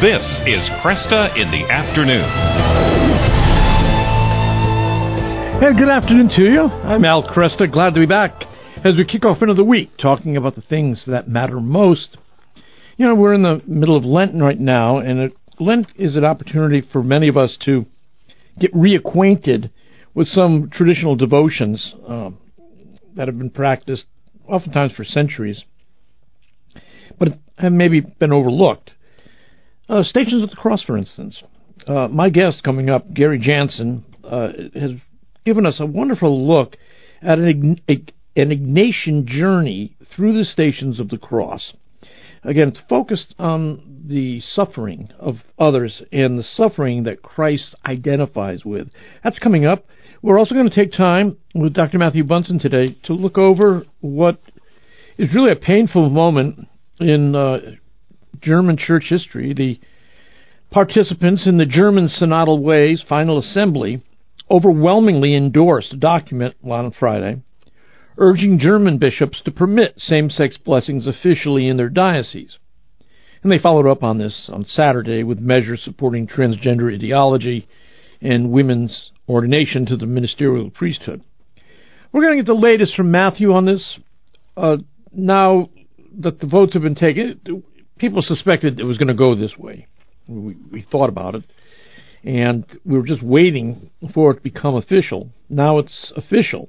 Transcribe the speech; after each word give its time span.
This 0.00 0.22
is 0.46 0.66
Kresta 0.82 1.36
in 1.36 1.50
the 1.50 1.70
Afternoon. 1.70 2.24
And 5.62 5.76
good 5.76 5.90
afternoon 5.90 6.30
to 6.36 6.42
you. 6.42 6.62
I'm 6.62 7.04
Al 7.04 7.22
Kresta. 7.22 7.70
Glad 7.70 7.92
to 7.92 8.00
be 8.00 8.06
back 8.06 8.44
as 8.82 8.96
we 8.96 9.04
kick 9.04 9.26
off 9.26 9.42
another 9.42 9.62
week 9.62 9.90
talking 9.98 10.38
about 10.38 10.54
the 10.54 10.62
things 10.62 11.04
that 11.06 11.28
matter 11.28 11.60
most. 11.60 12.16
You 12.96 13.08
know, 13.08 13.14
we're 13.14 13.34
in 13.34 13.42
the 13.42 13.60
middle 13.66 13.94
of 13.94 14.06
Lent 14.06 14.40
right 14.40 14.58
now, 14.58 14.96
and 14.96 15.18
it, 15.20 15.32
Lent 15.58 15.88
is 15.96 16.16
an 16.16 16.24
opportunity 16.24 16.80
for 16.80 17.02
many 17.02 17.28
of 17.28 17.36
us 17.36 17.58
to 17.66 17.84
get 18.58 18.72
reacquainted 18.72 19.68
with 20.14 20.28
some 20.28 20.70
traditional 20.72 21.14
devotions 21.14 21.94
um, 22.08 22.38
that 23.16 23.28
have 23.28 23.36
been 23.36 23.50
practiced 23.50 24.06
oftentimes 24.48 24.92
for 24.92 25.04
centuries, 25.04 25.62
but 27.18 27.38
have 27.58 27.72
maybe 27.72 28.00
been 28.00 28.32
overlooked. 28.32 28.92
Uh, 29.90 30.04
Stations 30.04 30.40
of 30.44 30.50
the 30.50 30.56
Cross, 30.56 30.84
for 30.84 30.96
instance. 30.96 31.42
Uh, 31.84 32.06
my 32.06 32.30
guest 32.30 32.62
coming 32.62 32.88
up, 32.88 33.12
Gary 33.12 33.40
Jansen, 33.40 34.04
uh, 34.22 34.50
has 34.72 34.92
given 35.44 35.66
us 35.66 35.80
a 35.80 35.86
wonderful 35.86 36.46
look 36.46 36.76
at 37.20 37.38
an, 37.38 37.80
an 37.88 38.06
Ignatian 38.36 39.24
journey 39.26 39.96
through 40.14 40.38
the 40.38 40.44
Stations 40.44 41.00
of 41.00 41.08
the 41.08 41.18
Cross. 41.18 41.72
Again, 42.44 42.68
it's 42.68 42.78
focused 42.88 43.34
on 43.36 44.04
the 44.06 44.40
suffering 44.40 45.10
of 45.18 45.38
others 45.58 46.02
and 46.12 46.38
the 46.38 46.44
suffering 46.44 47.02
that 47.02 47.22
Christ 47.22 47.74
identifies 47.84 48.64
with. 48.64 48.88
That's 49.24 49.40
coming 49.40 49.66
up. 49.66 49.86
We're 50.22 50.38
also 50.38 50.54
going 50.54 50.68
to 50.68 50.74
take 50.74 50.92
time 50.92 51.36
with 51.52 51.74
Dr. 51.74 51.98
Matthew 51.98 52.22
Bunson 52.22 52.60
today 52.60 52.96
to 53.04 53.12
look 53.12 53.38
over 53.38 53.82
what 54.00 54.40
is 55.18 55.34
really 55.34 55.50
a 55.50 55.56
painful 55.56 56.10
moment 56.10 56.68
in 57.00 57.34
uh, 57.34 57.58
German 58.42 58.76
church 58.76 59.04
history. 59.08 59.54
The 59.54 59.80
participants 60.70 61.46
in 61.46 61.58
the 61.58 61.66
German 61.66 62.08
Synodal 62.08 62.60
Way's 62.60 63.02
final 63.08 63.38
assembly 63.38 64.02
overwhelmingly 64.50 65.34
endorsed 65.34 65.92
a 65.92 65.96
document 65.96 66.56
on 66.64 66.92
Friday 66.98 67.42
urging 68.20 68.58
German 68.58 68.98
bishops 68.98 69.40
to 69.44 69.50
permit 69.50 69.94
same 69.96 70.30
sex 70.30 70.56
blessings 70.58 71.06
officially 71.06 71.66
in 71.66 71.76
their 71.76 71.88
dioceses. 71.88 72.58
And 73.42 73.50
they 73.50 73.58
followed 73.58 73.90
up 73.90 74.02
on 74.02 74.18
this 74.18 74.50
on 74.52 74.64
Saturday 74.66 75.22
with 75.22 75.38
measures 75.38 75.80
supporting 75.82 76.26
transgender 76.26 76.94
ideology 76.94 77.66
and 78.20 78.52
women's 78.52 79.10
ordination 79.26 79.86
to 79.86 79.96
the 79.96 80.06
ministerial 80.06 80.70
priesthood. 80.70 81.22
We're 82.12 82.22
going 82.22 82.36
to 82.36 82.42
get 82.42 82.46
the 82.46 82.60
latest 82.60 82.94
from 82.94 83.10
Matthew 83.10 83.54
on 83.54 83.64
this. 83.64 83.98
Uh, 84.56 84.76
now 85.12 85.70
that 86.18 86.40
the 86.40 86.46
votes 86.46 86.74
have 86.74 86.82
been 86.82 86.94
taken, 86.94 87.40
people 88.00 88.22
suspected 88.22 88.80
it 88.80 88.84
was 88.84 88.98
going 88.98 89.08
to 89.08 89.14
go 89.14 89.36
this 89.36 89.56
way. 89.56 89.86
We, 90.26 90.56
we 90.72 90.86
thought 90.90 91.08
about 91.08 91.34
it, 91.34 91.44
and 92.24 92.64
we 92.84 92.96
were 92.96 93.06
just 93.06 93.22
waiting 93.22 93.90
for 94.14 94.32
it 94.32 94.36
to 94.36 94.40
become 94.40 94.74
official. 94.74 95.30
Now 95.48 95.78
it's 95.78 96.12
official, 96.16 96.68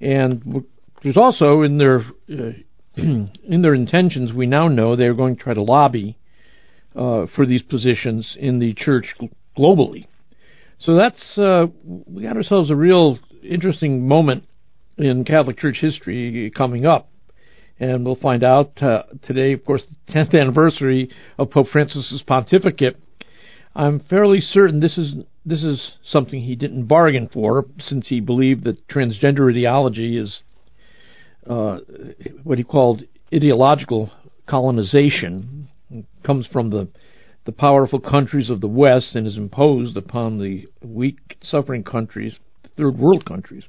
and 0.00 0.64
there's 1.02 1.16
also 1.16 1.62
in 1.62 1.78
their 1.78 2.00
uh, 2.30 2.52
in 2.96 3.62
their 3.62 3.74
intentions. 3.74 4.32
We 4.32 4.46
now 4.46 4.68
know 4.68 4.96
they're 4.96 5.14
going 5.14 5.36
to 5.36 5.42
try 5.42 5.54
to 5.54 5.62
lobby 5.62 6.18
uh, 6.96 7.26
for 7.34 7.46
these 7.46 7.62
positions 7.62 8.36
in 8.38 8.58
the 8.58 8.74
church 8.74 9.14
globally. 9.56 10.06
So 10.80 10.96
that's 10.96 11.38
uh, 11.38 11.66
we 11.84 12.22
got 12.22 12.36
ourselves 12.36 12.70
a 12.70 12.76
real 12.76 13.18
interesting 13.42 14.08
moment 14.08 14.44
in 14.96 15.24
Catholic 15.24 15.58
Church 15.58 15.78
history 15.80 16.50
coming 16.56 16.86
up, 16.86 17.09
and 17.80 18.04
we'll 18.04 18.14
find 18.14 18.44
out 18.44 18.80
uh, 18.82 19.04
today. 19.22 19.54
Of 19.54 19.64
course, 19.64 19.82
the 20.06 20.12
10th 20.12 20.38
anniversary 20.38 21.10
of 21.38 21.50
Pope 21.50 21.68
Francis's 21.68 22.22
pontificate. 22.26 22.96
I'm 23.74 24.00
fairly 24.00 24.40
certain 24.40 24.80
this 24.80 24.98
is 24.98 25.14
this 25.44 25.62
is 25.62 25.80
something 26.06 26.42
he 26.42 26.54
didn't 26.54 26.86
bargain 26.86 27.28
for, 27.32 27.64
since 27.80 28.08
he 28.08 28.20
believed 28.20 28.64
that 28.64 28.86
transgender 28.88 29.50
ideology 29.50 30.18
is 30.18 30.40
uh, 31.48 31.78
what 32.44 32.58
he 32.58 32.64
called 32.64 33.02
ideological 33.34 34.12
colonization. 34.46 35.68
It 35.90 36.04
comes 36.24 36.46
from 36.46 36.70
the 36.70 36.88
the 37.46 37.52
powerful 37.52 38.00
countries 38.00 38.50
of 38.50 38.60
the 38.60 38.68
West 38.68 39.14
and 39.14 39.26
is 39.26 39.38
imposed 39.38 39.96
upon 39.96 40.38
the 40.38 40.66
weak, 40.82 41.38
suffering 41.42 41.82
countries, 41.82 42.34
third 42.76 42.98
world 42.98 43.24
countries. 43.24 43.64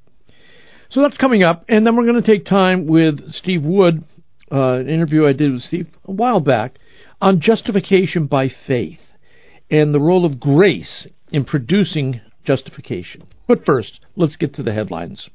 So 0.91 1.01
that's 1.01 1.15
coming 1.15 1.41
up, 1.41 1.63
and 1.69 1.87
then 1.87 1.95
we're 1.95 2.05
going 2.05 2.21
to 2.21 2.27
take 2.27 2.45
time 2.45 2.85
with 2.85 3.33
Steve 3.35 3.63
Wood, 3.63 4.03
uh, 4.51 4.73
an 4.73 4.89
interview 4.89 5.25
I 5.25 5.31
did 5.31 5.53
with 5.53 5.61
Steve 5.63 5.87
a 6.03 6.11
while 6.11 6.41
back, 6.41 6.75
on 7.21 7.39
justification 7.39 8.25
by 8.25 8.51
faith 8.67 8.99
and 9.69 9.93
the 9.93 10.01
role 10.01 10.25
of 10.25 10.37
grace 10.37 11.07
in 11.31 11.45
producing 11.45 12.19
justification. 12.45 13.23
But 13.47 13.65
first, 13.65 14.01
let's 14.17 14.35
get 14.35 14.53
to 14.55 14.63
the 14.63 14.73
headlines. 14.73 15.29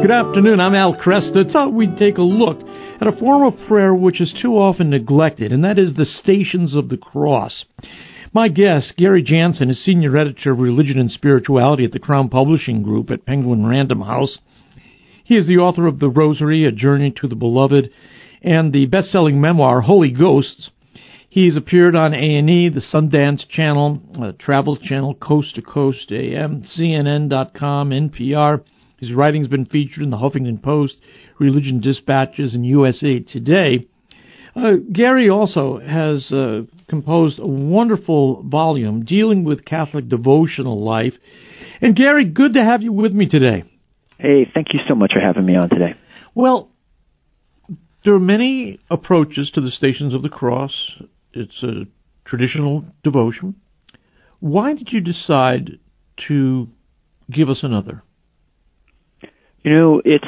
Good 0.00 0.10
afternoon. 0.10 0.58
I'm 0.58 0.74
Al 0.74 0.94
Kresta. 0.94 1.52
Thought 1.52 1.74
we'd 1.74 1.98
take 1.98 2.16
a 2.16 2.22
look 2.22 2.60
at 3.00 3.06
a 3.06 3.12
form 3.12 3.42
of 3.42 3.66
prayer 3.68 3.94
which 3.94 4.20
is 4.20 4.34
too 4.42 4.52
often 4.54 4.90
neglected, 4.90 5.52
and 5.52 5.64
that 5.64 5.78
is 5.78 5.94
the 5.94 6.04
Stations 6.04 6.74
of 6.74 6.88
the 6.88 6.96
Cross. 6.96 7.64
My 8.32 8.48
guest, 8.48 8.94
Gary 8.96 9.22
Jansen, 9.22 9.70
is 9.70 9.82
senior 9.82 10.16
editor 10.16 10.52
of 10.52 10.58
religion 10.58 10.98
and 10.98 11.10
spirituality 11.10 11.84
at 11.84 11.92
the 11.92 11.98
Crown 11.98 12.28
Publishing 12.28 12.82
Group 12.82 13.10
at 13.10 13.24
Penguin 13.24 13.66
Random 13.66 14.02
House. 14.02 14.38
He 15.24 15.36
is 15.36 15.46
the 15.46 15.58
author 15.58 15.86
of 15.86 15.98
The 15.98 16.08
Rosary, 16.08 16.64
A 16.66 16.72
Journey 16.72 17.12
to 17.20 17.28
the 17.28 17.34
Beloved, 17.34 17.90
and 18.42 18.72
the 18.72 18.86
best-selling 18.86 19.40
memoir 19.40 19.80
Holy 19.80 20.10
Ghosts. 20.10 20.70
He's 21.28 21.56
appeared 21.56 21.94
on 21.94 22.14
A&E, 22.14 22.68
the 22.70 22.80
Sundance 22.80 23.48
Channel, 23.48 24.02
uh, 24.20 24.32
Travel 24.38 24.76
Channel, 24.76 25.14
Coast 25.14 25.54
to 25.54 25.62
Coast 25.62 26.10
AM, 26.10 26.64
CNN.com, 26.76 27.90
NPR. 27.90 28.62
His 28.98 29.12
writing's 29.12 29.48
been 29.48 29.66
featured 29.66 30.02
in 30.02 30.10
the 30.10 30.16
Huffington 30.16 30.62
Post, 30.62 30.96
Religion 31.38 31.80
Dispatches, 31.80 32.54
and 32.54 32.64
USA 32.66 33.20
Today. 33.20 33.86
Uh, 34.56 34.72
Gary 34.92 35.28
also 35.28 35.78
has 35.78 36.32
uh, 36.32 36.62
composed 36.88 37.38
a 37.38 37.46
wonderful 37.46 38.42
volume 38.42 39.04
dealing 39.04 39.44
with 39.44 39.64
Catholic 39.64 40.08
devotional 40.08 40.82
life. 40.82 41.14
And 41.80 41.94
Gary, 41.94 42.24
good 42.24 42.54
to 42.54 42.64
have 42.64 42.82
you 42.82 42.92
with 42.92 43.12
me 43.12 43.26
today. 43.26 43.62
Hey, 44.18 44.50
thank 44.52 44.68
you 44.72 44.80
so 44.88 44.94
much 44.96 45.12
for 45.12 45.20
having 45.20 45.46
me 45.46 45.54
on 45.54 45.68
today. 45.68 45.94
Well, 46.34 46.70
there 48.04 48.14
are 48.14 48.20
many 48.20 48.80
approaches 48.90 49.50
to 49.54 49.60
the 49.60 49.70
Stations 49.70 50.14
of 50.14 50.22
the 50.22 50.28
Cross. 50.28 50.72
It's 51.32 51.62
a 51.62 51.84
traditional 52.24 52.84
devotion. 53.04 53.56
Why 54.40 54.74
did 54.74 54.88
you 54.92 55.00
decide 55.00 55.78
to 56.28 56.68
give 57.30 57.48
us 57.48 57.58
another? 57.62 58.02
You 59.62 59.72
know, 59.72 60.02
it's 60.04 60.24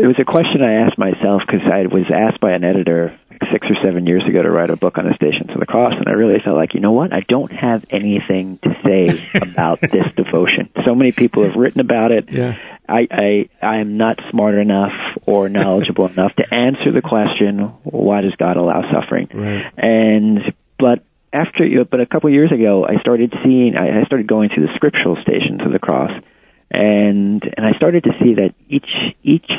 it 0.00 0.06
was 0.06 0.16
a 0.18 0.24
question 0.24 0.62
I 0.62 0.86
asked 0.86 0.98
myself 0.98 1.42
because 1.46 1.62
I 1.66 1.86
was 1.86 2.04
asked 2.12 2.40
by 2.40 2.52
an 2.52 2.64
editor 2.64 3.18
six 3.52 3.66
or 3.68 3.76
seven 3.82 4.06
years 4.06 4.22
ago 4.28 4.42
to 4.42 4.50
write 4.50 4.70
a 4.70 4.76
book 4.76 4.98
on 4.98 5.04
the 5.04 5.14
Stations 5.14 5.50
of 5.50 5.60
the 5.60 5.66
Cross, 5.66 5.94
and 5.98 6.08
I 6.08 6.12
really 6.12 6.38
felt 6.44 6.56
like, 6.56 6.74
you 6.74 6.80
know 6.80 6.92
what, 6.92 7.12
I 7.12 7.20
don't 7.20 7.52
have 7.52 7.84
anything 7.90 8.58
to 8.62 8.70
say 8.84 9.28
about 9.34 9.80
this 9.80 10.06
devotion. 10.16 10.70
So 10.84 10.94
many 10.94 11.12
people 11.12 11.44
have 11.44 11.56
written 11.56 11.80
about 11.80 12.12
it. 12.12 12.28
Yeah. 12.30 12.54
I, 12.88 13.06
I 13.10 13.48
I 13.62 13.76
am 13.76 13.96
not 13.96 14.18
smart 14.30 14.56
enough 14.56 14.92
or 15.24 15.48
knowledgeable 15.48 16.06
enough 16.06 16.34
to 16.36 16.54
answer 16.54 16.92
the 16.92 17.00
question, 17.00 17.58
why 17.84 18.22
does 18.22 18.34
God 18.38 18.56
allow 18.56 18.82
suffering? 18.92 19.28
Right. 19.32 19.72
And 19.76 20.54
but 20.78 21.04
after 21.32 21.64
but 21.88 22.00
a 22.00 22.06
couple 22.06 22.28
of 22.28 22.34
years 22.34 22.52
ago, 22.52 22.84
I 22.84 23.00
started 23.00 23.32
seeing, 23.44 23.76
I 23.76 24.04
started 24.04 24.26
going 24.26 24.50
through 24.50 24.66
the 24.66 24.74
scriptural 24.74 25.16
Stations 25.22 25.60
of 25.64 25.72
the 25.72 25.78
Cross 25.78 26.10
and 26.72 27.42
and 27.56 27.66
I 27.66 27.76
started 27.76 28.04
to 28.04 28.10
see 28.20 28.34
that 28.34 28.54
each 28.68 28.88
each 29.22 29.50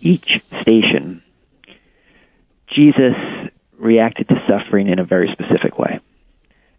each 0.00 0.40
station, 0.62 1.22
Jesus 2.68 3.14
reacted 3.76 4.28
to 4.28 4.36
suffering 4.48 4.88
in 4.88 5.00
a 5.00 5.04
very 5.04 5.28
specific 5.32 5.78
way. 5.78 6.00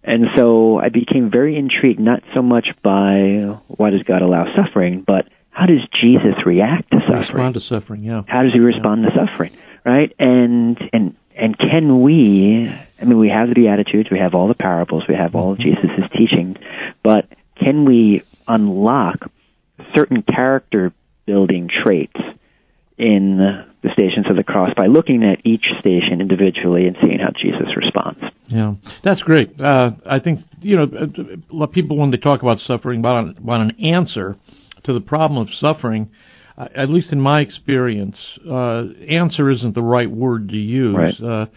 And 0.04 0.28
so 0.36 0.80
I 0.80 0.90
became 0.90 1.30
very 1.30 1.58
intrigued, 1.58 2.00
not 2.00 2.22
so 2.34 2.42
much 2.42 2.68
by 2.84 3.58
why 3.68 3.90
does 3.90 4.04
God 4.04 4.22
allow 4.22 4.46
suffering, 4.56 5.04
but 5.06 5.28
how 5.50 5.66
does 5.66 5.82
Jesus 6.02 6.36
react 6.46 6.92
to 6.92 7.00
suffering? 7.02 7.20
Respond 7.20 7.54
to 7.56 7.60
suffering, 7.62 8.04
yeah. 8.04 8.22
How 8.28 8.44
does 8.44 8.54
he 8.54 8.60
respond 8.60 9.04
yeah. 9.04 9.10
to 9.10 9.28
suffering? 9.28 9.58
Right? 9.84 10.16
And 10.18 10.78
and 10.94 11.18
and 11.36 11.58
can 11.58 12.02
we? 12.02 12.70
I 13.02 13.04
mean, 13.04 13.20
we 13.20 13.28
have 13.28 13.50
the 13.50 13.56
Beatitudes, 13.56 14.10
we 14.10 14.20
have 14.20 14.36
all 14.36 14.48
the 14.48 14.54
parables, 14.54 15.04
we 15.10 15.16
have 15.16 15.36
all 15.36 15.52
of 15.52 15.58
mm-hmm. 15.58 15.82
Jesus' 15.82 16.10
teachings, 16.16 16.58
but 17.04 17.28
can 17.58 17.84
we 17.84 18.24
unlock 18.48 19.30
certain 19.94 20.24
character 20.24 20.94
building 21.26 21.70
traits 21.84 22.20
in 22.98 23.66
the 23.84 23.90
stations 23.92 24.26
of 24.30 24.36
the 24.38 24.44
cross 24.44 24.70
by 24.76 24.88
looking 24.88 25.24
at 25.24 25.46
each 25.46 25.66
station 25.80 26.22
individually 26.22 26.88
and 26.88 26.96
seeing 27.02 27.20
how 27.20 27.32
Jesus 27.32 27.76
responds. 27.76 28.20
Yeah, 28.48 28.76
that's 29.04 29.22
great. 29.22 29.60
Uh, 29.60 29.92
I 30.06 30.20
think 30.20 30.42
you 30.62 30.78
know 30.78 31.68
people 31.68 31.98
when 31.98 32.12
they 32.12 32.18
talk 32.18 32.42
about 32.42 32.60
suffering 32.60 33.02
want, 33.02 33.40
want 33.42 33.72
an 33.72 33.86
answer 33.86 34.38
to 34.86 34.94
the 34.94 35.02
problem 35.02 35.42
of 35.42 35.54
suffering. 35.54 36.10
Uh, 36.58 36.70
at 36.74 36.90
least 36.90 37.10
in 37.12 37.20
my 37.20 37.42
experience, 37.42 38.16
uh, 38.50 38.84
answer 39.10 39.52
isn't 39.52 39.76
the 39.76 39.82
right 39.82 40.10
word 40.10 40.48
to 40.48 40.56
use. 40.56 40.96
Right. 40.96 41.22
Uh, 41.22 41.48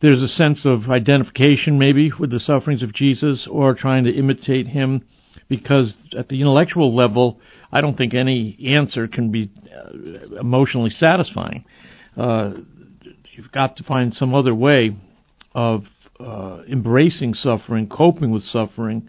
there's 0.00 0.22
a 0.22 0.28
sense 0.28 0.60
of 0.64 0.88
identification, 0.88 1.78
maybe, 1.78 2.10
with 2.18 2.30
the 2.30 2.40
sufferings 2.40 2.82
of 2.82 2.94
Jesus, 2.94 3.46
or 3.50 3.74
trying 3.74 4.04
to 4.04 4.10
imitate 4.10 4.68
him, 4.68 5.02
because 5.48 5.94
at 6.16 6.28
the 6.28 6.40
intellectual 6.40 6.94
level, 6.94 7.40
I 7.72 7.80
don't 7.80 7.96
think 7.96 8.14
any 8.14 8.58
answer 8.74 9.08
can 9.08 9.30
be 9.30 9.50
uh, 9.74 10.40
emotionally 10.40 10.90
satisfying. 10.90 11.64
Uh, 12.16 12.52
you've 13.32 13.52
got 13.52 13.76
to 13.76 13.84
find 13.84 14.14
some 14.14 14.34
other 14.34 14.54
way 14.54 14.96
of 15.54 15.84
uh, 16.20 16.62
embracing 16.70 17.34
suffering, 17.34 17.88
coping 17.88 18.30
with 18.30 18.44
suffering, 18.44 19.08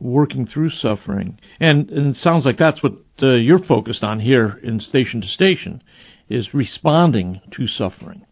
working 0.00 0.46
through 0.46 0.70
suffering, 0.70 1.38
and, 1.60 1.90
and 1.90 2.14
it 2.14 2.22
sounds 2.22 2.44
like 2.44 2.58
that's 2.58 2.82
what 2.82 2.92
uh, 3.22 3.34
you're 3.34 3.64
focused 3.64 4.02
on 4.02 4.20
here 4.20 4.60
in 4.62 4.80
Station 4.80 5.20
to 5.20 5.28
Station, 5.28 5.82
is 6.28 6.54
responding 6.54 7.40
to 7.56 7.66
suffering. 7.66 8.24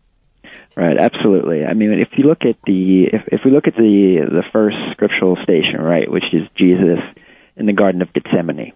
Right, 0.74 0.96
absolutely. 0.96 1.64
I 1.64 1.74
mean, 1.74 1.92
if 1.92 2.08
you 2.16 2.24
look 2.24 2.42
at 2.42 2.56
the 2.64 3.04
if, 3.12 3.22
if 3.26 3.40
we 3.44 3.50
look 3.50 3.66
at 3.66 3.74
the 3.74 4.26
the 4.30 4.42
first 4.52 4.76
scriptural 4.92 5.36
station, 5.42 5.80
right, 5.80 6.10
which 6.10 6.24
is 6.32 6.48
Jesus 6.56 6.98
in 7.56 7.66
the 7.66 7.72
Garden 7.72 8.02
of 8.02 8.12
Gethsemane, 8.12 8.72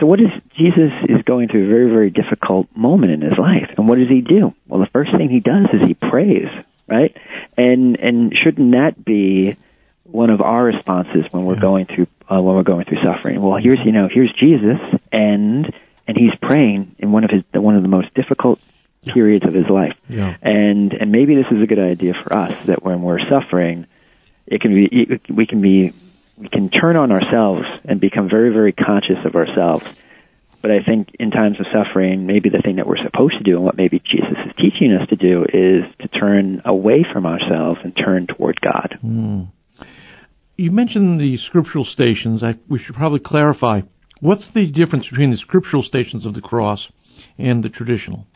so 0.00 0.06
what 0.06 0.20
is 0.20 0.28
Jesus 0.56 0.92
is 1.08 1.22
going 1.24 1.48
through 1.48 1.66
a 1.66 1.68
very, 1.68 1.90
very 1.90 2.10
difficult 2.10 2.68
moment 2.74 3.12
in 3.12 3.20
his 3.22 3.38
life. 3.38 3.70
And 3.76 3.88
what 3.88 3.98
does 3.98 4.08
he 4.08 4.20
do? 4.20 4.54
Well, 4.68 4.80
the 4.80 4.90
first 4.92 5.10
thing 5.16 5.30
he 5.30 5.40
does 5.40 5.66
is 5.72 5.86
he 5.86 5.94
prays, 5.94 6.48
right? 6.86 7.16
And, 7.56 7.98
and 7.98 8.34
shouldn't 8.34 8.72
that 8.72 9.02
be 9.02 9.56
one 10.04 10.30
of 10.30 10.40
our 10.40 10.64
responses 10.64 11.24
when 11.30 11.44
we're 11.44 11.54
yeah. 11.54 11.60
going 11.60 11.86
through, 11.86 12.06
uh, 12.30 12.40
when 12.42 12.56
we're 12.56 12.62
going 12.62 12.84
through 12.84 12.98
suffering? 13.02 13.40
Well, 13.40 13.58
here's, 13.62 13.78
you 13.84 13.92
know, 13.92 14.08
here's 14.12 14.32
Jesus 14.38 14.78
and, 15.12 15.72
and 16.06 16.16
he's 16.16 16.34
praying 16.42 16.94
in 16.98 17.10
one 17.12 17.24
of 17.24 17.30
his, 17.30 17.42
one 17.54 17.76
of 17.76 17.82
the 17.82 17.88
most 17.88 18.12
difficult 18.14 18.60
periods 19.06 19.46
of 19.46 19.54
his 19.54 19.68
life. 19.70 19.96
Yeah. 20.08 20.36
And, 20.42 20.92
and 20.92 21.10
maybe 21.10 21.36
this 21.36 21.46
is 21.50 21.62
a 21.62 21.66
good 21.66 21.78
idea 21.78 22.12
for 22.22 22.34
us 22.34 22.66
that 22.66 22.84
when 22.84 23.02
we're 23.02 23.20
suffering, 23.30 23.86
it 24.46 24.60
can 24.60 24.74
be, 24.74 25.20
we 25.32 25.46
can 25.46 25.62
be 25.62 25.94
we 26.36 26.48
can 26.48 26.70
turn 26.70 26.96
on 26.96 27.12
ourselves 27.12 27.64
and 27.84 28.00
become 28.00 28.28
very, 28.28 28.52
very 28.52 28.72
conscious 28.72 29.18
of 29.24 29.34
ourselves. 29.34 29.84
But 30.62 30.70
I 30.70 30.82
think 30.82 31.08
in 31.18 31.30
times 31.30 31.58
of 31.60 31.66
suffering, 31.72 32.26
maybe 32.26 32.48
the 32.48 32.60
thing 32.62 32.76
that 32.76 32.86
we're 32.86 33.02
supposed 33.02 33.38
to 33.38 33.44
do 33.44 33.56
and 33.56 33.64
what 33.64 33.76
maybe 33.76 34.00
Jesus 34.04 34.36
is 34.46 34.52
teaching 34.56 34.92
us 34.92 35.08
to 35.08 35.16
do 35.16 35.44
is 35.44 35.84
to 36.00 36.08
turn 36.08 36.62
away 36.64 37.06
from 37.10 37.24
ourselves 37.24 37.80
and 37.84 37.96
turn 37.96 38.26
toward 38.26 38.60
God. 38.60 38.98
Mm. 39.04 39.48
You 40.56 40.70
mentioned 40.70 41.20
the 41.20 41.36
scriptural 41.38 41.84
stations. 41.84 42.42
I, 42.42 42.54
we 42.68 42.78
should 42.78 42.94
probably 42.94 43.20
clarify. 43.20 43.82
What's 44.20 44.46
the 44.54 44.66
difference 44.66 45.06
between 45.08 45.30
the 45.30 45.36
scriptural 45.36 45.82
stations 45.82 46.24
of 46.24 46.34
the 46.34 46.40
cross 46.40 46.88
and 47.38 47.62
the 47.62 47.68
traditional? 47.68 48.26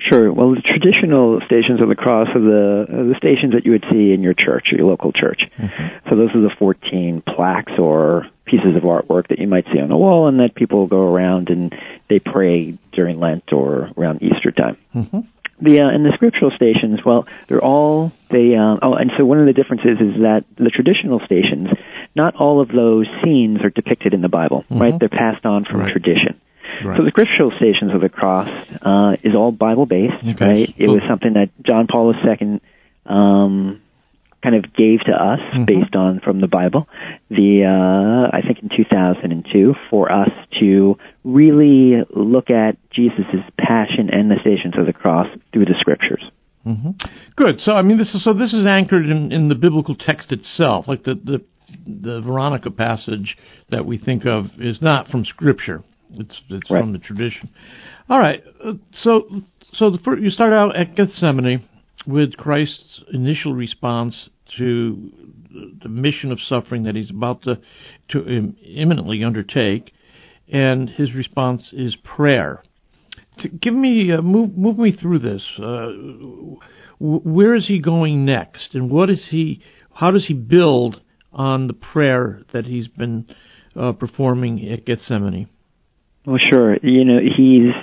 Sure. 0.00 0.32
Well, 0.32 0.54
the 0.54 0.62
traditional 0.62 1.40
stations 1.46 1.80
of 1.80 1.88
the 1.88 1.94
cross 1.94 2.28
are 2.34 2.40
the 2.40 2.86
are 2.88 3.04
the 3.04 3.14
stations 3.18 3.52
that 3.52 3.64
you 3.64 3.72
would 3.72 3.84
see 3.90 4.12
in 4.12 4.22
your 4.22 4.34
church, 4.34 4.68
your 4.72 4.86
local 4.86 5.12
church. 5.12 5.42
Mm-hmm. 5.58 6.08
So 6.08 6.16
those 6.16 6.30
are 6.34 6.40
the 6.40 6.54
14 6.58 7.22
plaques 7.26 7.72
or 7.78 8.26
pieces 8.46 8.76
of 8.76 8.82
artwork 8.82 9.28
that 9.28 9.38
you 9.38 9.46
might 9.46 9.64
see 9.72 9.78
on 9.78 9.88
the 9.88 9.96
wall, 9.96 10.26
and 10.26 10.40
that 10.40 10.54
people 10.54 10.86
go 10.86 11.02
around 11.02 11.50
and 11.50 11.74
they 12.08 12.18
pray 12.18 12.78
during 12.92 13.20
Lent 13.20 13.52
or 13.52 13.90
around 13.96 14.22
Easter 14.22 14.50
time. 14.50 14.76
Mm-hmm. 14.94 15.20
The 15.62 15.80
uh, 15.80 15.88
and 15.88 16.04
the 16.06 16.12
scriptural 16.14 16.50
stations, 16.52 17.00
well, 17.04 17.26
they're 17.48 17.62
all 17.62 18.12
they. 18.30 18.54
Uh, 18.56 18.78
oh, 18.82 18.94
and 18.94 19.10
so 19.18 19.24
one 19.26 19.38
of 19.38 19.46
the 19.46 19.52
differences 19.52 20.00
is 20.00 20.22
that 20.22 20.44
the 20.56 20.70
traditional 20.70 21.20
stations, 21.26 21.68
not 22.16 22.34
all 22.36 22.62
of 22.62 22.68
those 22.68 23.06
scenes 23.22 23.60
are 23.62 23.70
depicted 23.70 24.14
in 24.14 24.22
the 24.22 24.28
Bible, 24.28 24.64
mm-hmm. 24.64 24.80
right? 24.80 24.94
They're 24.98 25.10
passed 25.10 25.44
on 25.44 25.66
from 25.66 25.80
right. 25.80 25.92
tradition. 25.92 26.40
Right. 26.84 26.96
So 26.96 27.04
the 27.04 27.10
scriptural 27.10 27.52
stations 27.56 27.92
of 27.94 28.00
the 28.00 28.08
cross 28.08 28.48
uh, 28.82 29.16
is 29.22 29.34
all 29.34 29.52
Bible 29.52 29.86
based, 29.86 30.14
okay. 30.26 30.44
right? 30.44 30.74
It 30.76 30.88
was 30.88 31.02
something 31.08 31.34
that 31.34 31.50
John 31.64 31.86
Paul 31.90 32.14
II 32.14 32.60
um, 33.06 33.80
kind 34.42 34.54
of 34.54 34.74
gave 34.74 35.00
to 35.00 35.12
us 35.12 35.40
mm-hmm. 35.40 35.64
based 35.64 35.94
on 35.94 36.20
from 36.20 36.40
the 36.40 36.46
Bible. 36.46 36.88
The 37.28 37.64
uh, 37.64 38.36
I 38.36 38.40
think 38.42 38.60
in 38.62 38.70
2002 38.74 39.74
for 39.90 40.10
us 40.10 40.30
to 40.60 40.96
really 41.24 42.02
look 42.14 42.50
at 42.50 42.76
Jesus' 42.90 43.44
passion 43.58 44.10
and 44.10 44.30
the 44.30 44.36
stations 44.40 44.74
of 44.78 44.86
the 44.86 44.92
cross 44.92 45.26
through 45.52 45.66
the 45.66 45.74
scriptures. 45.78 46.22
Mm-hmm. 46.66 46.90
Good. 47.36 47.60
So 47.60 47.72
I 47.72 47.82
mean, 47.82 47.98
this 47.98 48.14
is 48.14 48.24
so 48.24 48.32
this 48.32 48.52
is 48.52 48.66
anchored 48.66 49.06
in, 49.06 49.32
in 49.32 49.48
the 49.48 49.54
biblical 49.54 49.94
text 49.94 50.32
itself, 50.32 50.88
like 50.88 51.04
the 51.04 51.14
the 51.14 51.44
the 51.86 52.20
Veronica 52.20 52.70
passage 52.70 53.36
that 53.70 53.86
we 53.86 53.98
think 53.98 54.26
of 54.26 54.46
is 54.58 54.82
not 54.82 55.08
from 55.08 55.24
Scripture. 55.24 55.82
It's 56.14 56.34
it's 56.48 56.70
right. 56.70 56.80
from 56.80 56.92
the 56.92 56.98
tradition. 56.98 57.50
All 58.08 58.18
right. 58.18 58.42
So 59.02 59.42
so 59.74 59.90
the 59.90 59.98
first, 59.98 60.22
you 60.22 60.30
start 60.30 60.52
out 60.52 60.76
at 60.76 60.96
Gethsemane 60.96 61.68
with 62.06 62.36
Christ's 62.36 63.02
initial 63.12 63.54
response 63.54 64.28
to 64.58 65.10
the 65.82 65.88
mission 65.88 66.32
of 66.32 66.40
suffering 66.40 66.84
that 66.84 66.96
he's 66.96 67.10
about 67.10 67.42
to 67.42 67.58
to 68.10 68.54
imminently 68.64 69.22
undertake, 69.22 69.92
and 70.52 70.88
his 70.88 71.14
response 71.14 71.68
is 71.72 71.96
prayer. 71.96 72.62
To 73.40 73.48
give 73.48 73.74
me 73.74 74.12
uh, 74.12 74.22
move 74.22 74.56
move 74.56 74.78
me 74.78 74.92
through 74.92 75.20
this. 75.20 75.42
Uh, 75.58 75.88
where 76.98 77.54
is 77.54 77.66
he 77.66 77.78
going 77.78 78.24
next, 78.24 78.74
and 78.74 78.90
what 78.90 79.08
is 79.08 79.20
he? 79.30 79.62
How 79.92 80.10
does 80.10 80.26
he 80.26 80.34
build 80.34 81.00
on 81.32 81.66
the 81.66 81.72
prayer 81.72 82.42
that 82.52 82.66
he's 82.66 82.88
been 82.88 83.26
uh, 83.76 83.92
performing 83.92 84.68
at 84.68 84.84
Gethsemane? 84.84 85.48
Well, 86.24 86.38
sure. 86.38 86.76
You 86.76 87.04
know, 87.04 87.18
he's, 87.18 87.74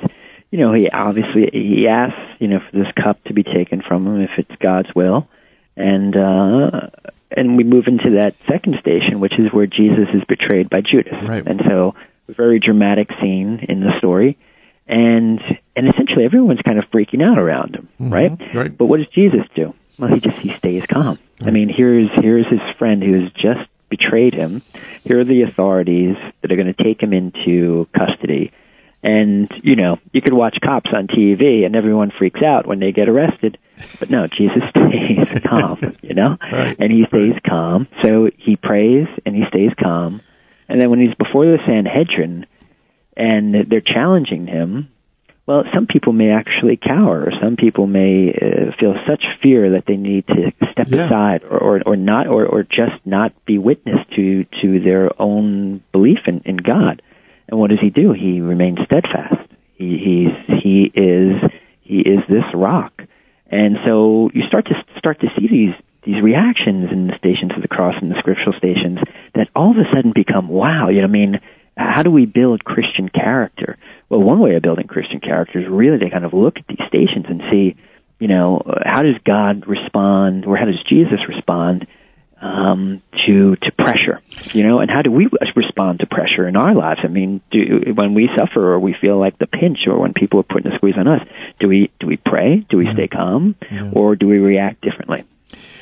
you 0.51 0.59
know, 0.59 0.73
he 0.73 0.89
obviously 0.89 1.49
he 1.51 1.87
asks, 1.87 2.19
you 2.39 2.47
know, 2.47 2.59
for 2.59 2.77
this 2.77 2.91
cup 3.01 3.23
to 3.25 3.33
be 3.33 3.43
taken 3.43 3.81
from 3.81 4.07
him 4.07 4.21
if 4.21 4.31
it's 4.37 4.55
God's 4.61 4.89
will, 4.95 5.27
and 5.75 6.15
uh, 6.15 6.89
and 7.31 7.57
we 7.57 7.63
move 7.63 7.87
into 7.87 8.11
that 8.11 8.35
second 8.47 8.77
station, 8.79 9.19
which 9.19 9.33
is 9.39 9.51
where 9.51 9.67
Jesus 9.67 10.07
is 10.13 10.23
betrayed 10.27 10.69
by 10.69 10.81
Judas, 10.81 11.13
right. 11.27 11.45
and 11.45 11.61
so 11.67 11.95
a 12.29 12.33
very 12.33 12.59
dramatic 12.59 13.09
scene 13.19 13.65
in 13.67 13.79
the 13.79 13.97
story, 13.97 14.37
and 14.87 15.41
and 15.75 15.87
essentially 15.87 16.25
everyone's 16.25 16.61
kind 16.61 16.79
of 16.79 16.85
freaking 16.85 17.23
out 17.23 17.37
around 17.37 17.75
him, 17.75 17.89
mm-hmm. 17.99 18.13
right? 18.13 18.55
Right. 18.55 18.77
But 18.77 18.85
what 18.85 18.97
does 18.97 19.09
Jesus 19.09 19.45
do? 19.55 19.73
Well, 19.97 20.13
he 20.13 20.19
just 20.19 20.37
he 20.37 20.55
stays 20.57 20.83
calm. 20.85 21.17
Right. 21.39 21.47
I 21.47 21.51
mean, 21.51 21.69
here's 21.69 22.09
here's 22.13 22.47
his 22.47 22.61
friend 22.77 23.01
who 23.03 23.23
has 23.23 23.31
just 23.33 23.69
betrayed 23.89 24.33
him. 24.33 24.61
Here 25.03 25.19
are 25.19 25.25
the 25.25 25.43
authorities 25.43 26.15
that 26.41 26.51
are 26.51 26.55
going 26.55 26.73
to 26.73 26.83
take 26.83 27.01
him 27.01 27.13
into 27.13 27.87
custody. 27.97 28.51
And, 29.03 29.49
you 29.63 29.75
know, 29.75 29.97
you 30.11 30.21
could 30.21 30.33
watch 30.33 30.57
cops 30.63 30.89
on 30.93 31.07
TV 31.07 31.65
and 31.65 31.75
everyone 31.75 32.11
freaks 32.17 32.41
out 32.41 32.67
when 32.67 32.79
they 32.79 32.91
get 32.91 33.09
arrested. 33.09 33.57
But 33.99 34.09
no, 34.09 34.27
Jesus 34.27 34.63
stays 34.69 35.27
calm, 35.45 35.95
you 36.01 36.13
know? 36.13 36.37
Right. 36.51 36.75
And 36.79 36.91
he 36.91 37.05
stays 37.07 37.39
calm. 37.47 37.87
So 38.03 38.29
he 38.37 38.55
prays 38.55 39.07
and 39.25 39.35
he 39.35 39.43
stays 39.49 39.71
calm. 39.81 40.21
And 40.67 40.81
then 40.81 40.89
when 40.89 40.99
he's 40.99 41.15
before 41.15 41.45
the 41.45 41.59
Sanhedrin 41.65 42.45
and 43.15 43.69
they're 43.69 43.81
challenging 43.81 44.47
him, 44.47 44.89
well, 45.47 45.63
some 45.73 45.87
people 45.87 46.11
may 46.11 46.29
actually 46.29 46.77
cower, 46.77 47.31
some 47.41 47.55
people 47.55 47.87
may 47.87 48.29
uh, 48.29 48.75
feel 48.77 48.95
such 49.07 49.23
fear 49.41 49.71
that 49.71 49.85
they 49.87 49.95
need 49.95 50.27
to 50.27 50.51
step 50.73 50.87
yeah. 50.89 51.05
aside, 51.05 51.43
or, 51.43 51.57
or 51.57 51.81
or 51.85 51.95
not, 51.95 52.27
or 52.27 52.45
or 52.45 52.63
just 52.63 52.99
not 53.05 53.33
be 53.45 53.57
witness 53.57 53.99
to 54.17 54.45
to 54.61 54.81
their 54.81 55.09
own 55.21 55.81
belief 55.93 56.19
in, 56.27 56.41
in 56.45 56.57
God. 56.57 57.01
And 57.47 57.57
what 57.57 57.69
does 57.69 57.79
he 57.79 57.89
do? 57.89 58.11
He 58.11 58.41
remains 58.41 58.79
steadfast. 58.85 59.49
He 59.75 59.97
he's 59.97 60.59
he 60.61 60.91
is 60.93 61.49
he 61.81 61.99
is 61.99 62.19
this 62.27 62.43
rock. 62.53 63.01
And 63.49 63.77
so 63.85 64.29
you 64.33 64.43
start 64.47 64.65
to 64.65 64.73
start 64.97 65.21
to 65.21 65.27
see 65.39 65.47
these 65.47 65.73
these 66.03 66.21
reactions 66.21 66.89
in 66.91 67.07
the 67.07 67.17
stations 67.17 67.51
of 67.55 67.61
the 67.61 67.67
cross 67.67 67.95
and 68.01 68.11
the 68.11 68.19
scriptural 68.19 68.55
stations 68.57 68.99
that 69.33 69.47
all 69.55 69.71
of 69.71 69.77
a 69.77 69.87
sudden 69.95 70.11
become 70.13 70.49
wow. 70.49 70.89
You 70.89 70.99
know, 70.99 71.07
I 71.07 71.11
mean, 71.11 71.39
how 71.77 72.03
do 72.03 72.11
we 72.11 72.25
build 72.25 72.63
Christian 72.63 73.09
character? 73.09 73.77
Well, 74.09 74.21
one 74.21 74.39
way 74.39 74.55
of 74.55 74.63
building 74.63 74.87
Christian 74.87 75.19
character 75.19 75.59
is 75.59 75.65
really 75.69 75.99
to 75.99 76.09
kind 76.09 76.25
of 76.25 76.33
look 76.33 76.57
at 76.57 76.65
these 76.67 76.85
stations 76.87 77.25
and 77.29 77.41
see, 77.51 77.75
you 78.19 78.27
know, 78.27 78.61
how 78.83 79.03
does 79.03 79.15
God 79.23 79.67
respond 79.67 80.45
or 80.45 80.57
how 80.57 80.65
does 80.65 80.81
Jesus 80.89 81.19
respond 81.27 81.87
um, 82.41 83.01
to 83.25 83.55
to 83.55 83.71
pressure, 83.71 84.21
you 84.53 84.63
know, 84.63 84.79
and 84.79 84.91
how 84.91 85.01
do 85.01 85.11
we 85.11 85.27
respond 85.55 85.99
to 85.99 86.05
pressure 86.05 86.47
in 86.47 86.55
our 86.55 86.75
lives? 86.75 86.99
I 87.03 87.07
mean, 87.07 87.41
do 87.51 87.93
when 87.95 88.13
we 88.13 88.29
suffer 88.37 88.73
or 88.73 88.79
we 88.79 88.95
feel 88.99 89.19
like 89.19 89.39
the 89.39 89.47
pinch, 89.47 89.79
or 89.87 89.99
when 89.99 90.13
people 90.13 90.39
are 90.39 90.43
putting 90.43 90.71
a 90.71 90.75
squeeze 90.75 90.95
on 90.97 91.07
us, 91.07 91.21
do 91.59 91.67
we 91.67 91.91
do 91.99 92.07
we 92.07 92.17
pray? 92.17 92.65
Do 92.69 92.77
we 92.77 92.85
mm-hmm. 92.85 92.95
stay 92.95 93.07
calm, 93.07 93.55
yeah. 93.71 93.91
or 93.91 94.15
do 94.15 94.27
we 94.27 94.37
react 94.37 94.81
differently? 94.81 95.23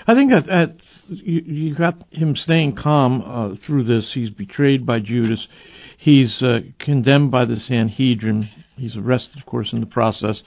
I 0.08 0.14
think 0.14 0.32
that, 0.32 0.46
that 0.46 0.76
you, 1.08 1.42
you 1.42 1.76
got 1.76 2.04
him 2.12 2.36
staying 2.36 2.76
calm 2.76 3.22
uh, 3.22 3.56
through 3.66 3.86
this. 3.86 4.12
He's 4.14 4.30
betrayed 4.30 4.86
by 4.86 5.00
Judas. 5.00 5.46
He's 6.06 6.40
uh, 6.44 6.60
condemned 6.78 7.32
by 7.32 7.46
the 7.46 7.56
Sanhedrin. 7.56 8.48
He's 8.78 8.96
arrested, 8.96 9.40
of 9.40 9.48
course, 9.48 9.74
in 9.74 9.80
the 9.80 9.88
process, 9.88 10.40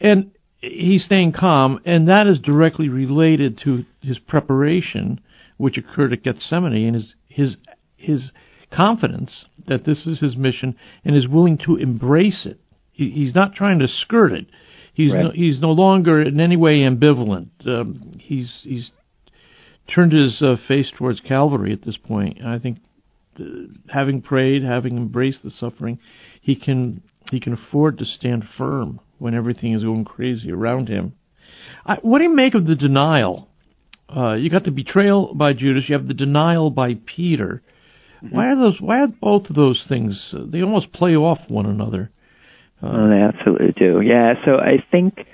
and 0.00 0.32
he's 0.60 1.04
staying 1.04 1.30
calm, 1.30 1.78
and 1.84 2.08
that 2.08 2.26
is 2.26 2.40
directly 2.40 2.88
related 2.88 3.56
to 3.62 3.84
his 4.00 4.18
preparation 4.18 5.20
which 5.58 5.78
occurred 5.78 6.12
at 6.12 6.24
Gethsemane, 6.24 6.88
and 6.88 6.96
his 6.96 7.14
his 7.28 7.56
his 7.96 8.30
confidence 8.72 9.30
that 9.68 9.84
this 9.84 10.08
is 10.08 10.18
his 10.18 10.36
mission 10.36 10.74
and 11.04 11.14
is 11.14 11.28
willing 11.28 11.58
to 11.58 11.76
embrace 11.76 12.44
it. 12.44 12.58
He, 12.90 13.10
he's 13.10 13.32
not 13.32 13.54
trying 13.54 13.78
to 13.78 13.86
skirt 13.86 14.32
it. 14.32 14.46
He's 14.92 15.12
right. 15.12 15.26
no, 15.26 15.30
he's 15.30 15.60
no 15.60 15.70
longer 15.70 16.20
in 16.20 16.40
any 16.40 16.56
way 16.56 16.80
ambivalent. 16.80 17.50
Um, 17.64 18.18
he's 18.18 18.50
he's 18.64 18.90
turned 19.86 20.10
his 20.10 20.42
uh, 20.42 20.56
face 20.66 20.90
towards 20.98 21.20
Calvary 21.20 21.72
at 21.72 21.82
this 21.82 21.96
point, 21.96 22.38
and 22.38 22.48
I 22.48 22.58
think 22.58 22.78
having 23.88 24.22
prayed, 24.22 24.62
having 24.62 24.96
embraced 24.96 25.42
the 25.42 25.50
suffering, 25.50 25.98
he 26.40 26.56
can 26.56 27.02
he 27.30 27.40
can 27.40 27.52
afford 27.52 27.98
to 27.98 28.04
stand 28.04 28.44
firm 28.56 29.00
when 29.18 29.34
everything 29.34 29.72
is 29.72 29.82
going 29.82 30.04
crazy 30.04 30.52
around 30.52 30.88
him. 30.88 31.12
I, 31.84 31.96
what 32.02 32.18
do 32.18 32.24
you 32.24 32.34
make 32.34 32.54
of 32.54 32.66
the 32.66 32.76
denial 32.76 33.48
uh, 34.14 34.34
you 34.34 34.50
got 34.50 34.64
the 34.64 34.70
betrayal 34.70 35.34
by 35.34 35.52
Judas. 35.52 35.84
You 35.88 35.96
have 35.96 36.06
the 36.06 36.14
denial 36.14 36.70
by 36.70 36.94
Peter. 37.06 37.62
Mm-hmm. 38.22 38.36
Why 38.36 38.46
are 38.48 38.56
those? 38.56 38.80
Why 38.80 39.00
are 39.00 39.08
both 39.08 39.50
of 39.50 39.56
those 39.56 39.84
things? 39.88 40.32
Uh, 40.32 40.44
they 40.46 40.62
almost 40.62 40.92
play 40.92 41.16
off 41.16 41.38
one 41.48 41.66
another. 41.66 42.10
Uh, 42.82 42.90
oh, 42.92 43.08
they 43.08 43.20
absolutely 43.20 43.72
do. 43.76 44.00
Yeah. 44.00 44.34
So 44.44 44.56
I 44.56 44.84
think, 44.90 45.26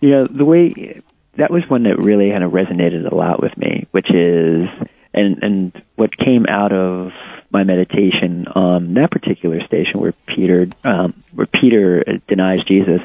you 0.00 0.10
know, 0.10 0.28
the 0.28 0.44
way 0.44 1.02
that 1.38 1.50
was 1.50 1.62
one 1.68 1.82
that 1.84 1.98
really 1.98 2.30
kind 2.30 2.44
of 2.44 2.52
resonated 2.52 3.10
a 3.10 3.14
lot 3.14 3.42
with 3.42 3.56
me, 3.56 3.86
which 3.90 4.10
is, 4.10 4.68
and 5.12 5.42
and 5.42 5.82
what 5.96 6.16
came 6.16 6.46
out 6.48 6.72
of 6.72 7.10
my 7.54 7.64
meditation 7.64 8.46
on 8.48 8.94
that 8.94 9.10
particular 9.10 9.64
station 9.64 10.00
where 10.00 10.12
Peter, 10.26 10.66
um, 10.82 11.22
where 11.32 11.46
Peter 11.46 12.04
denies 12.28 12.60
Jesus, 12.66 13.00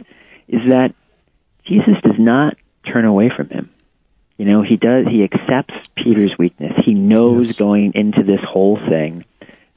is 0.48 0.62
that 0.70 0.94
Jesus 1.66 1.96
does 2.04 2.20
not 2.20 2.58
turn 2.92 3.06
away 3.06 3.32
from 3.36 3.50
him. 3.50 3.70
You 4.38 4.46
know, 4.46 4.64
he 4.64 4.78
does, 4.78 5.06
he 5.06 5.24
accepts 5.24 5.76
Peter's 5.96 6.34
weakness. 6.40 6.74
He 6.86 6.94
knows 6.94 7.48
yes. 7.48 7.56
going 7.58 7.92
into 7.94 8.24
this 8.24 8.40
whole 8.42 8.78
thing 8.78 9.26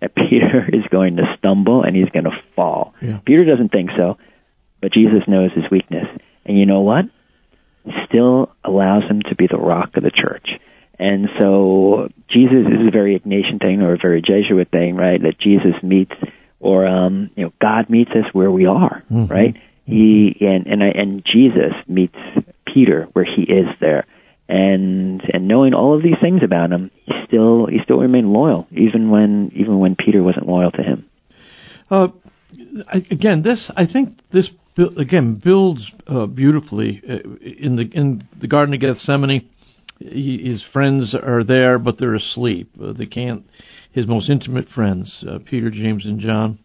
that 0.00 0.14
Peter 0.30 0.68
is 0.72 0.84
going 0.90 1.16
to 1.16 1.24
stumble 1.38 1.82
and 1.82 1.94
he's 1.94 2.08
going 2.08 2.24
to 2.24 2.42
fall. 2.56 2.94
Yeah. 3.02 3.18
Peter 3.24 3.44
doesn't 3.44 3.70
think 3.70 3.90
so, 3.96 4.18
but 4.80 4.92
Jesus 4.92 5.22
knows 5.28 5.52
his 5.52 5.70
weakness. 5.70 6.06
And 6.44 6.58
you 6.58 6.66
know 6.66 6.80
what? 6.80 7.04
He 7.84 7.92
still 8.08 8.52
allows 8.64 9.02
him 9.04 9.22
to 9.28 9.34
be 9.34 9.46
the 9.48 9.58
rock 9.58 9.96
of 9.96 10.02
the 10.02 10.10
church. 10.10 10.48
And 10.99 11.28
so 11.38 12.08
Jesus 12.28 12.66
is 12.66 12.87
a 12.87 12.90
very 12.90 13.18
Ignatian 13.18 13.61
thing 13.61 13.82
or 13.82 13.94
a 13.94 13.99
very 13.99 14.22
Jesuit 14.22 14.70
thing, 14.70 14.96
right? 14.96 15.20
That 15.20 15.38
Jesus 15.38 15.75
meets 15.82 16.12
or 16.61 16.87
um, 16.87 17.30
you 17.34 17.44
know, 17.44 17.52
God 17.61 17.90
meets 17.90 18.11
us 18.12 18.26
where 18.32 18.50
we 18.50 18.66
are, 18.66 19.02
mm-hmm. 19.11 19.26
right? 19.26 19.56
He 19.84 20.37
and 20.40 20.66
and 20.66 20.82
I, 20.82 20.88
and 20.88 21.25
Jesus 21.25 21.72
meets 21.88 22.16
Peter 22.72 23.08
where 23.12 23.25
he 23.25 23.42
is 23.42 23.66
there 23.80 24.06
and 24.52 25.22
and 25.32 25.49
knowing 25.49 25.72
all 25.72 25.96
of 25.96 26.02
these 26.02 26.18
things 26.20 26.42
about 26.44 26.70
him, 26.70 26.90
he 27.06 27.12
still 27.26 27.66
he 27.66 27.78
still 27.84 27.99
remained 27.99 28.32
loyal, 28.32 28.66
even 28.70 29.11
when 29.11 29.50
even 29.54 29.78
when 29.78 29.96
Peter 29.96 30.22
wasn't 30.22 30.46
loyal 30.46 30.70
to 30.72 30.82
him. 30.82 31.06
Uh, 31.90 32.08
again, 33.11 33.42
this 33.42 33.70
I 33.76 33.87
think 33.87 34.18
this 34.30 34.46
again 34.99 35.40
builds 35.42 35.80
uh, 36.06 36.26
beautifully 36.26 37.00
uh, 37.08 37.28
in 37.40 37.76
the 37.76 37.88
in 37.92 38.28
the 38.40 38.46
Garden 38.46 38.75
of 38.75 38.80
Gethsemane. 38.80 39.49
He, 40.11 40.42
his 40.44 40.62
friends 40.73 41.14
are 41.14 41.44
there, 41.44 41.78
but 41.78 41.99
they're 41.99 42.14
asleep. 42.14 42.73
Uh, 42.82 42.92
they 42.92 43.06
can't. 43.06 43.44
His 43.92 44.06
most 44.06 44.30
intimate 44.30 44.68
friends, 44.68 45.12
uh, 45.28 45.38
Peter, 45.44 45.71
James, 45.71 46.04
and 46.04 46.21
John. 46.21 46.59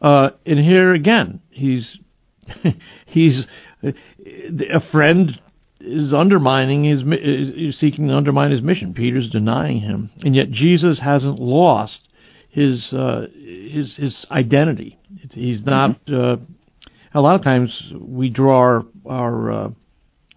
Uh, 0.00 0.30
and 0.44 0.58
here 0.58 0.94
again, 0.94 1.40
he's 1.50 1.86
he's 3.06 3.44
a 3.82 4.80
friend 4.90 5.40
is 5.80 6.14
undermining 6.14 6.84
his 6.84 7.00
is 7.22 7.78
seeking 7.78 8.08
to 8.08 8.14
undermine 8.14 8.50
his 8.50 8.62
mission. 8.62 8.94
Peter's 8.94 9.30
denying 9.30 9.80
him, 9.80 10.10
and 10.22 10.34
yet 10.34 10.50
Jesus 10.50 11.00
hasn't 11.00 11.38
lost 11.38 12.00
his 12.50 12.92
uh, 12.92 13.26
his 13.32 13.94
his 13.96 14.26
identity. 14.30 14.98
He's 15.32 15.64
not. 15.64 16.04
Mm-hmm. 16.06 16.42
Uh, 16.42 16.46
a 17.16 17.20
lot 17.20 17.36
of 17.36 17.44
times 17.44 17.70
we 17.96 18.28
draw 18.28 18.58
our, 18.58 18.84
our 19.08 19.52
uh, 19.52 19.70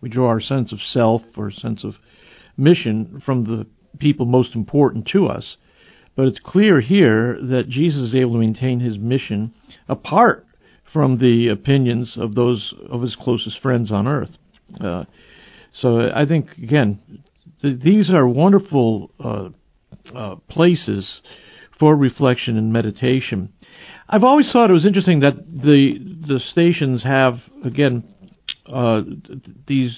we 0.02 0.10
draw 0.10 0.28
our 0.28 0.42
sense 0.42 0.72
of 0.72 0.80
self 0.92 1.22
or 1.36 1.52
sense 1.52 1.84
of 1.84 1.96
mission 2.56 3.22
from 3.26 3.44
the 3.44 3.66
people 4.00 4.26
most 4.26 4.56
important 4.56 5.08
to 5.14 5.28
us. 5.28 5.58
But 6.16 6.28
it's 6.28 6.40
clear 6.40 6.82
here 6.82 7.38
that 7.42 7.70
Jesus 7.70 8.10
is 8.10 8.16
able 8.16 8.34
to 8.34 8.40
maintain 8.40 8.80
his 8.80 8.98
mission 8.98 9.54
apart 9.88 10.46
from 10.92 11.20
the 11.20 11.50
opinions 11.50 12.14
of 12.18 12.34
those 12.36 12.74
of 12.90 13.02
his 13.02 13.16
closest 13.16 13.60
friends 13.62 13.92
on 13.92 14.08
earth. 14.08 14.32
Uh, 14.80 15.04
so 15.80 16.10
I 16.14 16.26
think 16.26 16.48
again, 16.58 17.22
th- 17.62 17.80
these 17.84 18.10
are 18.10 18.28
wonderful 18.28 19.12
uh, 19.24 19.50
uh, 20.16 20.36
places 20.50 21.22
for 21.80 21.96
reflection 21.96 22.58
and 22.58 22.74
meditation. 22.74 23.54
I've 24.10 24.24
always 24.24 24.52
thought 24.52 24.70
it 24.70 24.74
was 24.74 24.86
interesting 24.86 25.20
that 25.20 25.36
the 25.36 26.00
the 26.28 26.40
stations 26.52 27.04
have 27.04 27.40
again 27.64 28.04
uh, 28.72 29.02
these. 29.68 29.92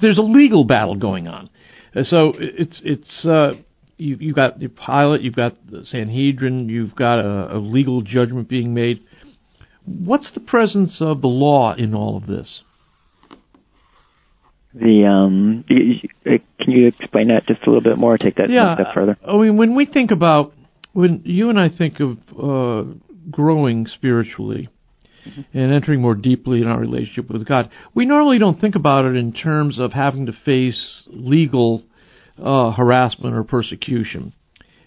there's 0.00 0.18
a 0.18 0.22
legal 0.22 0.64
battle 0.64 0.96
going 0.96 1.28
on, 1.28 1.50
uh, 1.94 2.02
so 2.04 2.32
it's 2.36 2.80
it's 2.84 3.24
uh, 3.24 3.52
you 3.96 4.16
you 4.20 4.34
got 4.34 4.58
the 4.58 4.68
Pilate, 4.68 5.22
you've 5.22 5.36
got 5.36 5.54
the 5.70 5.84
Sanhedrin, 5.86 6.68
you've 6.68 6.94
got 6.94 7.18
a, 7.18 7.56
a 7.56 7.58
legal 7.58 8.02
judgment 8.02 8.48
being 8.48 8.74
made. 8.74 9.02
What's 9.84 10.30
the 10.34 10.40
presence 10.40 10.96
of 11.00 11.20
the 11.20 11.28
law 11.28 11.74
in 11.74 11.94
all 11.94 12.16
of 12.16 12.26
this? 12.26 12.62
the 14.74 15.04
um 15.04 15.64
uh, 15.68 16.38
can 16.60 16.70
you 16.70 16.86
explain 16.86 17.28
that 17.28 17.46
just 17.46 17.60
a 17.62 17.66
little 17.66 17.82
bit 17.82 17.98
more 17.98 18.16
take 18.16 18.36
that 18.36 18.50
yeah, 18.50 18.74
step 18.74 18.94
further 18.94 19.16
i 19.26 19.36
mean 19.36 19.56
when 19.56 19.74
we 19.74 19.84
think 19.84 20.10
about 20.10 20.52
when 20.92 21.20
you 21.24 21.50
and 21.50 21.58
i 21.58 21.68
think 21.68 21.98
of 21.98 22.18
uh 22.40 22.88
growing 23.30 23.86
spiritually 23.86 24.68
mm-hmm. 25.26 25.58
and 25.58 25.72
entering 25.72 26.00
more 26.00 26.14
deeply 26.14 26.60
in 26.60 26.66
our 26.66 26.80
relationship 26.80 27.30
with 27.30 27.46
god 27.46 27.70
we 27.94 28.06
normally 28.06 28.38
don't 28.38 28.60
think 28.60 28.74
about 28.74 29.04
it 29.04 29.16
in 29.16 29.32
terms 29.32 29.78
of 29.78 29.92
having 29.92 30.26
to 30.26 30.32
face 30.44 31.02
legal 31.06 31.82
uh 32.42 32.70
harassment 32.72 33.34
or 33.34 33.44
persecution 33.44 34.32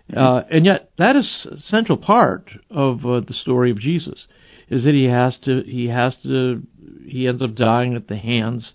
mm-hmm. 0.09 0.19
uh 0.19 0.41
and 0.51 0.65
yet 0.65 0.91
that 0.97 1.15
is 1.15 1.47
a 1.51 1.57
central 1.69 1.97
part 1.97 2.49
of 2.69 3.05
uh, 3.05 3.19
the 3.21 3.33
story 3.33 3.71
of 3.71 3.79
jesus 3.79 4.27
is 4.69 4.83
that 4.85 4.93
he 4.93 5.05
has 5.05 5.37
to 5.43 5.61
he 5.65 5.87
has 5.87 6.15
to 6.23 6.61
he 7.05 7.27
ends 7.27 7.41
up 7.41 7.55
dying 7.55 7.95
at 7.95 8.07
the 8.07 8.17
hands 8.17 8.71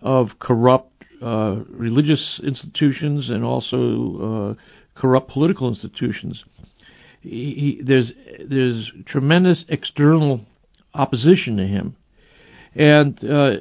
of 0.00 0.28
corrupt 0.38 0.92
uh, 1.22 1.56
religious 1.70 2.40
institutions 2.44 3.28
and 3.28 3.44
also 3.44 4.56
uh, 4.56 5.00
corrupt 5.00 5.30
political 5.30 5.68
institutions. 5.68 6.42
He, 7.20 7.78
he, 7.78 7.82
there's 7.84 8.12
there's 8.48 8.90
tremendous 9.06 9.64
external 9.68 10.42
opposition 10.94 11.56
to 11.56 11.66
him, 11.66 11.96
and 12.74 13.18
uh, 13.22 13.52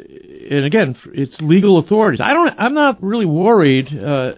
and 0.50 0.66
again, 0.66 0.96
it's 1.14 1.36
legal 1.42 1.80
authorities. 1.80 2.22
I 2.22 2.34
don't. 2.34 2.54
I'm 2.60 2.74
not 2.74 3.02
really 3.02 3.26
worried 3.26 3.88
uh, 3.98 4.34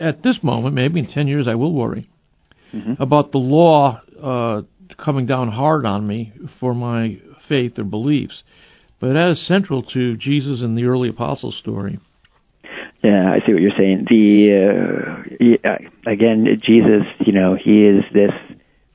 at 0.00 0.22
this 0.22 0.36
moment. 0.42 0.74
Maybe 0.74 1.00
in 1.00 1.06
ten 1.06 1.28
years, 1.28 1.46
I 1.48 1.54
will 1.54 1.72
worry 1.72 2.08
mm-hmm. 2.74 3.00
about 3.02 3.32
the 3.32 3.38
law 3.38 4.00
uh, 4.22 4.62
coming 5.02 5.26
down 5.26 5.48
hard 5.48 5.86
on 5.86 6.06
me 6.06 6.32
for 6.60 6.74
my 6.74 7.18
faith 7.48 7.78
or 7.78 7.84
beliefs. 7.84 8.42
But 9.00 9.14
that 9.14 9.30
is 9.32 9.46
central 9.46 9.82
to 9.82 10.16
Jesus 10.16 10.60
and 10.60 10.78
the 10.78 10.84
early 10.84 11.08
apostle 11.08 11.52
story. 11.52 11.98
Yeah, 13.02 13.32
I 13.32 13.44
see 13.44 13.52
what 13.52 13.60
you're 13.60 13.72
saying. 13.76 14.06
The 14.08 15.58
uh, 15.64 16.10
again, 16.10 16.46
Jesus, 16.64 17.02
you 17.26 17.32
know, 17.32 17.56
he 17.56 17.84
is 17.84 18.04
this 18.14 18.30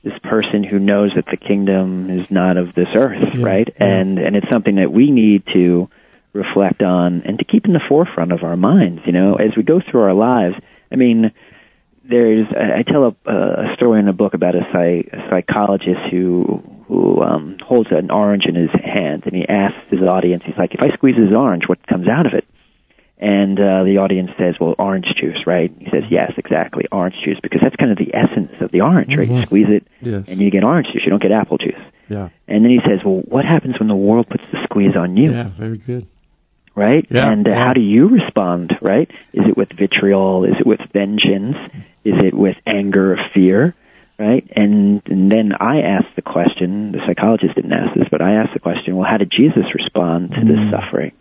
this 0.02 0.18
person 0.22 0.62
who 0.62 0.78
knows 0.78 1.12
that 1.16 1.26
the 1.26 1.36
kingdom 1.36 2.10
is 2.10 2.30
not 2.30 2.56
of 2.56 2.74
this 2.74 2.88
earth, 2.94 3.22
yeah, 3.34 3.44
right? 3.44 3.68
Yeah. 3.68 3.86
And 3.86 4.18
and 4.18 4.36
it's 4.36 4.48
something 4.50 4.76
that 4.76 4.92
we 4.92 5.10
need 5.10 5.44
to 5.54 5.88
reflect 6.32 6.82
on 6.82 7.22
and 7.22 7.38
to 7.38 7.44
keep 7.44 7.64
in 7.66 7.72
the 7.72 7.80
forefront 7.88 8.32
of 8.32 8.42
our 8.42 8.56
minds. 8.56 9.02
You 9.06 9.12
know, 9.12 9.34
as 9.34 9.56
we 9.56 9.62
go 9.62 9.80
through 9.80 10.02
our 10.02 10.14
lives. 10.14 10.54
I 10.90 10.96
mean, 10.96 11.32
there's 12.08 12.46
I 12.50 12.82
tell 12.82 13.04
a, 13.04 13.30
a 13.30 13.74
story 13.76 14.00
in 14.00 14.08
a 14.08 14.12
book 14.12 14.34
about 14.34 14.54
a, 14.54 14.62
psych, 14.72 15.12
a 15.12 15.28
psychologist 15.30 16.00
who 16.10 16.62
who 16.86 17.20
um, 17.20 17.58
holds 17.62 17.90
an 17.92 18.10
orange 18.10 18.44
in 18.46 18.54
his 18.54 18.70
hand, 18.70 19.24
and 19.26 19.36
he 19.36 19.46
asks 19.46 19.90
his 19.90 20.00
audience, 20.00 20.42
he's 20.46 20.56
like, 20.56 20.72
"If 20.72 20.80
I 20.80 20.94
squeeze 20.94 21.16
this 21.16 21.36
orange, 21.36 21.64
what 21.68 21.86
comes 21.86 22.08
out 22.08 22.24
of 22.24 22.32
it?" 22.32 22.46
And 23.20 23.58
uh, 23.58 23.82
the 23.82 23.98
audience 23.98 24.30
says, 24.38 24.54
"Well, 24.60 24.76
orange 24.78 25.06
juice, 25.20 25.38
right?" 25.46 25.72
He 25.78 25.86
says, 25.90 26.04
"Yes, 26.08 26.32
exactly, 26.36 26.84
orange 26.92 27.16
juice, 27.24 27.38
because 27.42 27.60
that's 27.60 27.74
kind 27.74 27.90
of 27.90 27.98
the 27.98 28.14
essence 28.14 28.52
of 28.60 28.70
the 28.70 28.80
orange, 28.82 29.16
right? 29.16 29.26
You 29.26 29.34
Mhm. 29.42 29.46
squeeze 29.46 29.66
it, 29.68 29.86
Yes. 30.00 30.24
and 30.28 30.40
you 30.40 30.50
get 30.52 30.62
orange 30.62 30.86
juice. 30.92 31.02
You 31.04 31.10
don't 31.10 31.20
get 31.22 31.32
apple 31.32 31.58
juice." 31.58 31.80
Yeah. 32.08 32.28
And 32.46 32.64
then 32.64 32.70
he 32.70 32.80
says, 32.86 33.00
"Well, 33.04 33.22
what 33.26 33.44
happens 33.44 33.78
when 33.80 33.88
the 33.88 33.96
world 33.96 34.28
puts 34.28 34.44
the 34.52 34.62
squeeze 34.64 34.94
on 34.94 35.16
you?" 35.16 35.32
Yeah. 35.32 35.48
Very 35.58 35.78
good. 35.78 36.06
right? 36.76 37.04
Yeah, 37.10 37.32
and 37.32 37.44
uh, 37.44 37.50
yeah. 37.50 37.64
how 37.64 37.72
do 37.72 37.80
you 37.80 38.06
respond, 38.06 38.78
right? 38.80 39.10
Is 39.32 39.44
it 39.48 39.56
with 39.56 39.70
vitriol? 39.72 40.44
Is 40.44 40.54
it 40.60 40.66
with 40.66 40.78
vengeance? 40.92 41.56
Is 42.04 42.14
it 42.22 42.34
with 42.34 42.54
anger 42.66 43.14
or 43.14 43.18
fear? 43.34 43.74
Right? 44.16 44.48
And, 44.54 45.02
and 45.06 45.30
then 45.30 45.54
I 45.58 45.80
asked 45.80 46.14
the 46.14 46.22
question, 46.22 46.92
the 46.92 47.00
psychologist 47.04 47.56
didn't 47.56 47.72
ask 47.72 47.94
this, 47.96 48.06
but 48.12 48.22
I 48.22 48.34
asked 48.34 48.52
the 48.54 48.60
question, 48.60 48.96
well, 48.96 49.08
how 49.10 49.16
did 49.16 49.28
Jesus 49.30 49.64
respond 49.74 50.34
to 50.34 50.44
this 50.44 50.56
Mm. 50.58 50.70
suffering 50.70 51.12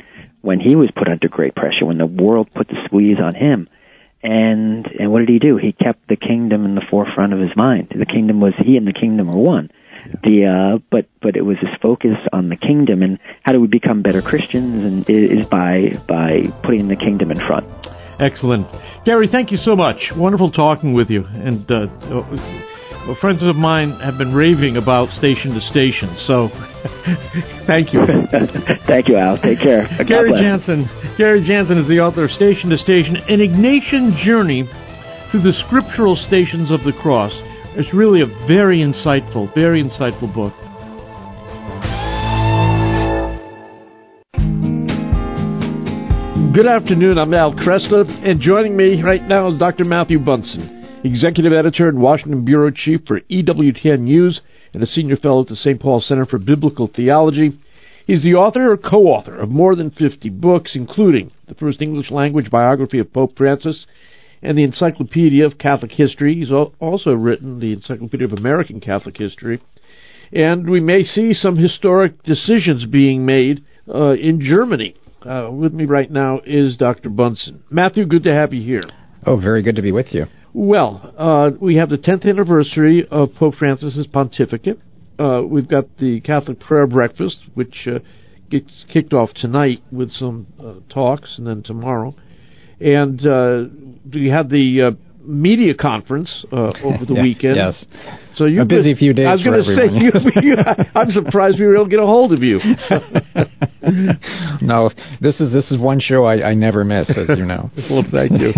when 0.47 0.61
he 0.61 0.77
was 0.77 0.89
put 0.95 1.09
under 1.09 1.27
great 1.27 1.55
pressure, 1.55 1.85
when 1.85 1.97
the 1.97 2.05
world 2.05 2.47
put 2.55 2.69
the 2.69 2.77
squeeze 2.85 3.17
on 3.21 3.35
him? 3.35 3.67
And 4.23 4.87
and 4.97 5.11
what 5.11 5.19
did 5.19 5.29
he 5.29 5.39
do? 5.39 5.57
He 5.57 5.73
kept 5.73 6.07
the 6.07 6.15
kingdom 6.15 6.63
in 6.63 6.73
the 6.73 6.87
forefront 6.89 7.33
of 7.33 7.39
his 7.39 7.51
mind. 7.57 7.89
The 7.93 8.05
kingdom 8.05 8.39
was 8.39 8.53
he 8.57 8.77
and 8.77 8.87
the 8.87 8.93
kingdom 8.93 9.27
were 9.27 9.35
one. 9.35 9.69
The 10.23 10.45
uh, 10.47 10.79
but 10.89 11.05
but 11.21 11.35
it 11.35 11.41
was 11.41 11.57
his 11.59 11.69
focus 11.81 12.15
on 12.31 12.47
the 12.47 12.55
kingdom 12.55 13.03
and 13.03 13.19
how 13.43 13.51
do 13.51 13.59
we 13.59 13.67
become 13.67 14.01
better 14.01 14.21
Christians 14.21 14.85
and 14.85 15.09
is 15.09 15.45
by 15.47 15.99
by 16.07 16.47
putting 16.63 16.87
the 16.87 16.95
kingdom 16.95 17.29
in 17.29 17.39
front. 17.45 17.67
Excellent. 18.19 18.65
Gary, 19.05 19.27
thank 19.29 19.51
you 19.51 19.57
so 19.57 19.75
much. 19.75 19.97
Wonderful 20.15 20.51
talking 20.51 20.93
with 20.93 21.09
you. 21.09 21.25
And 21.25 21.69
uh, 21.69 21.85
uh, 22.01 22.76
well, 23.07 23.15
friends 23.21 23.41
of 23.41 23.55
mine 23.55 23.97
have 24.01 24.17
been 24.17 24.33
raving 24.33 24.75
about 24.75 25.07
Station 25.17 25.53
to 25.53 25.61
Station, 25.71 26.13
so 26.27 26.49
thank 27.65 27.93
you. 27.93 28.03
Thank 28.85 29.07
you, 29.07 29.15
Al. 29.15 29.37
Take 29.37 29.59
care. 29.59 29.87
God 29.97 30.07
Gary 30.07 30.29
bless. 30.29 30.41
Jansen. 30.41 30.89
Gary 31.17 31.45
Jansen 31.47 31.77
is 31.77 31.87
the 31.87 31.99
author 31.99 32.25
of 32.25 32.31
Station 32.31 32.69
to 32.69 32.77
Station, 32.77 33.15
an 33.15 33.39
Ignatian 33.39 34.25
journey 34.25 34.67
through 35.31 35.43
the 35.43 35.53
scriptural 35.65 36.17
stations 36.27 36.69
of 36.69 36.83
the 36.83 36.91
cross. 37.01 37.31
It's 37.79 37.93
really 37.93 38.21
a 38.21 38.27
very 38.45 38.79
insightful, 38.79 39.53
very 39.55 39.81
insightful 39.81 40.33
book. 40.33 40.53
Good 46.53 46.67
afternoon. 46.67 47.19
I'm 47.19 47.33
Al 47.33 47.53
Kresta, 47.53 48.03
and 48.27 48.41
joining 48.41 48.75
me 48.75 49.01
right 49.01 49.21
now 49.21 49.53
is 49.53 49.59
Dr. 49.59 49.85
Matthew 49.85 50.19
Bunson, 50.19 50.76
Executive 51.07 51.53
Editor 51.53 51.89
and 51.89 51.99
Washington 51.99 52.45
Bureau 52.45 52.71
Chief 52.71 53.01
for 53.07 53.21
EWTN 53.21 54.01
News 54.01 54.41
and 54.73 54.83
a 54.83 54.87
Senior 54.87 55.17
Fellow 55.17 55.41
at 55.41 55.47
the 55.47 55.55
St. 55.55 55.79
Paul 55.79 56.01
Center 56.01 56.25
for 56.25 56.37
Biblical 56.37 56.87
Theology. 56.93 57.57
He's 58.05 58.23
the 58.23 58.35
author 58.35 58.71
or 58.71 58.77
co-author 58.77 59.35
of 59.35 59.49
more 59.49 59.75
than 59.75 59.91
50 59.91 60.29
books, 60.29 60.71
including 60.75 61.31
the 61.47 61.55
first 61.55 61.81
English 61.81 62.09
language 62.09 62.49
biography 62.49 62.99
of 62.99 63.11
Pope 63.11 63.37
Francis 63.37 63.85
and 64.41 64.57
the 64.57 64.63
Encyclopedia 64.63 65.45
of 65.45 65.57
Catholic 65.57 65.91
History. 65.91 66.35
He's 66.35 66.51
also 66.51 67.13
written 67.13 67.59
the 67.59 67.73
Encyclopedia 67.73 68.27
of 68.27 68.33
American 68.33 68.79
Catholic 68.79 69.17
History. 69.17 69.61
And 70.31 70.69
we 70.69 70.79
may 70.79 71.03
see 71.03 71.33
some 71.33 71.57
historic 71.57 72.23
decisions 72.23 72.85
being 72.85 73.25
made 73.25 73.63
uh, 73.93 74.11
in 74.11 74.41
Germany. 74.41 74.95
Uh, 75.21 75.49
with 75.51 75.73
me 75.73 75.85
right 75.85 76.11
now 76.11 76.39
is 76.45 76.77
Dr. 76.77 77.09
Bunson. 77.09 77.63
Matthew, 77.69 78.05
good 78.05 78.23
to 78.23 78.33
have 78.33 78.53
you 78.53 78.63
here. 78.63 78.83
Oh, 79.25 79.35
very 79.35 79.61
good 79.61 79.75
to 79.75 79.81
be 79.81 79.91
with 79.91 80.07
you. 80.13 80.27
Well, 80.59 81.13
uh, 81.15 81.51
we 81.61 81.75
have 81.75 81.91
the 81.91 81.99
10th 81.99 82.27
anniversary 82.27 83.07
of 83.11 83.35
Pope 83.35 83.53
Francis's 83.59 84.07
pontificate. 84.07 84.79
Uh, 85.19 85.43
we've 85.47 85.67
got 85.67 85.99
the 85.99 86.19
Catholic 86.21 86.59
prayer 86.59 86.87
breakfast, 86.87 87.41
which 87.53 87.87
uh, 87.87 87.99
gets 88.49 88.71
kicked 88.91 89.13
off 89.13 89.35
tonight 89.35 89.83
with 89.91 90.11
some 90.13 90.47
uh, 90.59 90.73
talks, 90.91 91.37
and 91.37 91.45
then 91.45 91.61
tomorrow. 91.61 92.15
And 92.79 93.23
uh, 93.23 93.65
we 94.11 94.29
have 94.29 94.49
the 94.49 94.81
uh, 94.81 95.06
media 95.27 95.73
conference 95.73 96.45
uh, 96.51 96.71
over 96.83 97.05
the 97.05 97.13
Yeah, 97.15 97.21
weekend. 97.21 97.55
Yes. 97.57 97.85
So 98.35 98.45
you 98.45 98.61
A 98.61 98.65
busy 98.65 98.93
few 98.95 99.13
days 99.13 99.27
I 99.27 99.31
was 99.33 99.43
going 99.43 99.63
to 99.63 99.75
say, 99.75 99.89
you, 99.91 100.11
you, 100.41 100.55
I'm 100.95 101.11
surprised 101.11 101.59
we 101.59 101.65
were 101.65 101.75
able 101.75 101.85
to 101.85 101.89
get 101.91 101.99
a 101.99 102.05
hold 102.05 102.31
of 102.31 102.43
you. 102.43 102.59
no, 104.61 104.89
this 105.21 105.39
is 105.39 105.51
this 105.51 105.69
is 105.71 105.77
one 105.77 105.99
show 105.99 106.25
I, 106.25 106.49
I 106.49 106.53
never 106.53 106.83
miss, 106.83 107.09
as 107.09 107.37
you 107.37 107.45
know. 107.45 107.69
well, 107.89 108.03
thank 108.11 108.31
you. 108.39 108.53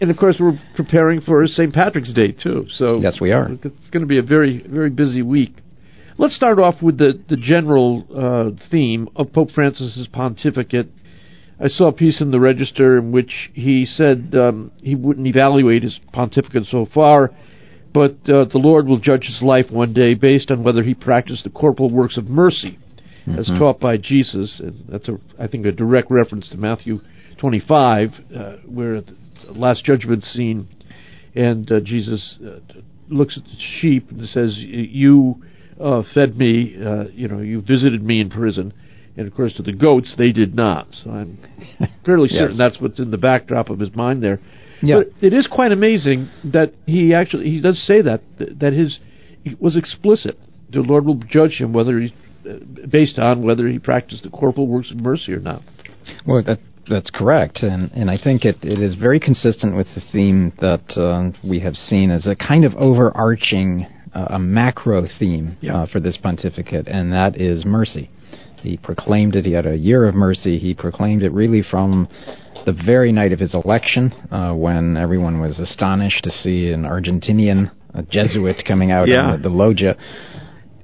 And 0.00 0.10
of 0.10 0.16
course, 0.16 0.36
we're 0.40 0.58
preparing 0.76 1.20
for 1.20 1.46
St. 1.46 1.72
Patrick's 1.72 2.12
Day 2.12 2.32
too. 2.32 2.66
So 2.76 3.00
Yes, 3.00 3.18
we 3.20 3.32
are. 3.32 3.50
It's 3.50 3.62
going 3.90 4.02
to 4.02 4.06
be 4.06 4.18
a 4.18 4.22
very 4.22 4.62
very 4.66 4.90
busy 4.90 5.22
week. 5.22 5.54
Let's 6.18 6.36
start 6.36 6.58
off 6.58 6.80
with 6.82 6.98
the 6.98 7.20
the 7.28 7.36
general 7.36 8.04
uh, 8.14 8.68
theme 8.70 9.08
of 9.16 9.32
Pope 9.32 9.50
Francis's 9.52 10.06
pontificate. 10.08 10.88
I 11.60 11.68
saw 11.68 11.86
a 11.88 11.92
piece 11.92 12.20
in 12.20 12.30
the 12.30 12.40
Register 12.40 12.98
in 12.98 13.12
which 13.12 13.50
he 13.52 13.86
said 13.86 14.34
um, 14.36 14.72
he 14.82 14.94
wouldn't 14.94 15.26
evaluate 15.26 15.82
his 15.82 15.98
pontificate 16.12 16.66
so 16.70 16.86
far, 16.92 17.30
but 17.92 18.16
uh, 18.28 18.46
the 18.46 18.58
Lord 18.58 18.86
will 18.88 18.98
judge 18.98 19.24
his 19.26 19.40
life 19.40 19.70
one 19.70 19.92
day 19.92 20.14
based 20.14 20.50
on 20.50 20.64
whether 20.64 20.82
he 20.82 20.94
practiced 20.94 21.44
the 21.44 21.50
corporal 21.50 21.90
works 21.90 22.16
of 22.16 22.28
mercy 22.28 22.78
as 23.26 23.46
Mhm. 23.48 23.58
taught 23.58 23.80
by 23.80 23.96
Jesus. 23.96 24.60
And 24.60 24.84
that's, 24.88 25.08
a, 25.08 25.18
I 25.38 25.46
think, 25.46 25.64
a 25.64 25.72
direct 25.72 26.10
reference 26.10 26.48
to 26.48 26.56
Matthew 26.58 27.00
25, 27.38 28.12
uh, 28.34 28.52
where 28.66 29.00
the 29.00 29.14
Last 29.52 29.84
Judgment 29.84 30.24
scene, 30.24 30.66
and 31.34 31.70
uh, 31.70 31.80
Jesus 31.80 32.36
uh, 32.44 32.58
looks 33.08 33.36
at 33.36 33.44
the 33.44 33.56
sheep 33.80 34.10
and 34.10 34.28
says, 34.28 34.56
"You 34.58 35.42
uh, 35.80 36.02
fed 36.14 36.36
me. 36.36 36.76
Uh, 36.76 37.04
you 37.14 37.28
know, 37.28 37.38
you 37.40 37.60
visited 37.60 38.02
me 38.02 38.20
in 38.20 38.28
prison." 38.30 38.72
And 39.16 39.26
of 39.28 39.34
course, 39.34 39.52
to 39.54 39.62
the 39.62 39.72
goats, 39.72 40.12
they 40.18 40.32
did 40.32 40.54
not. 40.56 40.88
So 41.04 41.10
I'm 41.10 41.38
fairly 42.04 42.28
Yes. 42.30 42.40
certain 42.40 42.56
that's 42.58 42.80
what's 42.80 42.98
in 42.98 43.10
the 43.10 43.18
backdrop 43.18 43.70
of 43.70 43.78
his 43.78 43.94
mind 43.94 44.22
there. 44.22 44.40
Yeah. 44.82 44.96
But 44.98 45.12
it 45.26 45.32
is 45.32 45.46
quite 45.46 45.72
amazing 45.72 46.28
that 46.44 46.74
he 46.86 47.14
actually 47.14 47.48
he 47.50 47.60
does 47.60 47.80
say 47.86 48.02
that 48.02 48.22
that 48.38 48.72
his 48.72 48.98
he 49.44 49.54
was 49.60 49.76
explicit. 49.76 50.38
The 50.72 50.80
Lord 50.80 51.04
will 51.06 51.14
judge 51.30 51.52
him 51.58 51.72
whether 51.72 52.00
he's 52.00 52.10
uh, 52.48 52.54
based 52.90 53.18
on 53.18 53.42
whether 53.42 53.68
he 53.68 53.78
practiced 53.78 54.24
the 54.24 54.30
corporal 54.30 54.66
works 54.66 54.90
of 54.90 54.96
mercy 54.98 55.32
or 55.32 55.40
not. 55.40 55.62
Well, 56.26 56.42
that 56.42 56.58
that's 56.90 57.08
correct, 57.10 57.62
and 57.62 57.90
and 57.92 58.10
I 58.10 58.18
think 58.18 58.44
it, 58.44 58.56
it 58.62 58.80
is 58.82 58.94
very 58.96 59.20
consistent 59.20 59.74
with 59.76 59.86
the 59.94 60.02
theme 60.12 60.52
that 60.60 60.98
uh, 60.98 61.30
we 61.48 61.60
have 61.60 61.74
seen 61.76 62.10
as 62.10 62.26
a 62.26 62.34
kind 62.36 62.64
of 62.64 62.74
overarching, 62.74 63.86
uh, 64.14 64.26
a 64.30 64.38
macro 64.38 65.06
theme 65.18 65.56
Yeah. 65.62 65.76
uh, 65.82 65.86
for 65.86 66.00
this 66.00 66.16
pontificate, 66.18 66.86
and 66.88 67.12
that 67.12 67.40
is 67.40 67.64
mercy. 67.64 68.10
He 68.64 68.76
proclaimed 68.78 69.36
it. 69.36 69.44
He 69.44 69.52
had 69.52 69.66
a 69.66 69.76
year 69.76 70.06
of 70.08 70.14
mercy. 70.14 70.58
He 70.58 70.74
proclaimed 70.74 71.22
it 71.22 71.32
really 71.32 71.62
from 71.62 72.08
the 72.66 72.72
very 72.72 73.12
night 73.12 73.32
of 73.32 73.38
his 73.38 73.54
election, 73.54 74.10
uh, 74.32 74.52
when 74.54 74.96
everyone 74.96 75.40
was 75.40 75.58
astonished 75.58 76.24
to 76.24 76.30
see 76.30 76.70
an 76.70 76.82
Argentinian 76.82 77.70
a 77.92 78.02
Jesuit 78.02 78.64
coming 78.66 78.90
out 78.90 79.06
Yeah. 79.06 79.20
on 79.20 79.42
the, 79.42 79.48
the 79.48 79.54
loggia 79.54 79.96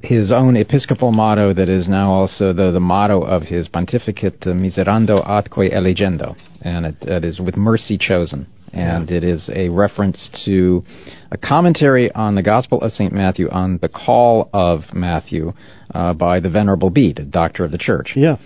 his 0.03 0.33
own 0.33 0.57
episcopal 0.57 1.13
motto 1.13 1.53
that 1.53 1.69
is 1.69 1.87
now 1.89 2.11
also 2.11 2.53
the, 2.53 2.71
the 2.71 2.81
motto 2.81 3.23
of 3.23 3.43
his 3.43 3.69
pontificate, 3.69 4.47
uh, 4.47 4.51
Miserando 4.55 5.23
atque 5.23 5.71
eligendo, 5.73 6.37
and 6.63 6.87
it, 6.87 6.97
it 7.03 7.25
is 7.25 7.39
with 7.39 7.57
mercy 7.57 7.99
chosen. 7.99 8.47
And 8.73 9.11
it 9.11 9.25
is 9.25 9.51
a 9.53 9.69
reference 9.69 10.31
to 10.45 10.85
a 11.31 11.37
commentary 11.37 12.13
on 12.13 12.35
the 12.37 12.43
Gospel 12.43 12.81
of 12.81 12.93
St. 12.93 13.13
Matthew 13.13 13.49
on 13.51 13.79
the 13.83 13.89
call 13.89 14.49
of 14.53 14.83
Matthew 14.93 15.53
uh, 15.95 16.13
by 16.13 16.41
the 16.41 16.51
Venerable 16.51 16.91
Bede, 16.91 17.19
a 17.19 17.25
doctor 17.25 17.65
of 17.65 17.73
the 17.73 17.79
church. 17.79 18.13
Yeah. 18.15 18.37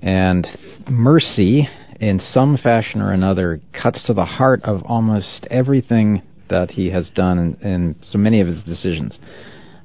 And 0.00 0.46
mercy, 0.88 1.68
in 2.00 2.20
some 2.20 2.56
fashion 2.56 3.00
or 3.00 3.12
another, 3.12 3.60
cuts 3.72 4.04
to 4.06 4.14
the 4.14 4.24
heart 4.24 4.62
of 4.64 4.82
almost 4.84 5.46
everything 5.50 6.22
that 6.50 6.72
he 6.72 6.90
has 6.90 7.08
done 7.14 7.38
in, 7.62 7.68
in 7.68 7.96
so 8.10 8.18
many 8.18 8.40
of 8.40 8.46
his 8.46 8.62
decisions. 8.64 9.18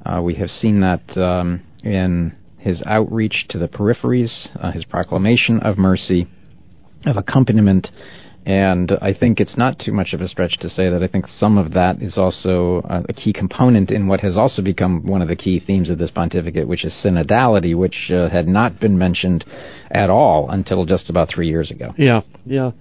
Uh, 0.06 0.22
we 0.22 0.36
have 0.36 0.50
seen 0.50 0.82
that 0.82 1.18
um, 1.18 1.62
in 1.84 2.36
his 2.58 2.82
outreach 2.86 3.46
to 3.50 3.58
the 3.58 3.68
peripheries, 3.68 4.50
uh, 4.62 4.72
his 4.72 4.84
proclamation 4.86 5.60
of 5.62 5.78
mercy, 5.78 6.28
of 7.06 7.18
accompaniment, 7.18 7.88
and 8.46 8.92
I 9.02 9.14
think 9.14 9.40
it's 9.40 9.58
not 9.58 9.80
too 9.80 9.92
much 9.92 10.14
of 10.14 10.22
a 10.22 10.28
stretch 10.28 10.58
to 10.60 10.70
say 10.70 10.90
that 10.90 11.04
I 11.04 11.08
think 11.08 11.26
some 11.28 11.58
of 11.58 11.74
that 11.74 12.02
is 12.02 12.18
also 12.18 12.82
uh, 12.90 13.04
a 13.08 13.14
key 13.14 13.34
component 13.34 13.92
in 13.92 14.08
what 14.08 14.22
has 14.22 14.38
also 14.38 14.62
become 14.62 15.06
one 15.06 15.22
of 15.22 15.28
the 15.28 15.36
key 15.36 15.60
themes 15.60 15.90
of 15.90 15.98
this 15.98 16.12
pontificate, 16.12 16.68
which 16.68 16.86
is 16.86 16.94
synodality, 17.04 17.76
which 17.76 18.10
uh, 18.12 18.30
had 18.30 18.48
not 18.48 18.80
been 18.80 18.98
mentioned 18.98 19.46
at 19.92 20.10
all 20.10 20.50
until 20.50 20.86
just 20.86 21.10
about 21.10 21.30
three 21.30 21.48
years 21.48 21.70
ago. 21.70 21.94
Yeah, 21.98 22.22
yeah. 22.46 22.72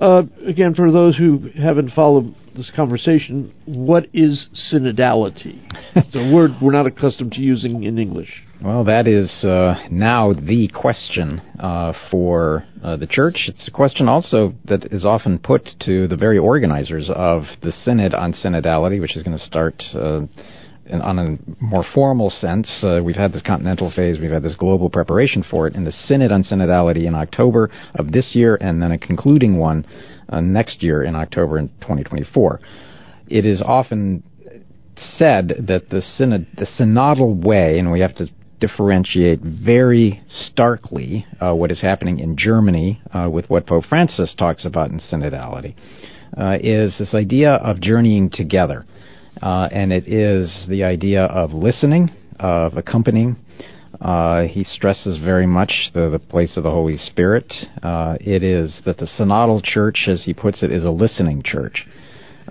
Uh, 0.00 0.22
again, 0.46 0.74
for 0.74 0.90
those 0.90 1.16
who 1.16 1.48
haven't 1.56 1.90
followed 1.92 2.34
this 2.56 2.70
conversation, 2.74 3.52
what 3.66 4.06
is 4.12 4.46
synodality? 4.72 5.60
it's 5.94 6.14
a 6.14 6.34
word 6.34 6.52
we're 6.60 6.72
not 6.72 6.86
accustomed 6.86 7.32
to 7.32 7.40
using 7.40 7.84
in 7.84 7.98
English. 7.98 8.42
Well, 8.64 8.84
that 8.84 9.06
is 9.06 9.44
uh, 9.44 9.74
now 9.90 10.32
the 10.32 10.68
question 10.68 11.42
uh, 11.60 11.92
for 12.10 12.64
uh, 12.82 12.96
the 12.96 13.06
church. 13.06 13.44
It's 13.48 13.68
a 13.68 13.70
question 13.70 14.08
also 14.08 14.54
that 14.64 14.86
is 14.86 15.04
often 15.04 15.38
put 15.38 15.68
to 15.80 16.08
the 16.08 16.16
very 16.16 16.38
organizers 16.38 17.10
of 17.14 17.42
the 17.60 17.72
Synod 17.72 18.14
on 18.14 18.32
Synodality, 18.32 19.02
which 19.02 19.18
is 19.18 19.22
going 19.22 19.36
to 19.36 19.44
start 19.44 19.82
uh, 19.94 20.22
in, 20.86 21.02
on 21.02 21.18
a 21.18 21.62
more 21.62 21.84
formal 21.94 22.30
sense, 22.30 22.82
uh, 22.82 23.02
we've 23.04 23.16
had 23.16 23.34
this 23.34 23.42
continental 23.42 23.90
phase, 23.90 24.18
we've 24.18 24.30
had 24.30 24.42
this 24.42 24.56
global 24.56 24.88
preparation 24.88 25.44
for 25.50 25.66
it, 25.66 25.74
and 25.74 25.86
the 25.86 25.92
Synod 25.92 26.32
on 26.32 26.42
Synodality 26.42 27.06
in 27.06 27.14
October 27.14 27.70
of 27.96 28.12
this 28.12 28.30
year, 28.34 28.56
and 28.62 28.80
then 28.80 28.92
a 28.92 28.98
concluding 28.98 29.58
one 29.58 29.84
uh, 30.30 30.40
next 30.40 30.82
year 30.82 31.02
in 31.02 31.14
October 31.14 31.58
in 31.58 31.68
2024. 31.82 32.60
It 33.26 33.44
is 33.44 33.60
often 33.60 34.22
said 34.96 35.66
that 35.68 35.90
the 35.90 36.00
synod, 36.00 36.46
the 36.56 36.66
synodal 36.78 37.44
way, 37.44 37.78
and 37.78 37.92
we 37.92 38.00
have 38.00 38.14
to 38.14 38.26
differentiate 38.60 39.40
very 39.40 40.22
starkly 40.28 41.26
uh, 41.40 41.54
what 41.54 41.70
is 41.70 41.80
happening 41.80 42.18
in 42.18 42.36
Germany 42.36 43.00
uh, 43.12 43.28
with 43.30 43.48
what 43.50 43.66
Pope 43.66 43.84
Francis 43.88 44.34
talks 44.38 44.64
about 44.64 44.90
in 44.90 45.00
synodality, 45.00 45.74
uh, 46.38 46.58
is 46.60 46.96
this 46.98 47.14
idea 47.14 47.52
of 47.52 47.80
journeying 47.80 48.30
together. 48.30 48.84
Uh, 49.42 49.68
and 49.72 49.92
it 49.92 50.06
is 50.06 50.66
the 50.68 50.84
idea 50.84 51.24
of 51.24 51.52
listening, 51.52 52.10
of 52.38 52.76
accompanying. 52.76 53.36
Uh, 54.00 54.42
he 54.42 54.64
stresses 54.64 55.18
very 55.18 55.46
much 55.46 55.90
the, 55.92 56.08
the 56.10 56.18
place 56.18 56.56
of 56.56 56.62
the 56.62 56.70
Holy 56.70 56.96
Spirit. 56.96 57.52
Uh, 57.82 58.16
it 58.20 58.42
is 58.42 58.80
that 58.84 58.98
the 58.98 59.06
synodal 59.18 59.62
church, 59.62 60.06
as 60.08 60.24
he 60.24 60.34
puts 60.34 60.62
it, 60.62 60.70
is 60.70 60.84
a 60.84 60.90
listening 60.90 61.42
church. 61.42 61.86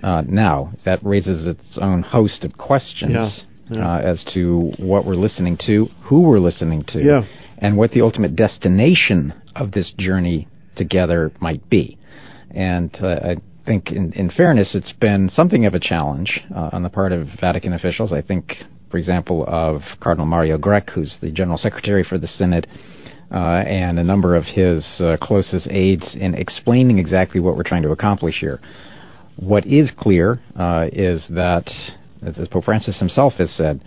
now, 0.02 0.72
that 0.84 1.02
raises 1.02 1.46
its 1.46 1.78
own 1.80 2.02
host 2.02 2.44
of 2.44 2.56
questions. 2.58 3.12
Yeah 3.12 3.30
yeah. 3.70 3.96
uh, 3.96 3.98
as 3.98 4.24
to 4.34 4.72
what 4.78 5.04
we're 5.04 5.14
listening 5.14 5.58
to, 5.66 5.88
who 6.04 6.22
we're 6.22 6.38
listening 6.38 6.84
to, 6.88 7.02
yeah. 7.02 7.22
and 7.58 7.76
what 7.76 7.90
the 7.92 8.02
ultimate 8.02 8.36
destination 8.36 9.32
of 9.56 9.72
this 9.72 9.92
journey 9.98 10.48
together 10.76 11.32
might 11.40 11.68
be. 11.70 11.98
And 12.50 12.94
uh, 13.02 13.06
I 13.06 13.36
think, 13.66 13.90
in, 13.90 14.12
in, 14.12 14.30
fairness, 14.30 14.74
it's 14.74 14.92
been 14.92 15.30
something 15.30 15.66
of 15.66 15.74
a 15.74 15.80
challenge 15.80 16.40
uh, 16.54 16.70
on 16.72 16.82
the 16.82 16.88
part 16.88 17.12
of 17.12 17.28
Vatican 17.40 17.72
officials. 17.72 18.12
I 18.12 18.22
think, 18.22 18.52
for 18.90 18.98
example, 18.98 19.44
of 19.48 19.82
Cardinal 20.00 20.26
Mario 20.26 20.58
Grech, 20.58 20.90
who's 20.90 21.16
the 21.20 21.30
General 21.30 21.58
Secretary 21.58 22.04
for 22.04 22.18
the 22.18 22.28
Synod. 22.28 22.66
Uh, 23.32 23.64
and 23.66 23.98
a 23.98 24.04
number 24.04 24.36
of 24.36 24.44
his 24.44 24.84
uh, 25.00 25.16
closest 25.20 25.66
aides 25.68 26.14
in 26.14 26.34
explaining 26.34 26.98
exactly 26.98 27.40
what 27.40 27.56
we're 27.56 27.64
trying 27.64 27.82
to 27.82 27.90
accomplish 27.90 28.38
here. 28.38 28.60
What 29.36 29.66
is 29.66 29.90
clear 29.98 30.40
uh, 30.56 30.86
is 30.92 31.24
that 31.30 31.68
as 32.26 32.48
Pope 32.48 32.64
Francis 32.64 32.98
himself 32.98 33.34
has 33.34 33.50
said, 33.52 33.80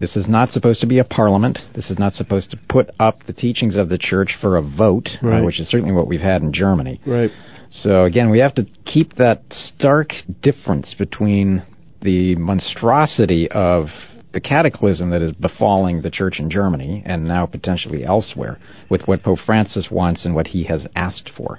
this 0.00 0.16
is 0.16 0.26
not 0.26 0.50
supposed 0.52 0.80
to 0.80 0.86
be 0.86 0.98
a 0.98 1.04
parliament. 1.04 1.58
This 1.74 1.90
is 1.90 1.98
not 1.98 2.14
supposed 2.14 2.50
to 2.50 2.58
put 2.68 2.90
up 2.98 3.26
the 3.26 3.34
teachings 3.34 3.76
of 3.76 3.90
the 3.90 3.98
church 3.98 4.36
for 4.40 4.56
a 4.56 4.62
vote, 4.62 5.08
uh, 5.22 5.26
right. 5.26 5.40
uh, 5.40 5.44
which 5.44 5.60
is 5.60 5.68
certainly 5.68 5.92
what 5.92 6.06
we've 6.06 6.20
had 6.20 6.40
in 6.42 6.52
Germany. 6.52 7.00
Right. 7.06 7.30
So 7.70 8.04
again, 8.04 8.30
we 8.30 8.38
have 8.38 8.54
to 8.54 8.66
keep 8.86 9.16
that 9.16 9.42
stark 9.50 10.12
difference 10.42 10.94
between 10.98 11.62
the 12.02 12.34
monstrosity 12.36 13.50
of 13.50 13.88
the 14.32 14.40
cataclysm 14.40 15.10
that 15.10 15.22
is 15.22 15.32
befalling 15.32 16.02
the 16.02 16.10
church 16.10 16.38
in 16.38 16.50
Germany 16.50 17.02
and 17.04 17.24
now 17.24 17.46
potentially 17.46 18.04
elsewhere 18.04 18.58
with 18.88 19.02
what 19.02 19.22
Pope 19.22 19.40
Francis 19.44 19.88
wants 19.90 20.24
and 20.24 20.34
what 20.34 20.48
he 20.48 20.64
has 20.64 20.86
asked 20.96 21.30
for. 21.36 21.58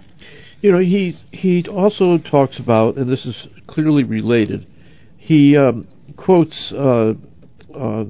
You 0.62 0.72
know, 0.72 0.80
he 0.80 1.16
he 1.32 1.66
also 1.68 2.18
talks 2.18 2.60
about, 2.60 2.96
and 2.96 3.12
this 3.12 3.26
is 3.26 3.36
clearly 3.68 4.04
related. 4.04 4.68
He 5.18 5.58
um, 5.58 5.88
quotes 6.18 6.72
uh, 6.72 7.14
uh, 7.76 8.04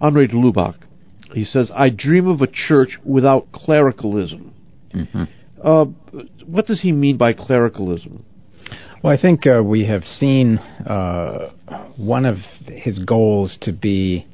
Henri 0.00 0.26
de 0.26 0.34
Lubac. 0.34 0.74
He 1.32 1.44
says, 1.44 1.70
"I 1.74 1.90
dream 1.90 2.26
of 2.26 2.40
a 2.40 2.46
church 2.46 2.98
without 3.04 3.52
clericalism." 3.52 4.52
Mm-hmm. 4.94 5.24
Uh, 5.62 5.84
what 6.46 6.66
does 6.66 6.80
he 6.80 6.92
mean 6.92 7.16
by 7.16 7.32
clericalism? 7.32 8.24
Well, 9.02 9.12
I 9.12 9.20
think 9.20 9.46
uh, 9.46 9.62
we 9.62 9.86
have 9.86 10.04
seen 10.04 10.58
uh, 10.58 11.52
one 11.96 12.24
of 12.24 12.38
his 12.66 12.98
goals 13.00 13.56
to 13.62 13.72
be 13.72 14.26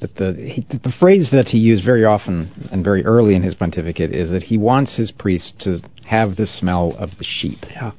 that 0.00 0.14
the 0.16 0.32
he, 0.34 0.66
the 0.70 0.92
phrase 0.98 1.28
that 1.32 1.48
he 1.48 1.58
used 1.58 1.84
very 1.84 2.04
often 2.04 2.68
and 2.70 2.84
very 2.84 3.04
early 3.04 3.34
in 3.34 3.42
his 3.42 3.54
pontificate 3.54 4.12
is 4.12 4.30
that 4.30 4.44
he 4.44 4.58
wants 4.58 4.96
his 4.96 5.10
priests 5.10 5.52
to 5.60 5.80
have 6.06 6.36
the 6.36 6.46
smell 6.46 6.94
of 6.98 7.10
the 7.18 7.24
sheep. 7.24 7.58
Yeah. 7.70 7.92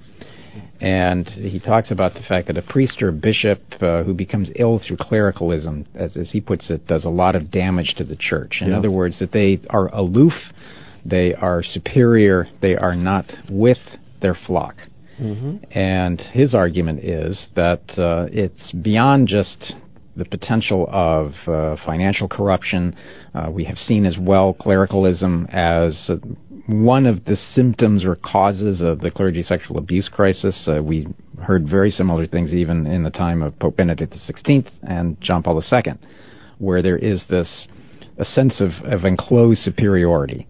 And 0.80 1.28
he 1.28 1.60
talks 1.60 1.90
about 1.90 2.14
the 2.14 2.22
fact 2.28 2.48
that 2.48 2.58
a 2.58 2.62
priest 2.62 3.02
or 3.02 3.12
bishop 3.12 3.62
uh, 3.82 4.04
who 4.04 4.14
becomes 4.14 4.50
ill 4.56 4.80
through 4.86 4.98
clericalism, 4.98 5.88
as, 5.96 6.16
as, 6.16 6.32
he 6.32 6.42
puts 6.42 6.70
it, 6.70 6.86
does 6.88 7.04
a 7.04 7.10
lot 7.10 7.36
of 7.36 7.50
damage 7.50 7.96
to 7.98 8.04
the 8.04 8.16
church. 8.16 8.60
In 8.62 8.70
yeah. 8.70 8.78
other 8.78 8.92
words, 8.92 9.18
that 9.20 9.32
they 9.32 9.60
are 9.70 9.88
aloof, 9.88 10.34
they 11.04 11.34
are 11.34 11.64
superior, 11.64 12.48
they 12.62 12.76
are 12.76 12.96
not 12.96 13.32
with 13.50 13.80
their 14.22 14.36
flock. 14.36 14.76
Mm-hmm. 15.20 15.78
And 15.78 16.22
his 16.22 16.54
argument 16.54 17.04
is 17.04 17.48
that 17.56 17.82
uh, 17.98 18.28
it's 18.32 18.72
beyond 18.72 19.28
just 19.28 19.74
the 20.18 20.26
potential 20.26 20.88
of 20.92 21.34
uh, 21.48 21.76
financial 21.86 22.28
corruption. 22.28 22.96
Uh, 23.34 23.50
we 23.52 23.64
have 23.66 23.78
seen 23.78 24.06
as 24.06 24.18
well 24.20 24.54
clericalism 24.54 25.48
as 25.52 26.10
one 26.68 27.06
of 27.06 27.24
the 27.26 27.38
symptoms 27.54 28.04
or 28.04 28.16
causes 28.16 28.82
of 28.82 29.00
the 29.00 29.12
clergy 29.12 29.44
sexual 29.44 29.78
abuse 29.78 30.10
crisis. 30.10 30.68
Uh, 30.68 30.82
we 30.82 31.08
heard 31.42 31.68
very 31.70 31.92
similar 31.92 32.26
things 32.28 32.54
even 32.54 32.86
in 32.88 33.04
the 33.04 33.10
time 33.10 33.42
of 33.42 33.58
Pope 33.60 33.78
Benedict 33.78 34.14
XVI 34.14 34.70
and 34.84 35.20
John 35.22 35.44
Paul 35.44 35.62
II, 35.62 35.94
where 36.58 36.82
there 36.82 36.98
is 36.98 37.24
this 37.30 37.68
a 38.18 38.26
sense 38.26 38.60
of, 38.60 38.72
of 38.84 39.06
enclosed 39.06 39.62
superiority, 39.62 40.48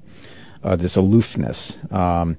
uh, 0.63 0.75
this 0.75 0.95
aloofness. 0.95 1.73
Um, 1.91 2.37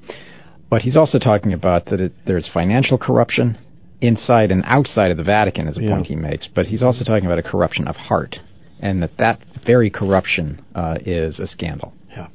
but 0.70 0.82
he's 0.82 0.96
also 0.96 1.18
talking 1.18 1.52
about 1.52 1.86
that 1.86 2.00
it, 2.00 2.12
there's 2.26 2.48
financial 2.52 2.98
corruption 2.98 3.58
inside 4.00 4.50
and 4.50 4.62
outside 4.66 5.10
of 5.10 5.16
the 5.16 5.24
Vatican, 5.24 5.68
is 5.68 5.76
a 5.76 5.82
yeah. 5.82 5.90
point 5.90 6.06
he 6.06 6.16
makes. 6.16 6.48
But 6.54 6.66
he's 6.66 6.82
also 6.82 7.04
talking 7.04 7.26
about 7.26 7.38
a 7.38 7.42
corruption 7.42 7.88
of 7.88 7.96
heart, 7.96 8.36
and 8.80 9.02
that 9.02 9.16
that 9.18 9.40
very 9.66 9.90
corruption 9.90 10.64
uh, 10.74 10.98
is 11.04 11.38
a 11.38 11.46
scandal. 11.46 11.92
Yeah. 12.10 12.28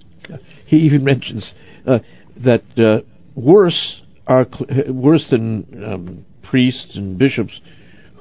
He 0.65 0.77
even 0.77 1.03
mentions 1.03 1.51
uh, 1.87 1.99
that 2.43 2.63
uh, 2.77 3.05
worse 3.35 4.01
are 4.27 4.45
cl- 4.45 4.93
worse 4.93 5.25
than 5.29 5.83
um, 5.85 6.25
priests 6.43 6.95
and 6.95 7.17
bishops 7.17 7.53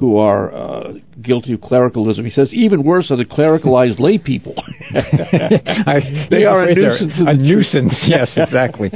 who 0.02 0.16
are 0.16 0.52
uh, 0.52 0.92
guilty 1.22 1.52
of 1.52 1.61
clericalism. 1.61 2.24
He 2.24 2.31
says 2.33 2.52
even 2.52 2.83
worse 2.83 3.11
are 3.12 3.16
the 3.16 3.24
clericalized 3.24 4.00
lay 4.00 4.18
people. 4.18 4.55
I, 4.94 6.26
they 6.28 6.44
are 6.44 6.64
a 6.64 6.74
nuisance. 6.74 7.12
A 7.18 7.35
nuisance, 7.35 7.94
yes, 8.09 8.31
exactly. 8.37 8.90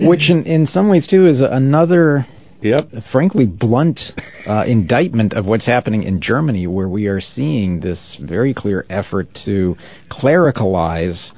Which, 0.00 0.30
in, 0.30 0.44
in 0.44 0.66
some 0.66 0.88
ways, 0.88 1.08
too, 1.08 1.26
is 1.26 1.40
another 1.40 2.26
Yep. 2.62 2.90
frankly 3.10 3.46
blunt 3.46 4.00
uh, 4.46 4.64
indictment 4.64 5.32
of 5.32 5.46
what's 5.46 5.66
happening 5.66 6.04
in 6.04 6.20
Germany, 6.20 6.66
where 6.66 6.88
we 6.88 7.06
are 7.06 7.20
seeing 7.20 7.80
this 7.80 8.16
very 8.20 8.54
clear 8.54 8.86
effort 8.88 9.28
to 9.44 9.76
clericalize 10.10 11.30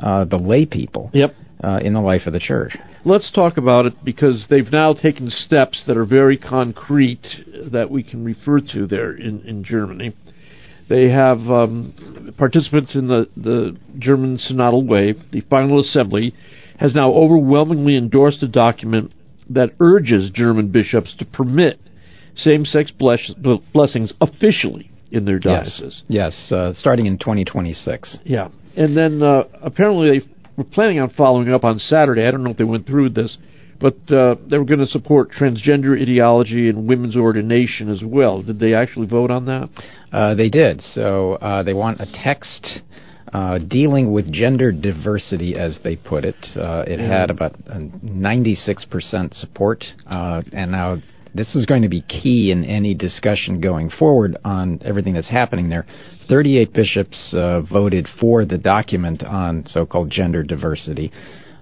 uh, 0.00 0.24
the 0.24 0.36
lay 0.36 0.66
people 0.66 1.10
yep. 1.14 1.34
uh, 1.64 1.78
in 1.82 1.94
the 1.94 2.00
life 2.00 2.22
of 2.26 2.32
the 2.32 2.38
church. 2.38 2.76
Let's 3.04 3.30
talk 3.32 3.56
about 3.56 3.86
it 3.86 4.04
because 4.04 4.44
they've 4.50 4.70
now 4.70 4.92
taken 4.92 5.30
steps 5.30 5.82
that 5.86 5.96
are 5.96 6.04
very 6.04 6.36
concrete 6.36 7.24
that 7.72 7.90
we 7.90 8.02
can 8.02 8.24
refer 8.24 8.60
to 8.72 8.86
there 8.86 9.16
in, 9.16 9.42
in 9.46 9.64
Germany. 9.64 10.14
They 10.88 11.08
have 11.10 11.38
um, 11.38 12.34
participants 12.36 12.94
in 12.94 13.08
the, 13.08 13.28
the 13.36 13.76
German 13.98 14.38
Synodal 14.38 14.86
Way. 14.86 15.14
The 15.32 15.40
Final 15.42 15.80
Assembly 15.80 16.34
has 16.78 16.94
now 16.94 17.12
overwhelmingly 17.12 17.96
endorsed 17.96 18.42
a 18.42 18.48
document 18.48 19.12
that 19.50 19.70
urges 19.80 20.30
German 20.30 20.68
bishops 20.68 21.14
to 21.18 21.24
permit 21.24 21.80
same-sex 22.36 22.90
bless- 22.98 23.32
blessings 23.72 24.12
officially 24.20 24.90
in 25.10 25.24
their 25.24 25.38
dioceses. 25.38 26.02
Yes, 26.08 26.34
yes 26.48 26.52
uh, 26.52 26.72
starting 26.74 27.06
in 27.06 27.18
2026. 27.18 28.18
Yeah, 28.24 28.48
and 28.76 28.96
then 28.96 29.22
uh, 29.22 29.44
apparently 29.62 30.18
they 30.18 30.26
were 30.56 30.64
planning 30.64 31.00
on 31.00 31.10
following 31.10 31.52
up 31.52 31.64
on 31.64 31.78
Saturday. 31.78 32.26
I 32.26 32.30
don't 32.30 32.44
know 32.44 32.50
if 32.50 32.56
they 32.56 32.64
went 32.64 32.86
through 32.86 33.10
this, 33.10 33.36
but 33.80 33.94
uh, 34.12 34.36
they 34.48 34.58
were 34.58 34.64
going 34.64 34.80
to 34.80 34.86
support 34.86 35.30
transgender 35.30 36.00
ideology 36.00 36.68
and 36.68 36.88
women's 36.88 37.16
ordination 37.16 37.90
as 37.90 38.02
well. 38.04 38.42
Did 38.42 38.58
they 38.58 38.74
actually 38.74 39.06
vote 39.06 39.30
on 39.30 39.46
that? 39.46 39.68
Uh, 40.12 40.34
they 40.34 40.48
did. 40.48 40.82
So 40.94 41.34
uh, 41.34 41.62
they 41.62 41.74
want 41.74 42.00
a 42.00 42.06
text 42.24 42.80
dealing 43.58 44.12
with 44.12 44.32
gender 44.32 44.72
diversity, 44.72 45.56
as 45.56 45.78
they 45.82 45.96
put 45.96 46.24
it. 46.24 46.36
Uh, 46.56 46.84
it 46.86 47.00
had 47.00 47.30
about 47.30 47.54
uh, 47.68 47.74
96% 47.74 49.34
support, 49.34 49.84
uh, 50.06 50.42
and 50.52 50.70
now 50.70 50.96
this 51.34 51.54
is 51.54 51.66
going 51.66 51.82
to 51.82 51.88
be 51.88 52.00
key 52.02 52.50
in 52.50 52.64
any 52.64 52.94
discussion 52.94 53.60
going 53.60 53.90
forward 53.90 54.36
on 54.44 54.80
everything 54.84 55.12
that's 55.12 55.28
happening 55.28 55.68
there. 55.68 55.86
38 56.28 56.72
bishops 56.72 57.34
uh, 57.34 57.60
voted 57.60 58.08
for 58.18 58.44
the 58.44 58.58
document 58.58 59.22
on 59.22 59.66
so-called 59.68 60.10
gender 60.10 60.42
diversity. 60.42 61.12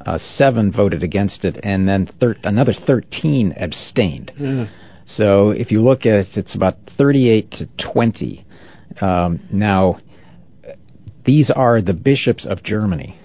Uh, 0.06 0.18
seven 0.36 0.70
voted 0.70 1.02
against 1.02 1.44
it, 1.44 1.58
and 1.62 1.88
then 1.88 2.06
thir- 2.20 2.36
another 2.44 2.74
13 2.86 3.54
abstained. 3.56 4.30
Yeah. 4.36 4.66
So 5.06 5.50
if 5.50 5.70
you 5.70 5.82
look 5.82 6.00
at 6.00 6.14
it, 6.14 6.28
it's 6.36 6.54
about 6.54 6.76
38 6.96 7.50
to 7.52 7.68
20. 7.92 8.46
Um, 9.00 9.40
now, 9.52 9.98
these 11.24 11.50
are 11.54 11.80
the 11.80 11.92
bishops 11.92 12.46
of 12.48 12.62
Germany 12.62 13.18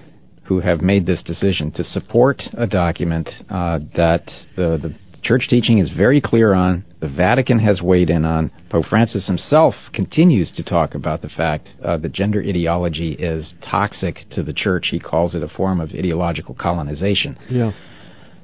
who 0.45 0.62
have 0.62 0.81
made 0.81 1.05
this 1.05 1.21
decision 1.23 1.71
to 1.71 1.83
support 1.83 2.41
a 2.57 2.65
document 2.65 3.29
uh, 3.49 3.79
that 3.95 4.25
the, 4.55 4.79
the 4.81 4.95
church 5.21 5.47
teaching 5.49 5.77
is 5.77 5.89
very 5.91 6.19
clear 6.19 6.53
on 6.53 6.83
the 6.99 7.07
Vatican 7.07 7.59
has 7.59 7.81
weighed 7.81 8.09
in 8.09 8.25
on. 8.25 8.51
Pope 8.69 8.85
Francis 8.85 9.27
himself 9.27 9.73
continues 9.93 10.51
to 10.53 10.63
talk 10.63 10.95
about 10.95 11.21
the 11.21 11.29
fact 11.29 11.69
uh, 11.83 11.97
that 11.97 12.12
gender 12.12 12.41
ideology 12.41 13.13
is 13.13 13.53
toxic 13.69 14.25
to 14.31 14.43
the 14.43 14.53
church. 14.53 14.88
He 14.91 14.99
calls 14.99 15.33
it 15.33 15.43
a 15.43 15.47
form 15.47 15.79
of 15.79 15.91
ideological 15.91 16.55
colonization. 16.55 17.38
Yeah. 17.49 17.71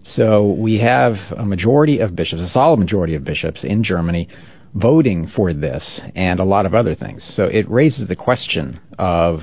So 0.03 0.51
we 0.51 0.79
have 0.79 1.15
a 1.35 1.45
majority 1.45 1.99
of 1.99 2.15
bishops, 2.15 2.41
a 2.41 2.49
solid 2.49 2.79
majority 2.79 3.15
of 3.15 3.23
bishops 3.23 3.63
in 3.63 3.83
Germany 3.83 4.29
voting 4.75 5.31
for 5.35 5.53
this 5.53 6.01
and 6.15 6.39
a 6.39 6.43
lot 6.43 6.65
of 6.65 6.73
other 6.73 6.95
things. 6.95 7.23
So 7.35 7.45
it 7.45 7.69
raises 7.69 8.07
the 8.07 8.15
question 8.15 8.79
of 8.99 9.39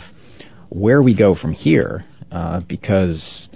where 0.69 1.03
we 1.03 1.15
go 1.15 1.35
from 1.35 1.53
here, 1.53 2.05
uh, 2.31 2.61
because 2.69 3.49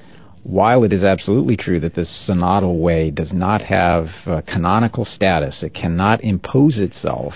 while 0.42 0.84
it 0.84 0.92
is 0.92 1.02
absolutely 1.02 1.56
true 1.56 1.80
that 1.80 1.94
this 1.94 2.26
synodal 2.28 2.80
way 2.80 3.10
does 3.10 3.32
not 3.32 3.60
have 3.62 4.06
uh, 4.26 4.40
canonical 4.46 5.04
status, 5.04 5.62
it 5.62 5.74
cannot 5.74 6.22
impose 6.24 6.78
itself 6.78 7.34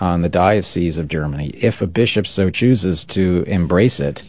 on 0.00 0.22
the 0.22 0.28
diocese 0.28 0.98
of 0.98 1.08
Germany. 1.08 1.52
If 1.54 1.80
a 1.80 1.86
bishop 1.86 2.26
so 2.26 2.50
chooses 2.50 3.04
to 3.14 3.44
embrace 3.46 4.00
it, 4.00 4.20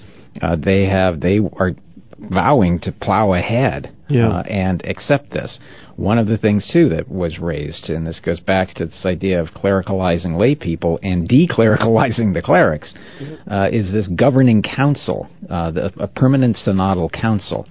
uh, 0.42 0.56
they 0.56 0.86
have 0.86 1.20
they 1.20 1.40
are 1.40 1.74
vowing 2.20 2.80
to 2.80 2.92
plow 2.92 3.34
ahead 3.34 3.94
yeah. 4.10 4.30
uh, 4.30 4.42
and 4.44 4.84
accept 4.86 5.32
this. 5.32 5.60
One 5.96 6.18
of 6.18 6.28
the 6.28 6.38
things 6.38 6.70
too 6.72 6.90
that 6.90 7.10
was 7.10 7.40
raised, 7.40 7.90
and 7.90 8.06
this 8.06 8.20
goes 8.20 8.40
back 8.40 8.74
to 8.76 8.86
this 8.86 9.06
idea 9.06 9.42
of 9.42 9.50
clericalizing 9.50 10.38
lay 10.38 10.56
people 10.56 11.00
and 11.02 11.28
declericalizing 11.28 12.34
the 12.34 12.42
clerics, 12.42 12.94
uh, 13.50 13.70
is 13.72 13.92
this 13.92 14.08
governing 14.16 14.62
council, 14.62 15.28
uh, 15.50 15.72
the, 15.72 15.92
a 16.00 16.08
permanent 16.08 16.58
synodal 16.66 17.12
council. 17.12 17.68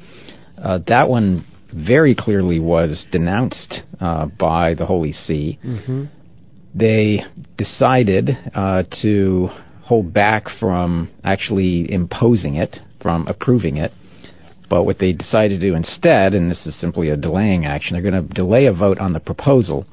Uh, 0.62 0.78
that 0.86 1.08
one 1.08 1.46
very 1.72 2.14
clearly 2.14 2.58
was 2.58 3.06
denounced 3.12 3.82
uh, 4.00 4.26
by 4.26 4.74
the 4.74 4.86
Holy 4.86 5.12
See. 5.12 5.58
Mm-hmm. 5.64 6.04
They 6.74 7.24
decided 7.56 8.30
uh, 8.54 8.84
to 9.02 9.48
hold 9.82 10.12
back 10.12 10.46
from 10.58 11.10
actually 11.22 11.90
imposing 11.90 12.56
it, 12.56 12.76
from 13.00 13.26
approving 13.28 13.76
it. 13.76 13.92
But 14.68 14.84
what 14.84 14.98
they 14.98 15.12
decided 15.12 15.60
to 15.60 15.66
do 15.68 15.74
instead, 15.74 16.34
and 16.34 16.50
this 16.50 16.66
is 16.66 16.78
simply 16.80 17.10
a 17.10 17.16
delaying 17.16 17.66
action, 17.66 17.94
they're 17.94 18.10
going 18.10 18.28
to 18.28 18.34
delay 18.34 18.66
a 18.66 18.72
vote 18.72 18.98
on 18.98 19.12
the 19.12 19.20
proposal, 19.20 19.86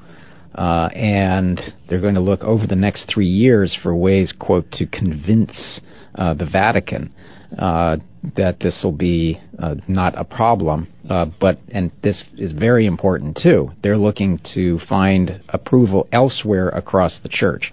uh, 0.54 0.88
and 0.94 1.60
they're 1.88 2.00
going 2.00 2.14
to 2.14 2.20
look 2.20 2.42
over 2.42 2.66
the 2.66 2.76
next 2.76 3.10
three 3.12 3.28
years 3.28 3.76
for 3.82 3.94
ways, 3.94 4.32
quote, 4.38 4.70
to 4.72 4.86
convince 4.86 5.80
uh, 6.16 6.34
the 6.34 6.46
Vatican 6.46 7.12
uh, 7.58 7.96
that 8.36 8.58
this 8.60 8.80
will 8.82 8.92
be 8.92 9.40
uh, 9.62 9.74
not 9.86 10.18
a 10.18 10.24
problem. 10.24 10.88
Uh, 11.08 11.26
but 11.40 11.58
and 11.68 11.90
this 12.02 12.24
is 12.36 12.52
very 12.52 12.86
important 12.86 13.38
too. 13.40 13.70
They're 13.82 13.98
looking 13.98 14.40
to 14.54 14.80
find 14.88 15.42
approval 15.48 16.08
elsewhere 16.12 16.68
across 16.70 17.18
the 17.22 17.28
church. 17.28 17.72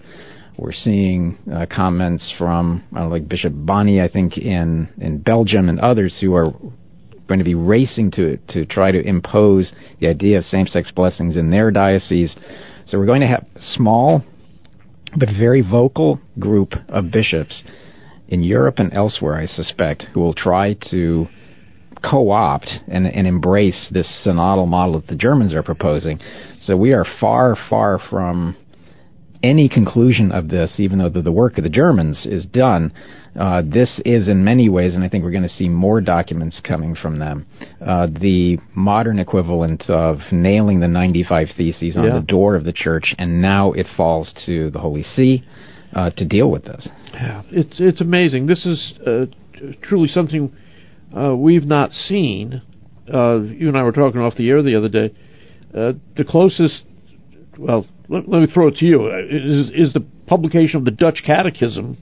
We're 0.57 0.73
seeing 0.73 1.37
uh, 1.51 1.65
comments 1.73 2.33
from 2.37 2.83
like 2.91 3.27
Bishop 3.27 3.53
Bonny, 3.55 4.01
I 4.01 4.09
think 4.09 4.37
in 4.37 4.89
in 4.99 5.19
Belgium, 5.19 5.69
and 5.69 5.79
others 5.79 6.17
who 6.19 6.35
are 6.35 6.51
going 7.27 7.39
to 7.39 7.45
be 7.45 7.55
racing 7.55 8.11
to 8.11 8.37
to 8.49 8.65
try 8.65 8.91
to 8.91 9.01
impose 9.01 9.71
the 9.99 10.07
idea 10.07 10.37
of 10.37 10.43
same-sex 10.45 10.91
blessings 10.91 11.37
in 11.37 11.49
their 11.49 11.71
diocese. 11.71 12.35
So 12.87 12.97
we're 12.97 13.05
going 13.05 13.21
to 13.21 13.27
have 13.27 13.45
small 13.75 14.23
but 15.15 15.29
very 15.37 15.61
vocal 15.61 16.19
group 16.39 16.73
of 16.89 17.11
bishops 17.11 17.63
in 18.27 18.43
Europe 18.43 18.75
and 18.79 18.93
elsewhere, 18.93 19.35
I 19.35 19.45
suspect, 19.45 20.03
who 20.13 20.21
will 20.21 20.33
try 20.33 20.75
to 20.89 21.27
co-opt 22.03 22.67
and, 22.87 23.05
and 23.05 23.27
embrace 23.27 23.89
this 23.91 24.07
synodal 24.25 24.67
model 24.67 24.99
that 24.99 25.07
the 25.07 25.15
Germans 25.15 25.53
are 25.53 25.63
proposing. 25.63 26.19
So 26.61 26.75
we 26.75 26.93
are 26.93 27.05
far, 27.19 27.57
far 27.69 27.99
from 28.09 28.55
any 29.43 29.69
conclusion 29.69 30.31
of 30.31 30.49
this, 30.49 30.73
even 30.77 30.99
though 30.99 31.09
the, 31.09 31.21
the 31.21 31.31
work 31.31 31.57
of 31.57 31.63
the 31.63 31.69
Germans 31.69 32.25
is 32.25 32.45
done. 32.45 32.93
Uh, 33.39 33.61
this 33.65 33.99
is, 34.05 34.27
in 34.27 34.43
many 34.43 34.67
ways, 34.67 34.93
and 34.93 35.03
I 35.03 35.09
think 35.09 35.23
we're 35.23 35.31
going 35.31 35.43
to 35.43 35.49
see 35.49 35.69
more 35.69 36.01
documents 36.01 36.59
coming 36.63 36.95
from 36.95 37.17
them, 37.17 37.45
uh, 37.85 38.07
the 38.07 38.57
modern 38.75 39.19
equivalent 39.19 39.89
of 39.89 40.17
nailing 40.33 40.81
the 40.81 40.87
95 40.89 41.47
Theses 41.55 41.95
on 41.95 42.03
Yeah. 42.03 42.13
the 42.15 42.21
door 42.25 42.55
of 42.55 42.65
the 42.65 42.73
church, 42.73 43.15
and 43.17 43.41
now 43.41 43.71
it 43.71 43.87
falls 43.95 44.33
to 44.45 44.69
the 44.71 44.79
Holy 44.79 45.03
See 45.15 45.43
uh, 45.93 46.09
to 46.11 46.25
deal 46.25 46.51
with 46.51 46.65
this. 46.65 46.87
Yeah, 47.13 47.41
it's 47.51 47.75
it's 47.79 48.01
amazing. 48.01 48.47
This 48.47 48.65
is 48.65 48.93
uh, 49.05 49.25
t- 49.53 49.77
truly 49.81 50.07
something 50.09 50.53
uh, 51.17 51.35
we've 51.35 51.65
not 51.65 51.91
seen. 51.93 52.61
Uh, 53.13 53.39
you 53.39 53.67
and 53.69 53.77
I 53.77 53.83
were 53.83 53.91
talking 53.93 54.19
off 54.21 54.35
the 54.35 54.49
air 54.49 54.61
the 54.61 54.75
other 54.75 54.89
day. 54.89 55.13
Uh, 55.73 55.93
the 56.17 56.23
closest, 56.25 56.81
well, 57.57 57.85
let, 58.09 58.27
let 58.27 58.41
me 58.41 58.47
throw 58.53 58.67
it 58.67 58.75
to 58.77 58.85
you. 58.85 59.07
Is, 59.07 59.87
is 59.87 59.93
the 59.93 60.05
publication 60.27 60.77
of 60.77 60.85
the 60.85 60.91
Dutch 60.91 61.23
Catechism 61.25 61.97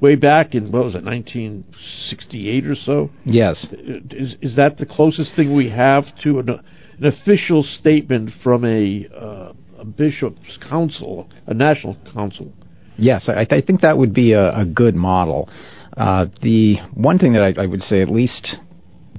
way 0.00 0.14
back 0.14 0.54
in 0.54 0.70
what 0.72 0.84
was 0.84 0.94
it, 0.94 1.04
1968 1.04 2.66
or 2.66 2.74
so? 2.74 3.10
Yes. 3.24 3.66
Is 4.10 4.34
is 4.40 4.56
that 4.56 4.78
the 4.78 4.86
closest 4.86 5.34
thing 5.34 5.54
we 5.54 5.70
have 5.70 6.04
to 6.22 6.38
an, 6.38 6.48
an 6.50 7.04
official 7.06 7.62
statement 7.80 8.30
from 8.42 8.64
a 8.64 9.06
uh, 9.14 9.52
a 9.78 9.84
bishop's 9.84 10.58
council, 10.68 11.28
a 11.46 11.54
national 11.54 11.96
council? 12.12 12.52
Yes, 12.96 13.28
I, 13.28 13.46
I 13.48 13.60
think 13.60 13.82
that 13.82 13.96
would 13.96 14.12
be 14.12 14.32
a, 14.32 14.60
a 14.60 14.64
good 14.64 14.96
model. 14.96 15.48
Uh, 15.96 16.26
the 16.42 16.76
one 16.94 17.18
thing 17.18 17.32
that 17.34 17.42
I, 17.42 17.62
I 17.62 17.66
would 17.66 17.82
say, 17.82 18.02
at 18.02 18.10
least 18.10 18.56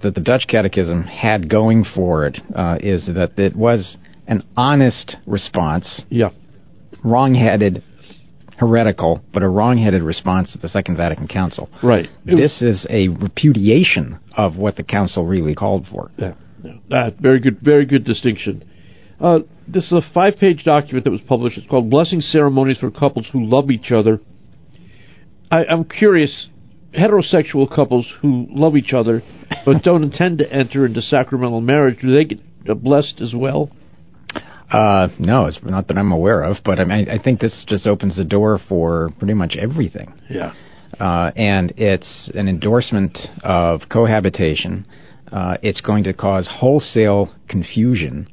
that 0.02 0.16
the 0.16 0.22
Dutch 0.22 0.46
Catechism 0.48 1.04
had 1.04 1.50
going 1.50 1.86
for 1.96 2.26
it, 2.26 2.38
uh, 2.56 2.78
is 2.82 3.06
that 3.08 3.38
it 3.38 3.56
was 3.56 3.98
an 4.28 4.44
honest 4.56 5.16
response, 5.26 6.02
Yeah. 6.10 6.30
wrong-headed, 7.04 7.84
heretical, 8.60 9.22
but 9.34 9.42
a 9.44 9.48
wrong-headed 9.48 10.02
response 10.02 10.52
to 10.52 10.58
the 10.58 10.70
Second 10.70 10.98
Vatican 10.98 11.28
Council. 11.28 11.70
Right. 11.82 12.10
This 12.26 12.62
is 12.62 12.86
a 12.90 13.08
repudiation 13.08 14.20
of 14.36 14.58
what 14.58 14.76
the 14.76 14.84
council 14.84 15.26
really 15.26 15.56
called 15.56 15.88
for. 15.92 16.12
Yeah, 16.18 16.34
yeah. 16.64 16.74
Ah, 16.92 17.10
very 17.20 17.40
good, 17.40 17.60
very 17.62 17.86
good 17.86 18.04
distinction. 18.04 18.64
Uh, 19.20 19.40
this 19.68 19.86
is 19.86 19.92
a 19.92 20.02
five-page 20.14 20.64
document 20.64 21.06
that 21.06 21.12
was 21.12 21.22
published. 21.28 21.58
It's 21.58 21.68
called 21.68 21.90
"Blessing 21.90 22.22
Ceremonies 22.22 22.78
for 22.78 22.92
Couples 22.92 23.28
Who 23.32 23.46
Love 23.46 23.72
Each 23.72 23.92
Other." 23.92 24.20
I, 25.52 25.66
I'm 25.66 25.84
curious, 25.84 26.48
heterosexual 26.98 27.74
couples 27.74 28.06
who 28.22 28.48
love 28.50 28.76
each 28.76 28.94
other 28.94 29.24
but 29.66 29.84
don't 29.84 30.04
intend 30.12 30.40
to 30.40 30.52
enter 30.52 30.86
into 30.86 31.02
sacramental 31.02 31.62
marriage, 31.62 32.00
do 32.02 32.14
they 32.14 32.26
get 32.26 32.40
uh, 32.70 32.74
blessed 32.74 33.22
as 33.22 33.34
well? 33.34 33.72
Uh, 34.72 35.08
no, 35.18 35.48
it's 35.48 35.60
not 35.64 35.88
that 35.88 35.98
I'm 35.98 36.12
aware 36.12 36.44
of, 36.44 36.58
but 36.64 36.80
I 36.80 36.86
mean, 36.86 37.10
I 37.10 37.18
think 37.18 37.40
this 37.40 37.66
just 37.68 37.88
opens 37.88 38.18
the 38.18 38.24
door 38.24 38.60
for 38.70 39.10
pretty 39.18 39.34
much 39.34 39.56
everything. 39.58 40.14
Yeah. 40.30 40.54
uh, 41.00 41.32
and 41.36 41.74
it's 41.78 42.30
an 42.34 42.48
endorsement 42.48 43.18
of 43.44 43.82
cohabitation. 43.90 44.86
Uh, 45.32 45.58
it's 45.62 45.82
going 45.82 46.04
to 46.06 46.14
cause 46.14 46.48
wholesale 46.52 47.34
confusion 47.48 48.28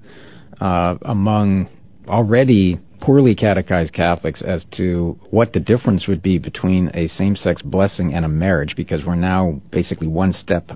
uh, 0.61 0.97
among 1.03 1.69
already 2.09 2.81
poorly 3.01 3.35
catechized 3.35 3.93
Catholics 3.93 4.43
as 4.43 4.65
to 4.77 5.19
what 5.31 5.53
the 5.53 5.61
difference 5.61 6.07
would 6.09 6.23
be 6.23 6.39
between 6.39 6.91
a 6.95 7.09
same-sex 7.09 7.61
blessing 7.63 8.15
and 8.15 8.25
a 8.25 8.29
marriage, 8.29 8.75
because 8.77 9.05
we're 9.05 9.15
now 9.15 9.61
basically 9.71 10.07
one 10.07 10.33
step 10.33 10.71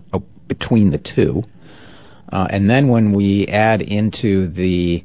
between 0.46 0.90
the 0.90 0.98
two. 0.98 1.42
Uh, 2.30 2.46
and 2.50 2.68
then 2.68 2.88
when 2.88 3.12
we 3.12 3.48
add 3.48 3.80
into 3.80 4.48
the 4.52 5.02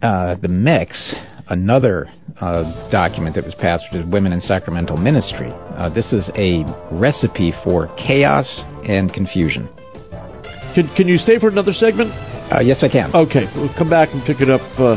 the 0.00 0.48
mix 0.48 1.14
another 1.50 2.06
uh, 2.40 2.90
document 2.90 3.34
that 3.34 3.44
was 3.44 3.54
passed, 3.54 3.84
which 3.90 4.02
is 4.02 4.08
Women 4.10 4.32
in 4.32 4.40
Sacramental 4.40 4.96
Ministry. 4.96 5.50
Uh, 5.50 5.88
this 5.88 6.12
is 6.12 6.28
a 6.36 6.64
recipe 6.92 7.52
for 7.64 7.88
chaos 7.96 8.46
and 8.86 9.12
confusion. 9.12 9.68
Can 10.74 10.88
Can 10.96 11.08
you 11.08 11.18
stay 11.18 11.38
for 11.38 11.48
another 11.48 11.72
segment? 11.72 12.12
Uh, 12.52 12.60
yes, 12.60 12.82
I 12.82 12.88
can. 12.88 13.14
Okay, 13.14 13.50
we'll 13.56 13.74
come 13.76 13.90
back 13.90 14.08
and 14.12 14.24
pick 14.24 14.40
it 14.40 14.50
up 14.50 14.60
uh, 14.78 14.96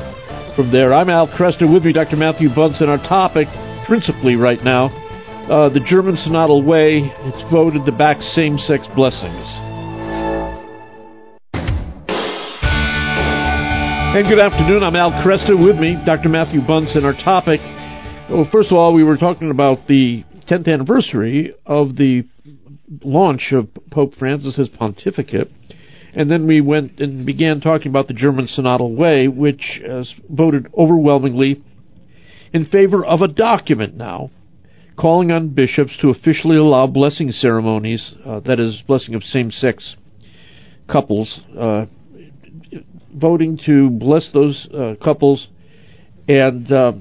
from 0.55 0.71
there. 0.71 0.93
I'm 0.93 1.09
Al 1.09 1.27
Kresta. 1.27 1.71
With 1.71 1.83
me, 1.83 1.93
Dr. 1.93 2.17
Matthew 2.17 2.53
Bunson. 2.53 2.89
Our 2.89 2.97
topic, 2.97 3.47
principally 3.87 4.35
right 4.35 4.63
now, 4.63 4.87
uh, 5.49 5.69
the 5.69 5.81
German 5.89 6.15
Synodal 6.15 6.63
Way. 6.63 7.01
It's 7.03 7.51
voted 7.51 7.85
to 7.85 7.91
back 7.91 8.17
same-sex 8.35 8.85
blessings. 8.95 9.70
And 14.13 14.27
good 14.27 14.39
afternoon. 14.39 14.83
I'm 14.83 14.97
Al 14.97 15.23
Kresta. 15.23 15.57
With 15.57 15.77
me, 15.77 15.95
Dr. 16.05 16.27
Matthew 16.27 16.59
Bunson. 16.67 17.05
Our 17.05 17.13
topic. 17.13 17.61
Well, 18.29 18.45
first 18.51 18.69
of 18.69 18.77
all, 18.77 18.93
we 18.93 19.05
were 19.05 19.15
talking 19.15 19.51
about 19.51 19.87
the 19.87 20.25
10th 20.49 20.67
anniversary 20.67 21.53
of 21.65 21.95
the 21.95 22.23
launch 23.05 23.53
of 23.53 23.69
Pope 23.89 24.15
Francis's 24.15 24.67
pontificate. 24.67 25.49
And 26.13 26.29
then 26.29 26.45
we 26.45 26.59
went 26.59 26.99
and 26.99 27.25
began 27.25 27.61
talking 27.61 27.87
about 27.87 28.09
the 28.09 28.13
German 28.13 28.49
Synodal 28.49 28.93
Way, 28.93 29.29
which 29.29 29.79
has 29.87 30.13
voted 30.29 30.67
overwhelmingly 30.77 31.63
in 32.53 32.65
favor 32.65 33.05
of 33.05 33.21
a 33.21 33.29
document 33.29 33.95
now 33.95 34.29
calling 34.97 35.31
on 35.31 35.53
bishops 35.53 35.93
to 36.01 36.09
officially 36.09 36.57
allow 36.57 36.85
blessing 36.85 37.31
ceremonies, 37.31 38.11
uh, 38.25 38.41
that 38.41 38.59
is, 38.59 38.81
blessing 38.87 39.15
of 39.15 39.23
same 39.23 39.51
sex 39.51 39.95
couples, 40.89 41.39
uh, 41.57 41.85
voting 43.13 43.59
to 43.65 43.89
bless 43.89 44.29
those 44.33 44.67
uh, 44.73 44.93
couples 45.03 45.47
and 46.27 46.71
uh, 46.71 46.93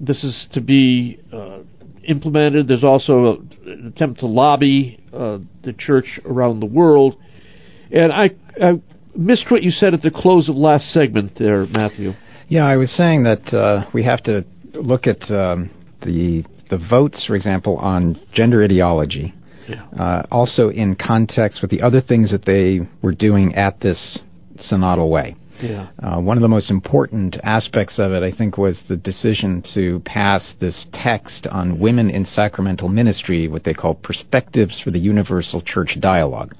this 0.00 0.22
is 0.22 0.46
to 0.52 0.60
be 0.60 1.18
uh, 1.32 1.58
implemented. 2.06 2.68
There's 2.68 2.84
also 2.84 3.42
an 3.64 3.92
attempt 3.94 4.20
to 4.20 4.26
lobby 4.26 5.02
uh, 5.12 5.38
the 5.64 5.72
church 5.72 6.20
around 6.24 6.60
the 6.60 6.66
world. 6.66 7.16
And 7.90 8.12
I, 8.12 8.30
I 8.62 8.80
missed 9.14 9.50
what 9.50 9.62
you 9.62 9.70
said 9.70 9.94
at 9.94 10.02
the 10.02 10.10
close 10.10 10.48
of 10.48 10.56
last 10.56 10.92
segment 10.92 11.32
there, 11.38 11.66
Matthew. 11.66 12.12
Yeah, 12.48 12.64
I 12.64 12.76
was 12.76 12.90
saying 12.92 13.24
that 13.24 13.52
uh, 13.52 13.90
we 13.92 14.04
have 14.04 14.22
to 14.24 14.44
look 14.74 15.06
at 15.06 15.28
um, 15.30 15.70
the 16.02 16.44
the 16.68 16.78
votes, 16.78 17.24
for 17.24 17.36
example, 17.36 17.76
on 17.76 18.20
gender 18.34 18.64
ideology, 18.64 19.32
Yeah. 19.68 19.84
uh, 19.96 20.22
also 20.32 20.68
in 20.68 20.96
context 20.96 21.62
with 21.62 21.70
the 21.70 21.80
other 21.80 22.00
things 22.00 22.32
that 22.32 22.44
they 22.44 22.80
were 23.02 23.12
doing 23.12 23.54
at 23.54 23.78
this 23.80 24.18
synodal 24.68 25.08
way. 25.08 25.36
Yeah. 25.62 25.88
Uh, 26.02 26.20
one 26.20 26.36
of 26.36 26.42
the 26.42 26.48
most 26.48 26.70
important 26.70 27.36
aspects 27.42 27.98
of 27.98 28.12
it, 28.12 28.22
I 28.22 28.36
think, 28.36 28.58
was 28.58 28.80
the 28.88 28.96
decision 28.96 29.62
to 29.74 30.00
pass 30.04 30.54
this 30.60 30.86
text 30.92 31.46
on 31.46 31.78
women 31.78 32.10
in 32.10 32.26
sacramental 32.26 32.88
ministry, 32.88 33.48
what 33.48 33.64
they 33.64 33.74
call 33.74 33.94
Perspectives 33.94 34.80
for 34.82 34.90
the 34.90 34.98
Universal 34.98 35.62
Church 35.62 35.96
Dialogue. 36.00 36.54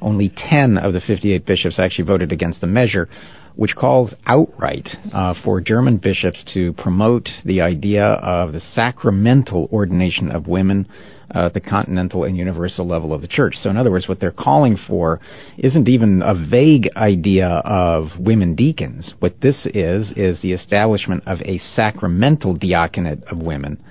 Only 0.00 0.32
10 0.34 0.78
of 0.78 0.92
the 0.92 1.00
58 1.00 1.44
bishops 1.44 1.78
actually 1.78 2.04
voted 2.04 2.32
against 2.32 2.60
the 2.60 2.66
measure, 2.66 3.08
which 3.56 3.74
calls 3.74 4.14
outright 4.26 4.88
uh, 5.12 5.34
for 5.44 5.60
German 5.60 5.96
bishops 5.96 6.44
to 6.54 6.72
promote 6.74 7.28
the 7.44 7.60
idea 7.60 8.04
of 8.04 8.52
the 8.52 8.60
sacramental 8.60 9.68
ordination 9.72 10.30
of 10.30 10.46
women 10.46 10.86
at 11.30 11.54
the 11.54 11.60
continental 11.60 12.24
and 12.24 12.36
universal 12.36 12.86
level 12.86 13.12
of 13.12 13.20
the 13.20 13.28
church. 13.28 13.54
So, 13.56 13.70
in 13.70 13.76
other 13.76 13.90
words, 13.90 14.08
what 14.08 14.20
they're 14.20 14.30
calling 14.30 14.78
for 14.86 15.20
isn't 15.58 15.88
even 15.88 16.22
a 16.22 16.34
vague 16.34 16.88
idea 16.96 17.48
of 17.48 18.08
women 18.18 18.54
deacons. 18.54 19.12
What 19.18 19.40
this 19.40 19.66
is, 19.66 20.10
is 20.16 20.40
the 20.42 20.52
establishment 20.52 21.24
of 21.26 21.40
a 21.42 21.58
sacramental 21.58 22.54
diaconate 22.54 23.24
of 23.24 23.38
women 23.38 23.82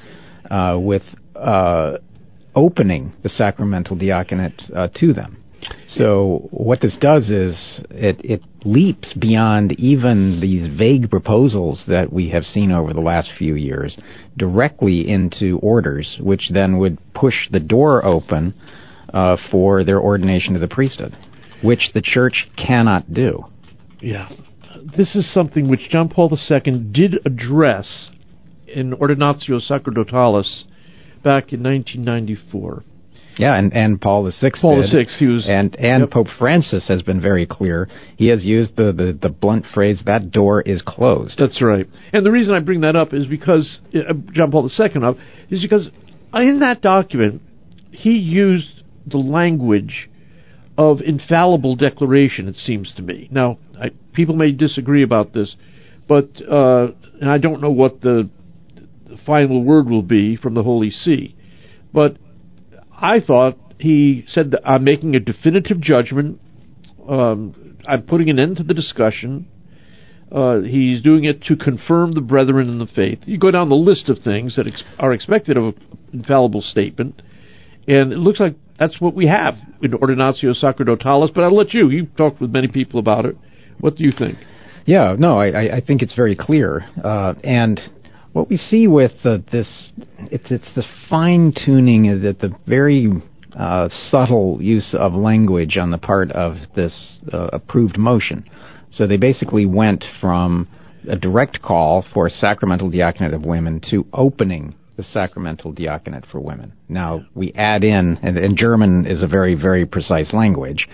uh, 0.49 0.77
with 0.79 1.03
uh, 1.35 1.97
opening 2.55 3.13
the 3.23 3.29
sacramental 3.29 3.95
diaconate 3.95 4.59
uh, 4.75 4.87
to 4.95 5.13
them. 5.13 5.43
So 5.87 6.47
what 6.51 6.81
this 6.81 6.97
does 6.99 7.29
is 7.29 7.81
it, 7.89 8.19
it 8.23 8.41
leaps 8.67 9.13
beyond 9.13 9.71
even 9.79 10.39
these 10.41 10.67
vague 10.77 11.09
proposals 11.09 11.83
that 11.87 12.11
we 12.11 12.29
have 12.29 12.43
seen 12.43 12.71
over 12.71 12.93
the 12.93 12.99
last 13.01 13.29
few 13.37 13.55
years 13.55 13.97
directly 14.37 15.09
into 15.09 15.57
orders, 15.61 16.17
which 16.19 16.49
then 16.53 16.77
would 16.77 16.97
push 17.13 17.49
the 17.51 17.59
door 17.59 18.03
open 18.05 18.53
uh, 19.13 19.37
for 19.49 19.83
their 19.83 20.01
ordination 20.01 20.53
to 20.53 20.59
the 20.59 20.67
priesthood, 20.67 21.15
which 21.63 21.91
the 21.93 22.01
church 22.01 22.47
cannot 22.57 23.13
do. 23.13 23.45
Yeah. 24.01 24.29
This 24.95 25.15
is 25.15 25.33
something 25.33 25.67
which 25.67 25.89
John 25.89 26.09
Paul 26.09 26.29
II 26.31 26.71
did 26.91 27.19
address 27.25 28.11
in 28.67 28.91
Ordinatio 28.91 29.61
Sacerdotalis 29.65 30.63
back 31.23 31.51
in 31.53 31.63
1994. 31.63 32.83
Yeah, 33.37 33.53
and, 33.53 33.71
and 33.73 34.01
Paul 34.01 34.23
the 34.23 34.31
Sixth. 34.31 34.61
Paul 34.61 34.81
the. 34.81 34.87
Sixth, 34.87 35.17
he 35.17 35.27
was- 35.27 35.45
and 35.47 35.75
and 35.75 36.01
yep. 36.01 36.11
Pope 36.11 36.27
Francis 36.37 36.87
has 36.87 37.01
been 37.01 37.21
very 37.21 37.45
clear. 37.45 37.87
He 38.17 38.27
has 38.27 38.43
used 38.43 38.75
the, 38.75 38.91
the, 38.91 39.17
the 39.19 39.29
blunt 39.29 39.65
phrase 39.73 40.01
that 40.05 40.31
door 40.31 40.61
is 40.61 40.81
closed. 40.81 41.35
That's 41.37 41.61
right. 41.61 41.87
And 42.13 42.25
the 42.25 42.31
reason 42.31 42.53
I 42.53 42.59
bring 42.59 42.81
that 42.81 42.95
up 42.95 43.13
is 43.13 43.27
because 43.27 43.79
uh, 43.93 44.13
John 44.33 44.51
Paul 44.51 44.69
II 44.69 45.03
up 45.03 45.17
is 45.49 45.61
because 45.61 45.89
in 46.33 46.59
that 46.59 46.81
document 46.81 47.41
he 47.91 48.11
used 48.11 48.83
the 49.05 49.17
language 49.17 50.09
of 50.77 51.01
infallible 51.01 51.75
declaration. 51.75 52.47
It 52.47 52.55
seems 52.55 52.91
to 52.97 53.01
me. 53.01 53.27
Now, 53.31 53.57
I, 53.79 53.91
people 54.13 54.35
may 54.35 54.51
disagree 54.51 55.03
about 55.03 55.33
this, 55.33 55.55
but 56.07 56.29
uh, 56.49 56.87
and 57.19 57.29
I 57.29 57.37
don't 57.37 57.61
know 57.61 57.71
what 57.71 58.01
the, 58.01 58.29
the 59.07 59.17
final 59.25 59.63
word 59.63 59.89
will 59.89 60.03
be 60.03 60.35
from 60.35 60.53
the 60.53 60.63
Holy 60.63 60.91
See, 60.91 61.35
but 61.93 62.17
I 62.99 63.19
thought 63.19 63.57
he 63.79 64.25
said 64.27 64.51
that 64.51 64.61
I'm 64.67 64.83
making 64.83 65.15
a 65.15 65.19
definitive 65.19 65.79
judgment. 65.79 66.39
Um, 67.07 67.77
I'm 67.87 68.03
putting 68.03 68.29
an 68.29 68.39
end 68.39 68.57
to 68.57 68.63
the 68.63 68.73
discussion. 68.73 69.47
Uh, 70.31 70.59
he's 70.61 71.01
doing 71.01 71.23
it 71.23 71.43
to 71.43 71.55
confirm 71.55 72.13
the 72.13 72.21
brethren 72.21 72.67
in 72.67 72.79
the 72.79 72.87
faith. 72.87 73.19
You 73.25 73.37
go 73.37 73.51
down 73.51 73.69
the 73.69 73.75
list 73.75 74.09
of 74.09 74.19
things 74.19 74.55
that 74.57 74.67
ex- 74.67 74.83
are 74.99 75.13
expected 75.13 75.55
of 75.55 75.63
an 75.63 75.75
infallible 76.11 76.61
statement, 76.61 77.21
and 77.87 78.11
it 78.11 78.17
looks 78.17 78.39
like 78.39 78.55
that's 78.77 78.99
what 78.99 79.13
we 79.13 79.27
have 79.27 79.55
in 79.81 79.91
Ordinatio 79.91 80.53
Sacerdotalis. 80.61 81.33
But 81.33 81.45
I'll 81.45 81.55
let 81.55 81.73
you. 81.73 81.89
You've 81.89 82.13
talked 82.17 82.41
with 82.41 82.51
many 82.51 82.67
people 82.67 82.99
about 82.99 83.25
it. 83.25 83.37
What 83.79 83.95
do 83.95 84.03
you 84.03 84.11
think? 84.11 84.37
Yeah, 84.85 85.15
no, 85.17 85.39
I, 85.39 85.77
I- 85.77 85.81
think 85.81 86.01
it's 86.01 86.13
very 86.13 86.35
clear. 86.35 86.85
Uh, 87.01 87.33
and 87.43 87.79
what 88.37 88.49
we 88.49 88.57
see 88.57 88.87
with 88.87 89.13
uh, 89.23 89.39
this, 89.51 89.91
it's, 90.31 90.51
it's 90.51 90.69
the 90.75 90.83
fine 91.09 91.51
tuning, 91.65 92.21
that 92.21 92.39
the 92.39 92.55
very 92.67 93.11
uh, 93.57 93.89
subtle 94.11 94.61
use 94.61 94.93
of 94.93 95.13
language 95.13 95.75
on 95.75 95.89
the 95.89 95.97
part 95.97 96.31
of 96.31 96.55
this 96.75 97.19
uh, 97.33 97.49
approved 97.51 97.97
motion. 97.97 98.47
So 98.91 99.07
they 99.07 99.17
basically 99.17 99.65
went 99.65 100.03
from 100.21 100.67
a 101.09 101.15
direct 101.15 101.63
call 101.63 102.05
for 102.13 102.27
a 102.27 102.29
sacramental 102.29 102.91
diaconate 102.91 103.33
of 103.33 103.43
women 103.43 103.81
to 103.89 104.05
opening 104.13 104.75
the 104.97 105.03
sacramental 105.03 105.71
diaconate 105.71 106.25
for 106.31 106.39
women. 106.39 106.73
Now 106.87 107.25
we 107.33 107.51
add 107.53 107.83
in, 107.83 108.19
and, 108.21 108.37
and 108.37 108.55
German 108.55 109.07
is 109.07 109.23
a 109.23 109.27
very, 109.27 109.55
very 109.55 109.87
precise 109.87 110.31
language. 110.31 110.87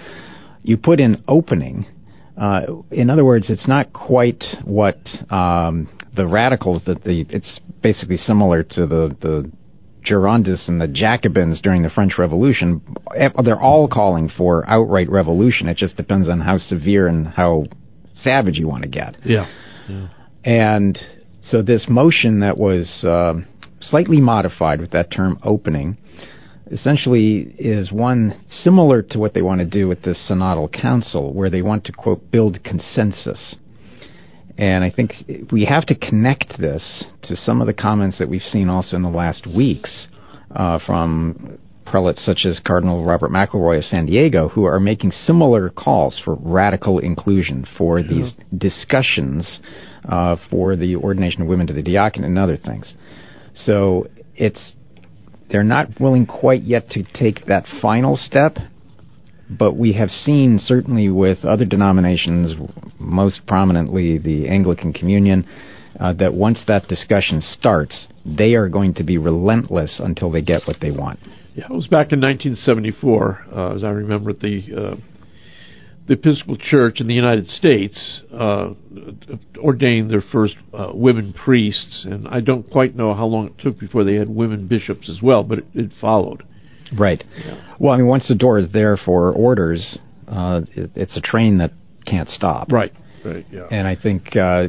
You 0.61 0.77
put 0.77 1.01
in 1.01 1.21
opening, 1.27 1.87
uh, 2.39 2.61
in 2.89 3.09
other 3.09 3.25
words, 3.25 3.49
it's 3.49 3.67
not 3.67 3.91
quite 3.91 4.43
what 4.63 4.97
um, 5.29 5.89
the 6.15 6.27
radicals 6.27 6.83
that 6.85 7.03
the. 7.03 7.25
It's 7.29 7.59
basically 7.81 8.17
similar 8.17 8.63
to 8.63 8.85
the 8.87 9.15
the 9.21 9.51
Girondists 10.05 10.67
and 10.67 10.81
the 10.81 10.87
Jacobins 10.87 11.61
during 11.61 11.81
the 11.81 11.89
French 11.89 12.17
Revolution. 12.17 12.81
Eh, 13.15 13.29
They're 13.43 13.61
all 13.61 13.87
calling 13.87 14.29
for 14.29 14.69
outright 14.69 15.09
revolution. 15.09 15.67
It 15.67 15.77
just 15.77 15.95
depends 15.95 16.27
on 16.27 16.41
how 16.41 16.57
severe 16.57 17.07
and 17.07 17.27
how 17.27 17.65
savage 18.21 18.57
you 18.57 18.67
want 18.67 18.83
to 18.83 18.89
get. 18.89 19.15
Yeah. 19.25 19.47
And 20.43 20.99
so 21.41 21.61
this 21.61 21.85
motion 21.89 22.41
that 22.41 22.57
was 22.57 23.03
um 23.03 23.47
slightly 23.81 24.19
modified 24.21 24.79
with 24.79 24.91
that 24.91 25.11
term 25.11 25.37
opening 25.43 25.97
essentially 26.71 27.53
is 27.59 27.91
one 27.91 28.33
similar 28.49 29.01
to 29.01 29.19
what 29.19 29.33
they 29.33 29.41
want 29.41 29.59
to 29.59 29.65
do 29.65 29.87
with 29.87 30.01
this 30.03 30.17
synodal 30.29 30.71
council, 30.71 31.33
where 31.33 31.49
they 31.49 31.61
want 31.61 31.83
to, 31.85 31.91
quote, 31.91 32.31
build 32.31 32.63
consensus. 32.63 33.55
And 34.57 34.83
I 34.83 34.91
think 34.91 35.13
we 35.51 35.65
have 35.65 35.85
to 35.87 35.95
connect 35.95 36.59
this 36.59 37.03
to 37.23 37.35
some 37.35 37.61
of 37.61 37.67
the 37.67 37.73
comments 37.73 38.19
that 38.19 38.29
we've 38.29 38.41
seen 38.41 38.69
also 38.69 38.95
in 38.95 39.01
the 39.01 39.09
last 39.09 39.47
weeks 39.47 40.07
uh, 40.55 40.79
from 40.85 41.57
prelates 41.85 42.25
such 42.25 42.45
as 42.45 42.59
Cardinal 42.65 43.03
Robert 43.03 43.29
McElroy 43.29 43.77
of 43.77 43.83
San 43.83 44.05
Diego, 44.05 44.49
who 44.49 44.65
are 44.65 44.79
making 44.79 45.11
similar 45.11 45.69
calls 45.69 46.19
for 46.23 46.35
radical 46.39 46.99
inclusion, 46.99 47.67
for 47.77 48.01
these 48.01 48.33
discussions 48.57 49.59
uh, 50.07 50.35
for 50.49 50.75
the 50.75 50.95
ordination 50.95 51.41
of 51.41 51.47
women 51.47 51.67
to 51.67 51.73
the 51.73 51.83
diaconate 51.83 52.25
and 52.25 52.39
other 52.39 52.57
things. 52.57 52.93
So 53.55 54.07
it's 54.35 54.73
they're 55.49 55.63
not 55.63 55.99
willing 55.99 56.25
quite 56.25 56.63
yet 56.63 56.89
to 56.91 57.03
take 57.13 57.45
that 57.45 57.65
final 57.81 58.17
step, 58.17 58.57
but 59.57 59.75
we 59.75 59.93
have 59.93 60.09
seen 60.09 60.59
certainly 60.61 61.09
with 61.09 61.43
other 61.45 61.65
denominations, 61.65 62.53
most 62.99 63.45
prominently 63.47 64.17
the 64.17 64.47
Anglican 64.47 64.93
Communion, 64.93 65.45
uh, 65.99 66.13
that 66.13 66.33
once 66.33 66.59
that 66.67 66.87
discussion 66.87 67.41
starts, 67.41 68.07
they 68.25 68.53
are 68.55 68.67
going 68.67 68.93
to 68.95 69.03
be 69.03 69.17
relentless 69.17 69.99
until 70.03 70.31
they 70.31 70.41
get 70.41 70.67
what 70.67 70.77
they 70.81 70.91
want. 70.91 71.19
Yeah, 71.55 71.65
it 71.65 71.71
was 71.71 71.87
back 71.87 72.11
in 72.11 72.19
1974, 72.19 73.45
uh, 73.55 73.75
as 73.75 73.83
I 73.83 73.89
remember, 73.89 74.33
the 74.33 74.61
uh, 74.75 74.95
the 76.07 76.13
Episcopal 76.15 76.57
Church 76.57 76.99
in 76.99 77.07
the 77.07 77.13
United 77.13 77.47
States 77.49 78.21
uh, 78.33 78.71
ordained 79.57 80.11
their 80.11 80.23
first 80.33 80.55
uh, 80.73 80.89
women 80.93 81.33
priests, 81.33 82.03
and 82.03 82.27
I 82.27 82.41
don't 82.41 82.69
quite 82.69 82.95
know 82.95 83.13
how 83.13 83.25
long 83.25 83.47
it 83.47 83.57
took 83.59 83.79
before 83.79 84.03
they 84.03 84.15
had 84.15 84.27
women 84.27 84.67
bishops 84.67 85.09
as 85.09 85.21
well, 85.21 85.43
but 85.43 85.59
it, 85.59 85.65
it 85.73 85.91
followed. 86.01 86.43
Right. 86.97 87.23
Well, 87.79 87.93
I 87.93 87.97
mean, 87.97 88.07
once 88.07 88.27
the 88.27 88.35
door 88.35 88.59
is 88.59 88.71
there 88.71 88.97
for 88.97 89.31
orders, 89.31 89.97
uh, 90.27 90.61
it, 90.75 90.91
it's 90.95 91.17
a 91.17 91.21
train 91.21 91.57
that 91.59 91.71
can't 92.05 92.29
stop. 92.29 92.71
Right. 92.71 92.93
Right. 93.23 93.45
Yeah. 93.51 93.67
And 93.71 93.87
I 93.87 93.95
think 93.95 94.35
uh, 94.35 94.67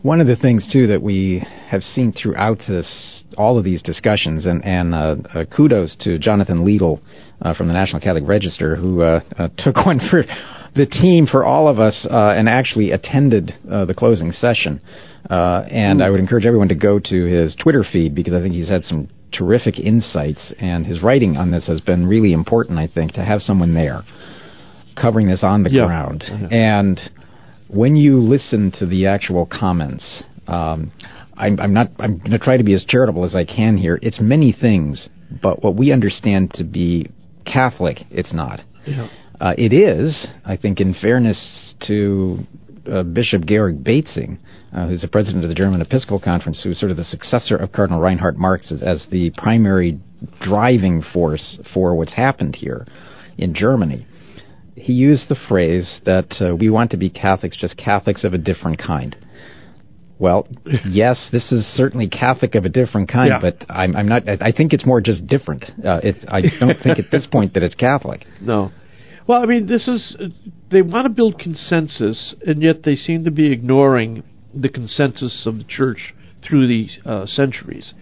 one 0.00 0.20
of 0.20 0.26
the 0.26 0.36
things 0.36 0.66
too 0.72 0.86
that 0.86 1.02
we 1.02 1.46
have 1.68 1.82
seen 1.82 2.12
throughout 2.12 2.58
this, 2.66 3.22
all 3.36 3.58
of 3.58 3.64
these 3.64 3.82
discussions, 3.82 4.46
and, 4.46 4.64
and 4.64 4.94
uh, 4.94 5.16
uh, 5.34 5.44
kudos 5.44 5.94
to 6.00 6.18
Jonathan 6.18 6.64
Liedl 6.64 7.00
uh, 7.42 7.54
from 7.54 7.68
the 7.68 7.74
National 7.74 8.00
Catholic 8.00 8.24
Register, 8.26 8.76
who 8.76 9.02
uh, 9.02 9.20
uh, 9.38 9.48
took 9.58 9.76
one 9.84 10.00
for 10.10 10.24
the 10.74 10.86
team 10.86 11.26
for 11.26 11.44
all 11.44 11.68
of 11.68 11.78
us 11.78 12.06
uh, 12.10 12.28
and 12.30 12.48
actually 12.48 12.92
attended 12.92 13.52
uh, 13.70 13.84
the 13.84 13.94
closing 13.94 14.32
session. 14.32 14.80
Uh, 15.28 15.64
and 15.70 16.02
I 16.02 16.10
would 16.10 16.18
encourage 16.18 16.46
everyone 16.46 16.68
to 16.68 16.74
go 16.74 16.98
to 16.98 17.24
his 17.24 17.54
Twitter 17.56 17.84
feed 17.90 18.14
because 18.14 18.34
I 18.34 18.40
think 18.40 18.54
he's 18.54 18.68
had 18.68 18.84
some 18.84 19.08
terrific 19.32 19.78
insights, 19.78 20.52
and 20.58 20.86
his 20.86 21.02
writing 21.02 21.36
on 21.36 21.50
this 21.50 21.66
has 21.66 21.80
been 21.80 22.06
really 22.06 22.32
important. 22.32 22.78
I 22.78 22.86
think 22.86 23.12
to 23.14 23.24
have 23.24 23.40
someone 23.42 23.74
there 23.74 24.02
covering 24.96 25.28
this 25.28 25.42
on 25.42 25.62
the 25.62 25.70
Yeah. 25.70 25.86
ground 25.86 26.24
Yeah. 26.28 26.48
and 26.50 27.00
when 27.68 27.96
you 27.96 28.18
listen 28.18 28.70
to 28.72 28.84
the 28.86 29.06
actual 29.06 29.46
comments, 29.46 30.04
um, 30.46 30.90
I'm, 31.38 31.58
I'm 31.58 31.72
not. 31.72 31.88
I'm 31.98 32.18
going 32.18 32.32
to 32.32 32.38
try 32.38 32.58
to 32.58 32.62
be 32.64 32.74
as 32.74 32.84
charitable 32.84 33.24
as 33.24 33.34
I 33.34 33.44
can 33.44 33.78
here. 33.78 33.98
It's 34.02 34.20
many 34.20 34.52
things, 34.52 35.08
but 35.42 35.62
what 35.64 35.74
we 35.76 35.90
understand 35.90 36.52
to 36.56 36.64
be 36.64 37.08
Catholic, 37.46 38.04
it's 38.10 38.34
not. 38.34 38.60
Yeah. 38.86 39.08
Uh, 39.40 39.54
it 39.56 39.72
is, 39.72 40.26
I 40.44 40.56
think, 40.56 40.80
in 40.80 40.92
fairness 40.94 41.74
to 41.86 42.40
uh, 42.92 43.02
Bishop 43.04 43.46
Georg 43.46 43.82
Bätzing, 43.82 44.36
uh, 44.74 44.86
who's 44.86 45.00
the 45.02 45.08
president 45.08 45.44
of 45.44 45.48
the 45.48 45.54
German 45.54 45.80
Episcopal 45.80 46.20
Conference, 46.20 46.60
who's 46.62 46.78
sort 46.78 46.90
of 46.90 46.96
the 46.96 47.04
successor 47.04 47.56
of 47.56 47.72
Cardinal 47.72 48.00
Reinhard 48.00 48.38
Marx 48.38 48.72
as, 48.72 48.82
as 48.82 49.06
the 49.10 49.30
primary 49.36 49.98
driving 50.40 51.02
force 51.12 51.58
for 51.74 51.94
what's 51.94 52.14
happened 52.14 52.56
here 52.56 52.86
in 53.36 53.54
Germany. 53.54 54.06
He 54.74 54.92
used 54.94 55.28
the 55.28 55.36
phrase 55.48 56.00
that 56.06 56.34
uh, 56.40 56.56
we 56.56 56.70
want 56.70 56.90
to 56.92 56.96
be 56.96 57.10
Catholics, 57.10 57.56
just 57.60 57.76
Catholics 57.76 58.24
of 58.24 58.32
a 58.32 58.38
different 58.38 58.78
kind. 58.78 59.14
Well, 60.18 60.46
yes, 60.88 61.28
this 61.32 61.50
is 61.52 61.66
certainly 61.74 62.08
Catholic 62.08 62.54
of 62.54 62.64
a 62.64 62.68
different 62.68 63.08
kind, 63.10 63.28
Yeah. 63.30 63.40
but 63.40 63.66
I'm, 63.68 63.94
I'm 63.96 64.08
not. 64.08 64.22
I 64.40 64.52
think 64.52 64.72
it's 64.72 64.86
more 64.86 65.00
just 65.00 65.26
different. 65.26 65.64
Uh, 65.84 66.00
it, 66.02 66.16
I 66.28 66.42
don't 66.60 66.78
think 66.82 66.98
at 66.98 67.10
this 67.10 67.26
point 67.26 67.54
that 67.54 67.62
it's 67.62 67.74
Catholic. 67.74 68.24
No. 68.40 68.70
Well, 69.24 69.40
I 69.40 69.46
mean, 69.46 69.66
this 69.66 69.86
is 69.86 70.16
they 70.70 70.82
want 70.82 71.04
to 71.04 71.08
build 71.08 71.38
consensus, 71.38 72.34
and 72.44 72.60
yet 72.60 72.82
they 72.82 72.96
seem 72.96 73.22
to 73.24 73.30
be 73.30 73.52
ignoring 73.52 74.24
the 74.54 74.68
consensus 74.68 75.42
of 75.46 75.58
the 75.58 75.64
church 75.64 76.14
through 76.46 76.66
the 76.66 76.88
uh, 77.04 77.26
centuries, 77.26 77.92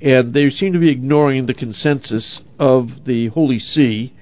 and 0.00 0.32
they 0.32 0.50
seem 0.50 0.72
to 0.72 0.78
be 0.78 0.90
ignoring 0.90 1.46
the 1.46 1.54
consensus 1.54 2.40
of 2.58 2.88
the 3.06 3.28
Holy 3.28 3.58
See 3.58 4.14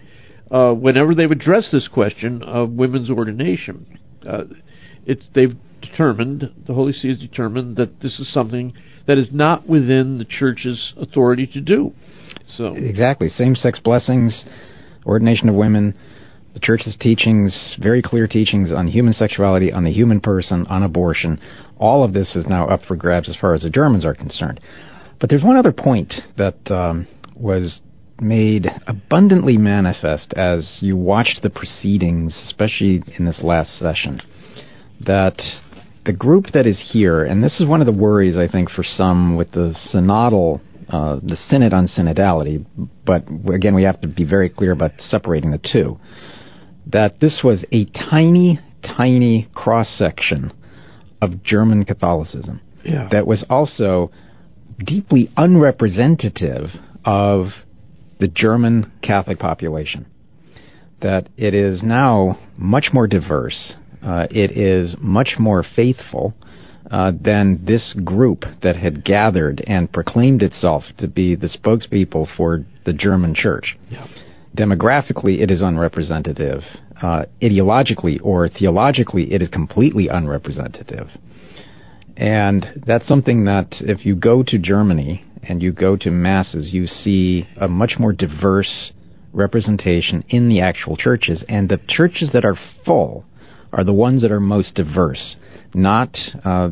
uh, 0.51 0.73
whenever 0.73 1.15
they've 1.15 1.31
addressed 1.31 1.73
this 1.73 1.89
question 1.89 2.43
of 2.43 2.71
women's 2.71 3.11
ordination. 3.11 3.99
Uh, 4.27 4.45
it's 5.05 5.25
they've 5.35 5.57
determined 5.81 6.51
the 6.67 6.75
Holy 6.75 6.93
See 6.93 7.09
has 7.09 7.19
determined 7.19 7.77
that 7.77 8.01
this 8.01 8.19
is 8.19 8.33
something 8.33 8.73
that 9.07 9.19
is 9.19 9.29
not 9.33 9.69
within 9.69 10.19
the 10.19 10.25
church's 10.25 10.93
authority 10.97 11.47
to 11.47 11.61
do. 11.61 11.93
So 12.57 12.75
Exactly. 12.75 13.29
Same 13.29 13.55
sex 13.55 13.79
blessings, 13.81 14.45
ordination 15.05 15.49
of 15.49 15.55
women, 15.55 15.95
the 16.57 16.61
church's 16.61 16.97
teachings, 16.99 17.77
very 17.79 18.01
clear 18.01 18.27
teachings 18.27 18.73
on 18.73 18.89
human 18.89 19.13
sexuality, 19.13 19.71
on 19.71 19.85
the 19.85 19.93
human 19.93 20.23
person, 20.23 20.65
on 20.69 20.83
abortion. 20.83 21.39
All 21.77 22.03
of 22.03 22.15
this 22.15 22.35
is 22.35 22.47
now 22.47 22.67
up 22.67 22.81
for 22.89 22.97
grabs 22.97 23.29
as 23.29 23.37
far 23.37 23.53
as 23.53 23.61
the 23.61 23.69
Germans 23.69 24.07
are 24.07 24.15
concerned. 24.15 24.59
But 25.21 25.29
there's 25.29 25.43
one 25.43 25.59
other 25.59 25.73
point 25.73 26.15
that 26.39 26.57
um, 26.71 27.09
was 27.35 27.81
made 28.23 28.69
abundantly 28.87 29.59
manifest 29.59 30.33
as 30.33 30.79
you 30.81 30.97
watched 30.97 31.41
the 31.43 31.51
proceedings, 31.51 32.35
especially 32.47 33.03
in 33.19 33.27
this 33.27 33.41
last 33.43 33.79
session, 33.79 34.23
that 35.05 35.39
the 36.07 36.15
group 36.15 36.47
that 36.55 36.67
is 36.67 36.83
here, 36.91 37.23
and 37.23 37.45
this 37.45 37.61
is 37.61 37.67
one 37.67 37.83
of 37.83 37.87
the 37.87 37.93
worries 37.93 38.39
I 38.39 38.49
think 38.49 38.71
for 38.71 38.83
some 38.83 39.37
with 39.37 39.51
the 39.51 39.77
synodal, 39.93 40.63
uh, 40.89 41.17
the 41.17 41.37
synod 41.51 41.75
on 41.75 41.87
synodality, 41.87 42.65
but 43.05 43.25
again 43.53 43.75
we 43.75 43.83
have 43.83 44.01
to 44.01 44.09
be 44.09 44.25
very 44.25 44.49
clear 44.49 44.73
about 44.73 44.93
separating 45.01 45.51
the 45.51 45.61
two, 45.71 45.99
that 46.87 47.21
this 47.21 47.41
was 47.43 47.65
a 47.73 47.85
tiny, 47.87 48.61
tiny 48.83 49.49
cross 49.55 49.89
section 49.97 50.53
of 51.21 51.43
German 51.43 51.85
Catholicism 51.85 52.61
yeah, 52.85 53.09
that 53.11 53.27
was 53.27 53.45
also 53.51 54.11
deeply 54.79 55.31
unrepresentative 55.37 56.69
of 57.05 57.47
the 58.21 58.29
German 58.29 58.93
Catholic 59.03 59.39
population. 59.39 60.07
That 61.03 61.29
it 61.37 61.55
is 61.55 61.83
now 61.83 62.39
much 62.57 62.89
more 62.93 63.07
diverse, 63.07 63.75
uh, 64.03 64.27
it 64.31 64.57
is 64.57 64.95
much 64.99 65.35
more 65.39 65.65
faithful 65.75 66.35
uh, 66.91 67.13
than 67.21 67.65
this 67.65 67.95
group 68.05 68.45
that 68.63 68.77
had 68.77 69.05
gathered 69.05 69.63
and 69.67 69.93
proclaimed 69.93 70.43
itself 70.43 70.85
to 70.99 71.09
be 71.09 71.35
the 71.35 71.49
spokespeople 71.49 72.29
for 72.37 72.65
the 72.85 72.93
German 72.93 73.35
church. 73.35 73.77
Yeah. 73.91 74.07
Demographically, 74.57 75.41
it 75.41 75.51
is 75.51 75.61
unrepresentative. 75.61 76.63
Uh, 77.01 77.25
ideologically 77.43 78.19
or 78.23 78.49
theologically, 78.49 79.33
it 79.33 79.43
is 79.43 79.49
completely 79.49 80.09
unrepresentative. 80.09 81.09
And 82.17 82.83
that's 82.87 83.07
something 83.07 83.45
that 83.45 83.75
if 83.81 84.07
you 84.07 84.17
go 84.17 84.43
to 84.43 84.59
Germany 84.59 85.25
and 85.43 85.63
you 85.63 85.73
go 85.73 85.97
to 85.97 86.11
masses, 86.11 86.73
you 86.73 86.87
see 86.87 87.47
a 87.61 87.69
much 87.69 87.95
more 87.99 88.13
diverse 88.13 88.93
representation 89.35 90.25
in 90.31 90.49
the 90.49 90.61
actual 90.61 90.97
churches. 90.97 91.45
And 91.49 91.69
the 91.69 91.81
churches 91.87 92.31
that 92.33 92.45
are 92.47 92.57
full 92.85 93.27
are 93.73 93.85
the 93.85 93.93
ones 93.93 94.23
that 94.23 94.33
are 94.33 94.41
most 94.41 94.75
diverse, 94.75 95.37
not, 95.75 96.17
uh, 96.45 96.71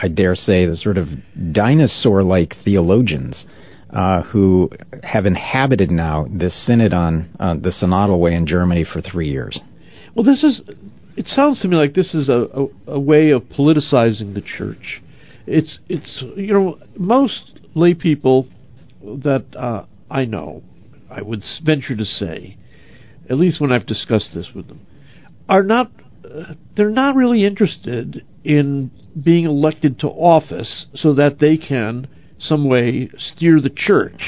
I 0.00 0.06
dare 0.06 0.36
say, 0.36 0.66
the 0.66 0.76
sort 0.76 0.96
of 0.96 1.08
dinosaur 1.52 2.22
like 2.22 2.54
theologians. 2.64 3.44
Uh, 3.92 4.22
who 4.22 4.70
have 5.02 5.26
inhabited 5.26 5.90
now 5.90 6.24
this 6.30 6.54
synod 6.64 6.92
on 6.92 7.28
uh, 7.40 7.54
the 7.54 7.70
synodal 7.70 8.20
way 8.20 8.32
in 8.32 8.46
Germany 8.46 8.84
for 8.84 9.00
three 9.00 9.28
years. 9.28 9.58
Well, 10.14 10.24
this 10.24 10.44
is. 10.44 10.60
It 11.16 11.26
sounds 11.26 11.60
to 11.62 11.68
me 11.68 11.76
like 11.76 11.94
this 11.94 12.14
is 12.14 12.28
a, 12.28 12.46
a, 12.54 12.92
a 12.92 13.00
way 13.00 13.30
of 13.30 13.42
politicizing 13.42 14.34
the 14.34 14.42
church. 14.42 15.02
It's 15.44 15.80
it's 15.88 16.22
you 16.36 16.52
know 16.52 16.78
most 16.96 17.40
lay 17.74 17.94
people 17.94 18.46
that 19.02 19.44
uh, 19.58 19.86
I 20.08 20.24
know, 20.24 20.62
I 21.10 21.22
would 21.22 21.42
venture 21.64 21.96
to 21.96 22.04
say, 22.04 22.56
at 23.28 23.38
least 23.38 23.60
when 23.60 23.72
I've 23.72 23.86
discussed 23.86 24.30
this 24.34 24.46
with 24.54 24.68
them, 24.68 24.86
are 25.48 25.64
not. 25.64 25.90
Uh, 26.24 26.54
they're 26.76 26.90
not 26.90 27.16
really 27.16 27.44
interested 27.44 28.24
in 28.44 28.92
being 29.20 29.46
elected 29.46 29.98
to 30.00 30.06
office 30.06 30.86
so 30.94 31.14
that 31.14 31.40
they 31.40 31.56
can 31.56 32.06
some 32.40 32.68
way 32.68 33.10
steer 33.18 33.60
the 33.60 33.70
church. 33.70 34.20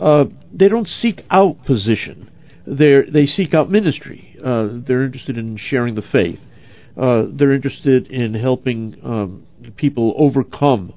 Uh, 0.00 0.24
they 0.52 0.68
don't 0.68 0.88
seek 0.88 1.22
out 1.30 1.64
position. 1.64 2.30
They 2.66 3.02
they 3.12 3.26
seek 3.26 3.54
out 3.54 3.70
ministry. 3.70 4.36
Uh, 4.44 4.68
they're 4.86 5.04
interested 5.04 5.38
in 5.38 5.56
sharing 5.56 5.94
the 5.94 6.02
faith. 6.02 6.40
Uh, 7.00 7.24
they're 7.30 7.52
interested 7.52 8.06
in 8.08 8.34
helping 8.34 8.96
um, 9.04 9.46
people 9.76 10.14
overcome 10.16 10.92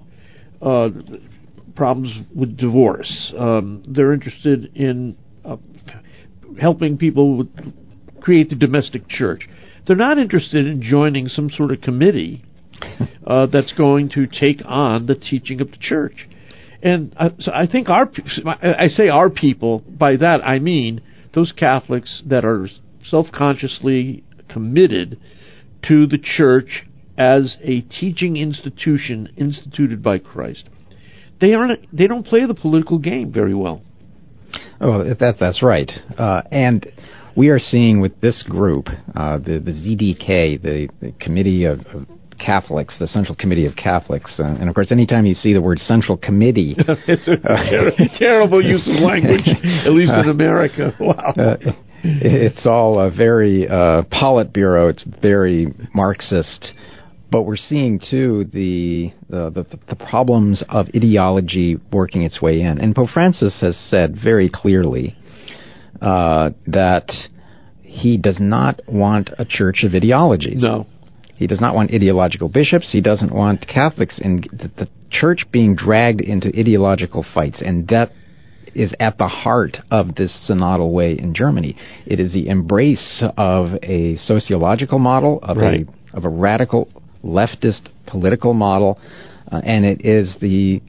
uh, 0.61 0.89
problems 1.75 2.11
with 2.33 2.57
divorce. 2.57 3.33
Um, 3.37 3.83
they're 3.87 4.13
interested 4.13 4.75
in 4.75 5.17
uh, 5.45 5.57
helping 6.59 6.97
people 6.97 7.47
create 8.21 8.49
the 8.49 8.55
domestic 8.55 9.07
church. 9.09 9.47
They're 9.87 9.95
not 9.95 10.17
interested 10.17 10.67
in 10.67 10.81
joining 10.81 11.27
some 11.27 11.49
sort 11.49 11.71
of 11.71 11.81
committee 11.81 12.43
uh, 13.25 13.45
that's 13.47 13.73
going 13.73 14.09
to 14.09 14.27
take 14.27 14.61
on 14.65 15.05
the 15.05 15.15
teaching 15.15 15.61
of 15.61 15.71
the 15.71 15.77
church. 15.77 16.27
And 16.81 17.13
I, 17.19 17.31
so 17.39 17.51
I 17.53 17.67
think 17.67 17.89
our, 17.89 18.09
I 18.61 18.87
say 18.87 19.09
our 19.09 19.29
people, 19.29 19.79
by 19.79 20.15
that 20.17 20.41
I 20.45 20.59
mean 20.59 21.01
those 21.33 21.51
Catholics 21.51 22.21
that 22.25 22.45
are 22.45 22.69
self-consciously 23.09 24.23
committed 24.49 25.19
to 25.87 26.07
the 26.07 26.17
church 26.17 26.85
as 27.17 27.57
a 27.61 27.81
teaching 27.81 28.37
institution 28.37 29.29
instituted 29.37 30.01
by 30.01 30.17
Christ. 30.19 30.69
They 31.41 31.53
aren't, 31.53 31.95
they 31.95 32.07
don't 32.07 32.25
play 32.25 32.45
the 32.45 32.53
political 32.53 32.97
game 32.97 33.31
very 33.31 33.53
well. 33.53 33.81
Oh, 34.81 35.03
that 35.03 35.37
that's 35.39 35.61
right. 35.61 35.91
Uh, 36.17 36.41
and 36.51 36.87
we 37.35 37.49
are 37.49 37.59
seeing 37.59 38.01
with 38.01 38.19
this 38.21 38.43
group, 38.43 38.87
uh, 39.15 39.37
the 39.37 39.59
the 39.59 39.71
ZDK, 39.71 40.61
the, 40.61 40.89
the 41.01 41.11
Committee 41.19 41.65
of, 41.65 41.81
of 41.87 42.07
Catholics, 42.39 42.95
the 42.99 43.07
Central 43.07 43.35
Committee 43.35 43.65
of 43.65 43.75
Catholics, 43.75 44.35
uh, 44.39 44.43
and 44.43 44.69
of 44.69 44.75
course, 44.75 44.91
anytime 44.91 45.25
you 45.25 45.33
see 45.33 45.53
the 45.53 45.61
word 45.61 45.79
Central 45.79 46.17
Committee, 46.17 46.75
it's 46.77 47.27
a 47.27 47.37
ter- 47.37 48.17
terrible 48.17 48.63
use 48.63 48.87
of 48.87 49.03
language, 49.03 49.47
at 49.85 49.91
least 49.91 50.11
in 50.13 50.29
America. 50.29 50.95
Wow. 50.99 51.33
uh, 51.37 51.55
it's 52.03 52.65
all 52.65 52.99
a 52.99 53.09
very 53.11 53.67
uh, 53.67 54.03
Politburo. 54.11 54.89
It's 54.91 55.03
very 55.21 55.73
Marxist. 55.93 56.71
But 57.31 57.43
we're 57.43 57.57
seeing 57.57 57.99
too 57.99 58.49
the, 58.53 59.11
the 59.29 59.51
the 59.51 59.79
the 59.89 59.95
problems 59.95 60.63
of 60.69 60.87
ideology 60.95 61.77
working 61.91 62.23
its 62.23 62.41
way 62.41 62.61
in, 62.61 62.79
and 62.79 62.95
Pope 62.95 63.09
Francis 63.11 63.57
has 63.61 63.77
said 63.89 64.17
very 64.21 64.49
clearly 64.49 65.15
uh, 66.01 66.51
that 66.67 67.11
he 67.83 68.17
does 68.17 68.37
not 68.39 68.81
want 68.87 69.29
a 69.37 69.45
church 69.45 69.83
of 69.83 69.93
ideologies. 69.93 70.61
no. 70.61 70.85
He 71.39 71.47
does 71.47 71.61
not 71.61 71.73
want 71.73 71.93
ideological 71.93 72.49
bishops. 72.49 72.89
He 72.91 72.99
doesn't 72.99 73.31
want 73.33 73.65
Catholics 73.65 74.19
in 74.19 74.43
the, 74.51 74.69
the 74.77 74.89
church 75.09 75.45
being 75.53 75.73
dragged 75.73 76.19
into 76.19 76.49
ideological 76.49 77.25
fights, 77.33 77.61
and 77.65 77.87
that 77.87 78.11
is 78.75 78.91
at 78.99 79.17
the 79.17 79.29
heart 79.29 79.77
of 79.89 80.15
this 80.15 80.33
synodal 80.45 80.91
way 80.91 81.17
in 81.17 81.33
Germany. 81.33 81.77
It 82.05 82.19
is 82.19 82.33
the 82.33 82.49
embrace 82.49 83.23
of 83.37 83.75
a 83.81 84.17
sociological 84.17 84.99
model 84.99 85.39
of 85.41 85.55
Right. 85.55 85.87
a 85.87 86.17
of 86.17 86.25
a 86.25 86.29
radical 86.29 86.89
leftist 87.23 87.87
political 88.05 88.53
model, 88.53 88.99
uh, 89.49 89.61
and 89.63 89.85
it 89.85 90.03
is 90.03 90.35
the 90.41 90.81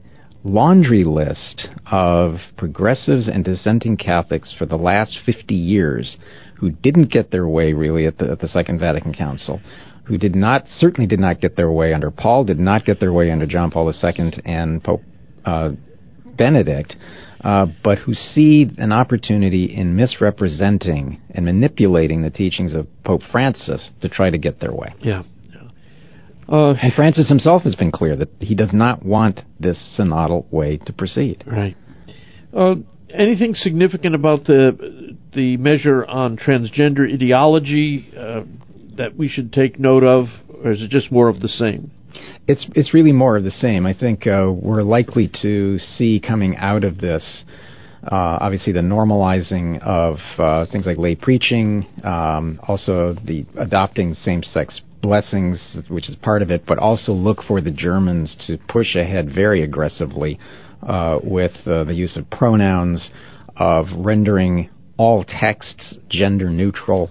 laundry 0.43 1.03
list 1.03 1.67
of 1.91 2.37
progressives 2.57 3.27
and 3.27 3.43
dissenting 3.43 3.97
Catholics 3.97 4.53
for 4.57 4.65
the 4.65 4.75
last 4.75 5.17
50 5.25 5.53
years 5.53 6.17
who 6.59 6.71
didn't 6.71 7.11
get 7.11 7.31
their 7.31 7.47
way 7.47 7.73
really 7.73 8.05
at 8.05 8.17
the, 8.17 8.31
at 8.31 8.39
the 8.39 8.47
Second 8.47 8.79
Vatican 8.79 9.13
Council, 9.13 9.59
who 10.05 10.17
did 10.17 10.35
not, 10.35 10.65
certainly 10.77 11.07
did 11.07 11.19
not 11.19 11.41
get 11.41 11.55
their 11.55 11.71
way 11.71 11.93
under 11.93 12.11
Paul, 12.11 12.43
did 12.43 12.59
not 12.59 12.85
get 12.85 12.99
their 12.99 13.13
way 13.13 13.31
under 13.31 13.45
John 13.45 13.71
Paul 13.71 13.91
II 13.91 14.33
and 14.45 14.83
Pope 14.83 15.01
uh, 15.45 15.69
Benedict, 16.37 16.95
uh, 17.43 17.67
but 17.83 17.99
who 17.99 18.13
see 18.13 18.69
an 18.77 18.91
opportunity 18.91 19.75
in 19.75 19.95
misrepresenting 19.95 21.21
and 21.31 21.45
manipulating 21.45 22.21
the 22.21 22.29
teachings 22.29 22.73
of 22.73 22.87
Pope 23.03 23.21
Francis 23.31 23.89
to 24.01 24.09
try 24.09 24.29
to 24.29 24.37
get 24.37 24.59
their 24.59 24.73
way. 24.73 24.93
Yeah. 25.01 25.23
Uh, 26.49 26.71
and 26.81 26.93
Francis 26.93 27.29
himself 27.29 27.63
has 27.63 27.75
been 27.75 27.91
clear 27.91 28.15
that 28.15 28.29
he 28.39 28.55
does 28.55 28.73
not 28.73 29.05
want 29.05 29.41
this 29.59 29.77
synodal 29.97 30.51
way 30.51 30.77
to 30.77 30.93
proceed. 30.93 31.43
Right. 31.47 31.77
Uh, 32.53 32.75
anything 33.13 33.55
significant 33.55 34.15
about 34.15 34.45
the 34.45 35.15
the 35.33 35.57
measure 35.57 36.05
on 36.05 36.37
transgender 36.37 37.11
ideology 37.11 38.11
uh, 38.17 38.41
that 38.97 39.15
we 39.15 39.29
should 39.29 39.53
take 39.53 39.79
note 39.79 40.03
of, 40.03 40.27
or 40.63 40.71
is 40.71 40.81
it 40.81 40.89
just 40.89 41.11
more 41.11 41.29
of 41.29 41.39
the 41.39 41.47
same? 41.47 41.91
It's 42.47 42.65
it's 42.75 42.93
really 42.93 43.13
more 43.13 43.37
of 43.37 43.43
the 43.43 43.51
same. 43.51 43.85
I 43.85 43.93
think 43.93 44.27
uh, 44.27 44.51
we're 44.51 44.83
likely 44.83 45.31
to 45.41 45.79
see 45.79 46.19
coming 46.19 46.57
out 46.57 46.83
of 46.83 46.97
this. 46.97 47.43
Uh, 48.03 48.39
obviously, 48.41 48.73
the 48.73 48.79
normalizing 48.79 49.79
of 49.83 50.17
uh, 50.39 50.65
things 50.71 50.87
like 50.87 50.97
lay 50.97 51.13
preaching, 51.13 51.85
um, 52.03 52.59
also 52.67 53.15
the 53.25 53.45
adopting 53.59 54.15
same-sex 54.15 54.81
blessings, 55.01 55.77
which 55.89 56.09
is 56.09 56.15
part 56.17 56.41
of 56.41 56.51
it, 56.51 56.63
but 56.65 56.77
also 56.77 57.11
look 57.11 57.41
for 57.47 57.61
the 57.61 57.71
Germans 57.71 58.35
to 58.47 58.57
push 58.69 58.95
ahead 58.95 59.33
very 59.33 59.63
aggressively 59.63 60.39
uh, 60.83 61.19
with 61.23 61.51
uh, 61.65 61.83
the 61.83 61.93
use 61.93 62.17
of 62.17 62.29
pronouns, 62.29 63.09
of 63.55 63.87
rendering 63.95 64.69
all 64.97 65.23
texts 65.23 65.95
gender 66.09 66.49
neutral. 66.49 67.09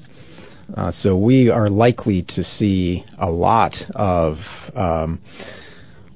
Uh, 0.77 0.93
so 1.01 1.17
we 1.17 1.49
are 1.49 1.69
likely 1.69 2.23
to 2.23 2.45
see 2.45 3.05
a 3.19 3.31
lot 3.31 3.75
of 3.95 4.37
um, 4.77 5.21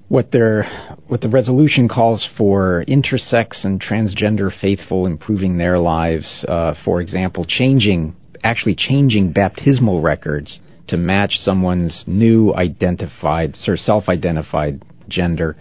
what 0.08 0.30
their 0.30 0.96
what 1.08 1.20
the 1.20 1.28
resolution 1.28 1.88
calls 1.88 2.28
for 2.38 2.84
intersex 2.86 3.64
and 3.64 3.82
transgender 3.82 4.50
faithful 4.60 5.06
improving 5.06 5.58
their 5.58 5.78
lives. 5.78 6.44
Uh, 6.46 6.74
for 6.84 7.00
example, 7.00 7.44
changing 7.44 8.14
actually 8.44 8.76
changing 8.76 9.32
baptismal 9.32 10.00
records 10.00 10.60
to 10.88 10.96
match 10.96 11.38
someone's 11.38 12.04
new 12.06 12.54
identified, 12.54 13.54
or 13.66 13.76
self-identified 13.76 14.82
gender. 15.08 15.56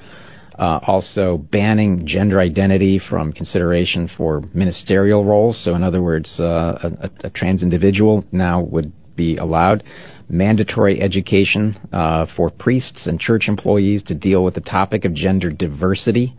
Uh, 0.57 0.79
also, 0.85 1.37
banning 1.51 2.05
gender 2.05 2.39
identity 2.39 3.01
from 3.09 3.33
consideration 3.33 4.09
for 4.15 4.43
ministerial 4.53 5.25
roles. 5.25 5.63
So, 5.63 5.73
in 5.73 5.83
other 5.83 6.01
words, 6.01 6.31
uh, 6.39 6.43
a, 6.43 7.09
a, 7.23 7.29
trans 7.31 7.63
individual 7.63 8.23
now 8.31 8.61
would 8.61 8.91
be 9.15 9.37
allowed. 9.37 9.83
Mandatory 10.29 11.01
education 11.01 11.79
uh, 11.91 12.27
for 12.37 12.51
priests 12.51 13.07
and 13.07 13.19
church 13.19 13.47
employees 13.47 14.03
to 14.03 14.13
deal 14.13 14.43
with 14.43 14.53
the 14.53 14.61
topic 14.61 15.05
of 15.05 15.15
gender 15.15 15.49
diversity. 15.49 16.35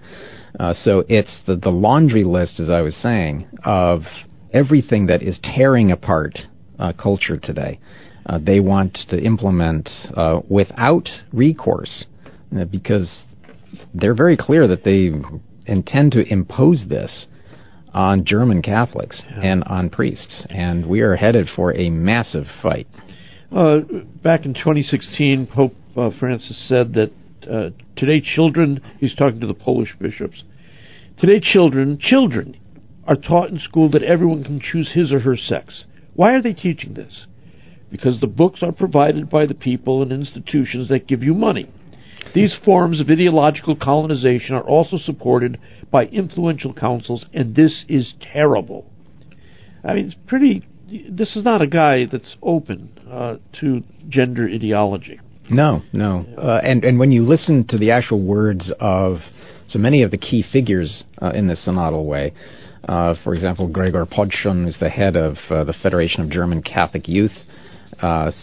Uh, 0.60 0.74
so, 0.74 1.04
it's 1.08 1.36
the, 1.48 1.56
the 1.56 1.70
laundry 1.70 2.22
list, 2.22 2.60
as 2.60 2.70
I 2.70 2.82
was 2.82 2.94
saying, 2.94 3.48
of 3.64 4.02
everything 4.52 5.06
that 5.06 5.22
is 5.22 5.40
tearing 5.42 5.90
apart 5.90 6.38
uh, 6.78 6.92
culture 6.92 7.36
today 7.36 7.80
uh, 8.26 8.38
they 8.38 8.60
want 8.60 8.98
to 9.08 9.20
implement 9.20 9.88
uh, 10.16 10.40
without 10.48 11.08
recourse 11.32 12.04
uh, 12.58 12.64
because 12.64 13.22
they're 13.92 14.14
very 14.14 14.36
clear 14.36 14.66
that 14.66 14.84
they 14.84 15.10
intend 15.66 16.12
to 16.12 16.32
impose 16.32 16.82
this 16.88 17.26
on 17.92 18.24
German 18.24 18.60
Catholics 18.60 19.22
yeah. 19.30 19.40
and 19.42 19.64
on 19.64 19.88
priests, 19.88 20.44
and 20.50 20.86
we 20.86 21.00
are 21.00 21.16
headed 21.16 21.48
for 21.54 21.74
a 21.76 21.90
massive 21.90 22.46
fight. 22.60 22.88
Uh, 23.54 23.78
back 24.22 24.44
in 24.44 24.52
2016, 24.52 25.46
Pope 25.46 25.74
uh, 25.96 26.10
Francis 26.18 26.60
said 26.68 26.94
that 26.94 27.12
uh, 27.48 27.70
today 27.96 28.20
children, 28.20 28.80
he's 28.98 29.14
talking 29.14 29.40
to 29.40 29.46
the 29.46 29.54
Polish 29.54 29.94
bishops, 30.00 30.42
today 31.20 31.40
children, 31.40 31.98
children 32.00 32.56
are 33.06 33.16
taught 33.16 33.50
in 33.50 33.60
school 33.60 33.88
that 33.90 34.02
everyone 34.02 34.42
can 34.42 34.60
choose 34.60 34.90
his 34.92 35.12
or 35.12 35.20
her 35.20 35.36
sex. 35.36 35.84
Why 36.14 36.32
are 36.32 36.42
they 36.42 36.52
teaching 36.52 36.94
this? 36.94 37.26
Because 37.94 38.18
the 38.18 38.26
books 38.26 38.60
are 38.60 38.72
provided 38.72 39.30
by 39.30 39.46
the 39.46 39.54
people 39.54 40.02
and 40.02 40.10
institutions 40.10 40.88
that 40.88 41.06
give 41.06 41.22
you 41.22 41.32
money. 41.32 41.70
These 42.34 42.56
forms 42.64 42.98
of 42.98 43.08
ideological 43.08 43.76
colonization 43.76 44.56
are 44.56 44.64
also 44.64 44.98
supported 44.98 45.60
by 45.92 46.06
influential 46.06 46.74
councils, 46.74 47.24
and 47.32 47.54
this 47.54 47.84
is 47.88 48.14
terrible. 48.20 48.90
I 49.84 49.94
mean, 49.94 50.06
it's 50.06 50.16
pretty. 50.26 50.66
This 51.08 51.36
is 51.36 51.44
not 51.44 51.62
a 51.62 51.68
guy 51.68 52.06
that's 52.10 52.34
open 52.42 52.98
uh, 53.08 53.36
to 53.60 53.84
gender 54.08 54.48
ideology. 54.52 55.20
No, 55.48 55.82
no. 55.92 56.26
Uh, 56.36 56.60
and 56.64 56.84
and 56.84 56.98
when 56.98 57.12
you 57.12 57.22
listen 57.22 57.64
to 57.68 57.78
the 57.78 57.92
actual 57.92 58.20
words 58.22 58.72
of 58.80 59.18
so 59.68 59.78
many 59.78 60.02
of 60.02 60.10
the 60.10 60.18
key 60.18 60.44
figures 60.52 61.04
uh, 61.22 61.30
in 61.30 61.46
the 61.46 61.54
synodal 61.54 62.04
way, 62.04 62.32
uh, 62.88 63.14
for 63.22 63.36
example, 63.36 63.68
Gregor 63.68 64.04
Podschun 64.04 64.66
is 64.66 64.76
the 64.80 64.90
head 64.90 65.14
of 65.14 65.36
uh, 65.48 65.62
the 65.62 65.74
Federation 65.80 66.22
of 66.22 66.28
German 66.28 66.60
Catholic 66.60 67.06
Youth 67.06 67.36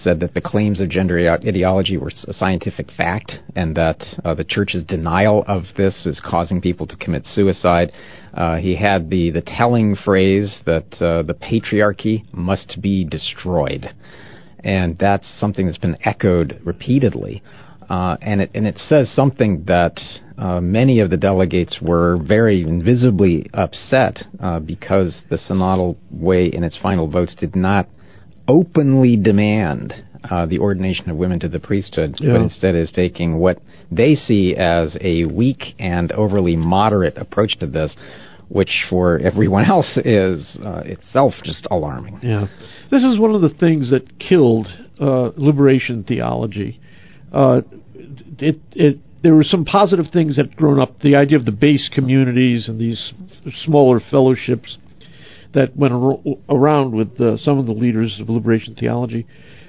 said 0.03 0.19
that 0.19 0.33
the 0.33 0.41
claims 0.41 0.79
of 0.79 0.89
gender 0.89 1.17
ideology 1.17 1.97
were 1.97 2.11
a 2.27 2.33
scientific 2.33 2.91
fact 2.91 3.33
and 3.55 3.75
that 3.75 4.03
uh, 4.23 4.33
the 4.33 4.43
church's 4.43 4.83
denial 4.85 5.43
of 5.47 5.63
this 5.77 6.05
is 6.05 6.21
causing 6.23 6.61
people 6.61 6.87
to 6.87 6.95
commit 6.97 7.25
suicide. 7.25 7.91
Uh, 8.33 8.57
he 8.57 8.75
had 8.75 9.09
the, 9.09 9.31
the 9.31 9.41
telling 9.41 9.95
phrase 9.95 10.61
that 10.65 10.85
uh, 11.01 11.21
the 11.23 11.33
patriarchy 11.33 12.23
must 12.33 12.81
be 12.81 13.03
destroyed. 13.03 13.93
And 14.63 14.97
that's 14.97 15.27
something 15.39 15.65
that's 15.65 15.77
been 15.77 15.97
echoed 16.05 16.61
repeatedly. 16.63 17.41
Uh, 17.89 18.15
and 18.21 18.39
it 18.41 18.51
and 18.53 18.65
it 18.65 18.77
says 18.87 19.11
something 19.13 19.65
that 19.65 19.99
uh, 20.37 20.61
many 20.61 21.01
of 21.01 21.09
the 21.09 21.17
delegates 21.17 21.79
were 21.81 22.15
very 22.25 22.61
invisibly 22.61 23.49
upset 23.53 24.23
uh, 24.39 24.59
because 24.59 25.21
the 25.29 25.35
synodal 25.35 25.97
way 26.09 26.45
in 26.45 26.63
its 26.63 26.77
final 26.81 27.05
votes 27.09 27.35
did 27.37 27.53
not 27.53 27.89
openly 28.51 29.15
demand 29.15 29.93
uh, 30.29 30.45
the 30.45 30.59
ordination 30.59 31.09
of 31.09 31.15
women 31.15 31.39
to 31.39 31.47
the 31.47 31.59
priesthood, 31.59 32.15
yeah. 32.19 32.33
but 32.33 32.41
instead 32.41 32.75
is 32.75 32.91
taking 32.91 33.39
what 33.39 33.59
they 33.89 34.13
see 34.13 34.55
as 34.55 34.95
a 34.99 35.23
weak 35.25 35.73
and 35.79 36.11
overly 36.11 36.57
moderate 36.57 37.17
approach 37.17 37.57
to 37.59 37.65
this, 37.65 37.95
which 38.49 38.85
for 38.89 39.19
everyone 39.19 39.65
else 39.69 39.97
is 40.03 40.57
uh, 40.63 40.81
itself 40.85 41.33
just 41.45 41.65
alarming. 41.71 42.19
Yeah, 42.21 42.47
this 42.91 43.03
is 43.03 43.17
one 43.17 43.33
of 43.33 43.41
the 43.41 43.55
things 43.57 43.89
that 43.91 44.19
killed 44.19 44.67
uh, 44.99 45.31
liberation 45.37 46.03
theology. 46.03 46.79
Uh, 47.31 47.61
it, 48.37 48.59
it, 48.73 48.99
there 49.23 49.33
were 49.33 49.45
some 49.45 49.63
positive 49.63 50.07
things 50.11 50.35
that 50.35 50.47
had 50.47 50.55
grown 50.57 50.79
up. 50.79 50.99
The 50.99 51.15
idea 51.15 51.37
of 51.37 51.45
the 51.45 51.51
base 51.51 51.89
communities 51.93 52.67
and 52.67 52.79
these 52.79 53.13
smaller 53.63 54.01
fellowships 54.11 54.77
that 55.53 55.75
went 55.75 55.93
ar- 55.93 56.19
around 56.49 56.95
with 56.95 57.19
uh, 57.19 57.37
some 57.37 57.57
of 57.59 57.65
the 57.65 57.71
leaders 57.73 58.17
of 58.19 58.29
liberation 58.29 58.75
theology. 58.75 59.25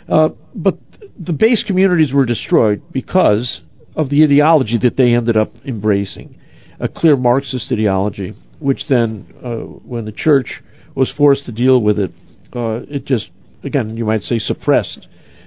Uh, 0.09 0.30
but 0.55 0.78
the 1.18 1.33
base 1.33 1.62
communities 1.66 2.12
were 2.12 2.26
destroyed 2.26 2.83
because 2.93 3.61
of 3.95 4.09
the 4.09 4.24
ideology 4.24 4.78
that 4.78 4.97
they 4.97 5.14
ended 5.14 5.37
up 5.37 5.53
embracing, 5.66 6.37
a 6.80 6.89
clear 6.89 7.16
Marxist 7.16 7.70
ideology, 7.70 8.35
which 8.59 8.85
then, 8.89 9.26
uh, 9.45 9.57
when 9.87 10.05
the 10.05 10.12
church 10.12 10.62
was 10.95 11.11
forced 11.16 11.45
to 11.47 11.53
deal 11.53 11.80
with 11.83 11.99
it, 11.99 12.11
uh, 12.55 12.80
it 12.89 13.05
just, 13.05 13.28
again, 13.64 13.97
you 13.97 14.05
might 14.05 14.22
say, 14.22 14.39
suppressed 14.39 15.07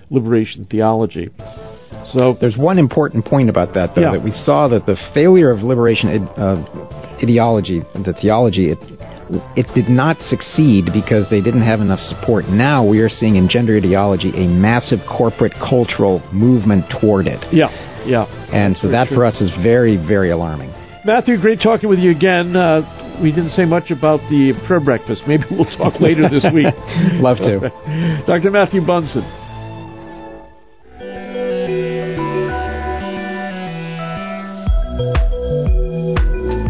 liberation 0.09 0.67
theology. 0.69 1.29
So 2.13 2.38
there's 2.39 2.57
one 2.57 2.77
important 2.77 3.25
point 3.25 3.49
about 3.49 3.73
that, 3.73 3.95
though, 3.95 4.01
yeah. 4.01 4.11
that 4.11 4.23
we 4.23 4.31
saw 4.31 4.67
that 4.67 4.86
the 4.86 4.95
failure 5.13 5.49
of 5.49 5.63
liberation 5.63 6.27
uh, 6.27 7.17
ideology, 7.23 7.81
the 7.93 8.13
theology, 8.21 8.69
it 8.69 8.77
it 9.55 9.67
did 9.73 9.89
not 9.89 10.17
succeed 10.28 10.89
because 10.93 11.30
they 11.30 11.41
didn't 11.41 11.63
have 11.63 11.82
enough 11.82 11.99
support. 11.99 12.45
Now 12.47 12.86
we 12.86 12.99
are 12.99 13.09
seeing 13.09 13.36
in 13.36 13.49
gender 13.49 13.78
ideology 13.78 14.30
a 14.36 14.47
massive 14.47 14.99
corporate 15.09 15.53
cultural 15.53 16.21
movement 16.32 16.86
toward 17.01 17.28
it. 17.28 17.43
Yeah, 17.51 17.69
yeah. 18.05 18.26
And 18.53 18.78
so 18.78 18.89
that 18.89 19.07
true. 19.07 19.17
for 19.17 19.26
us 19.26 19.41
is 19.41 19.49
very, 19.63 19.97
very 19.97 20.32
alarming. 20.32 20.73
Matthew, 21.05 21.39
great 21.39 21.61
talking 21.61 21.89
with 21.89 21.99
you 21.99 22.11
again. 22.11 22.55
Uh, 22.55 23.19
we 23.21 23.32
didn't 23.32 23.51
say 23.51 23.65
much 23.65 23.91
about 23.91 24.19
the 24.30 24.53
prayer 24.67 24.80
breakfast. 24.80 25.21
Maybe 25.28 25.43
we'll 25.51 25.65
talk 25.78 26.01
later 26.01 26.28
this 26.30 26.45
week. 26.53 26.73
Love 27.21 27.38
to. 27.38 28.23
Dr. 28.28 28.51
Matthew 28.51 28.86
Bunson. 28.86 29.44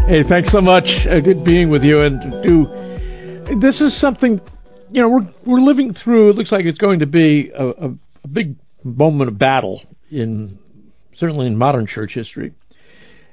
Hey, 0.08 0.22
thanks 0.28 0.52
so 0.52 0.60
much. 0.60 0.84
Uh, 0.84 1.18
good 1.18 1.44
being 1.44 1.68
with 1.68 1.82
you. 1.82 2.02
And 2.02 2.20
do 2.44 3.58
this 3.60 3.80
is 3.80 4.00
something 4.00 4.40
you 4.88 5.02
know 5.02 5.08
we're 5.08 5.28
we're 5.44 5.60
living 5.60 5.94
through. 5.94 6.30
It 6.30 6.36
looks 6.36 6.52
like 6.52 6.64
it's 6.64 6.78
going 6.78 7.00
to 7.00 7.06
be 7.06 7.50
a, 7.52 7.66
a, 7.66 7.88
a 8.22 8.28
big 8.28 8.54
moment 8.84 9.30
of 9.30 9.36
battle 9.36 9.82
in 10.08 10.60
certainly 11.18 11.48
in 11.48 11.56
modern 11.56 11.88
church 11.88 12.12
history. 12.14 12.54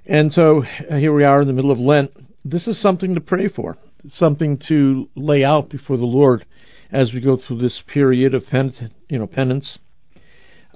And 0.08 0.34
so 0.34 0.64
uh, 0.90 0.96
here 0.96 1.14
we 1.14 1.24
are 1.24 1.44
in 1.44 1.48
the 1.48 1.54
middle 1.54 1.70
of 1.70 1.78
Lent. 1.78 2.10
This 2.44 2.66
is 2.66 2.82
something 2.82 3.14
to 3.14 3.22
pray 3.22 3.50
for, 3.50 3.78
something 4.12 4.60
to 4.68 5.08
lay 5.16 5.44
out 5.44 5.70
before 5.70 5.98
the 5.98 6.06
Lord 6.06 6.44
as 6.92 7.14
we 7.14 7.22
go 7.22 7.38
through 7.38 7.62
this 7.62 7.84
period 7.86 8.34
of 8.34 8.48
pen, 8.48 8.74
you 9.10 9.20
know, 9.20 9.28
penance. 9.28 9.78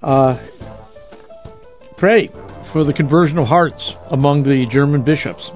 Uh, 0.04 0.46
pray 1.98 2.30
for 2.72 2.84
the 2.84 2.94
conversion 2.94 3.40
of 3.40 3.48
hearts 3.48 3.82
among 4.12 4.44
the 4.44 4.68
German 4.72 5.04
bishops. 5.04 5.50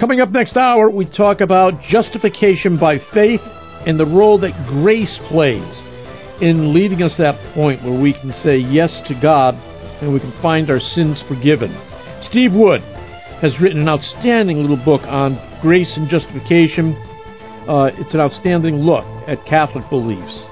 Coming 0.00 0.20
up 0.20 0.30
next 0.30 0.56
hour, 0.56 0.90
we 0.90 1.04
talk 1.06 1.40
about 1.40 1.74
justification 1.90 2.78
by 2.78 2.98
faith 3.12 3.40
and 3.86 3.98
the 3.98 4.06
role 4.06 4.38
that 4.40 4.66
grace 4.66 5.18
plays 5.28 5.82
in 6.40 6.74
leading 6.74 7.02
us 7.02 7.14
to 7.16 7.22
that 7.22 7.54
point 7.54 7.84
where 7.84 8.00
we 8.00 8.12
can 8.12 8.32
say 8.42 8.56
yes 8.56 8.90
to 9.06 9.14
God 9.20 9.54
and 10.00 10.12
we 10.12 10.18
can 10.18 10.32
find 10.40 10.70
our 10.70 10.80
sins 10.80 11.22
forgiven. 11.28 11.70
Steve 12.30 12.52
Wood 12.52 12.80
has 13.42 13.52
written 13.60 13.82
an 13.82 13.88
outstanding 13.88 14.60
little 14.60 14.82
book 14.82 15.02
on 15.02 15.38
grace 15.60 15.92
and 15.96 16.08
justification. 16.08 16.94
Uh, 17.68 17.90
it's 17.94 18.14
an 18.14 18.20
outstanding 18.20 18.76
look 18.76 19.04
at 19.28 19.44
Catholic 19.46 19.88
beliefs. 19.90 20.51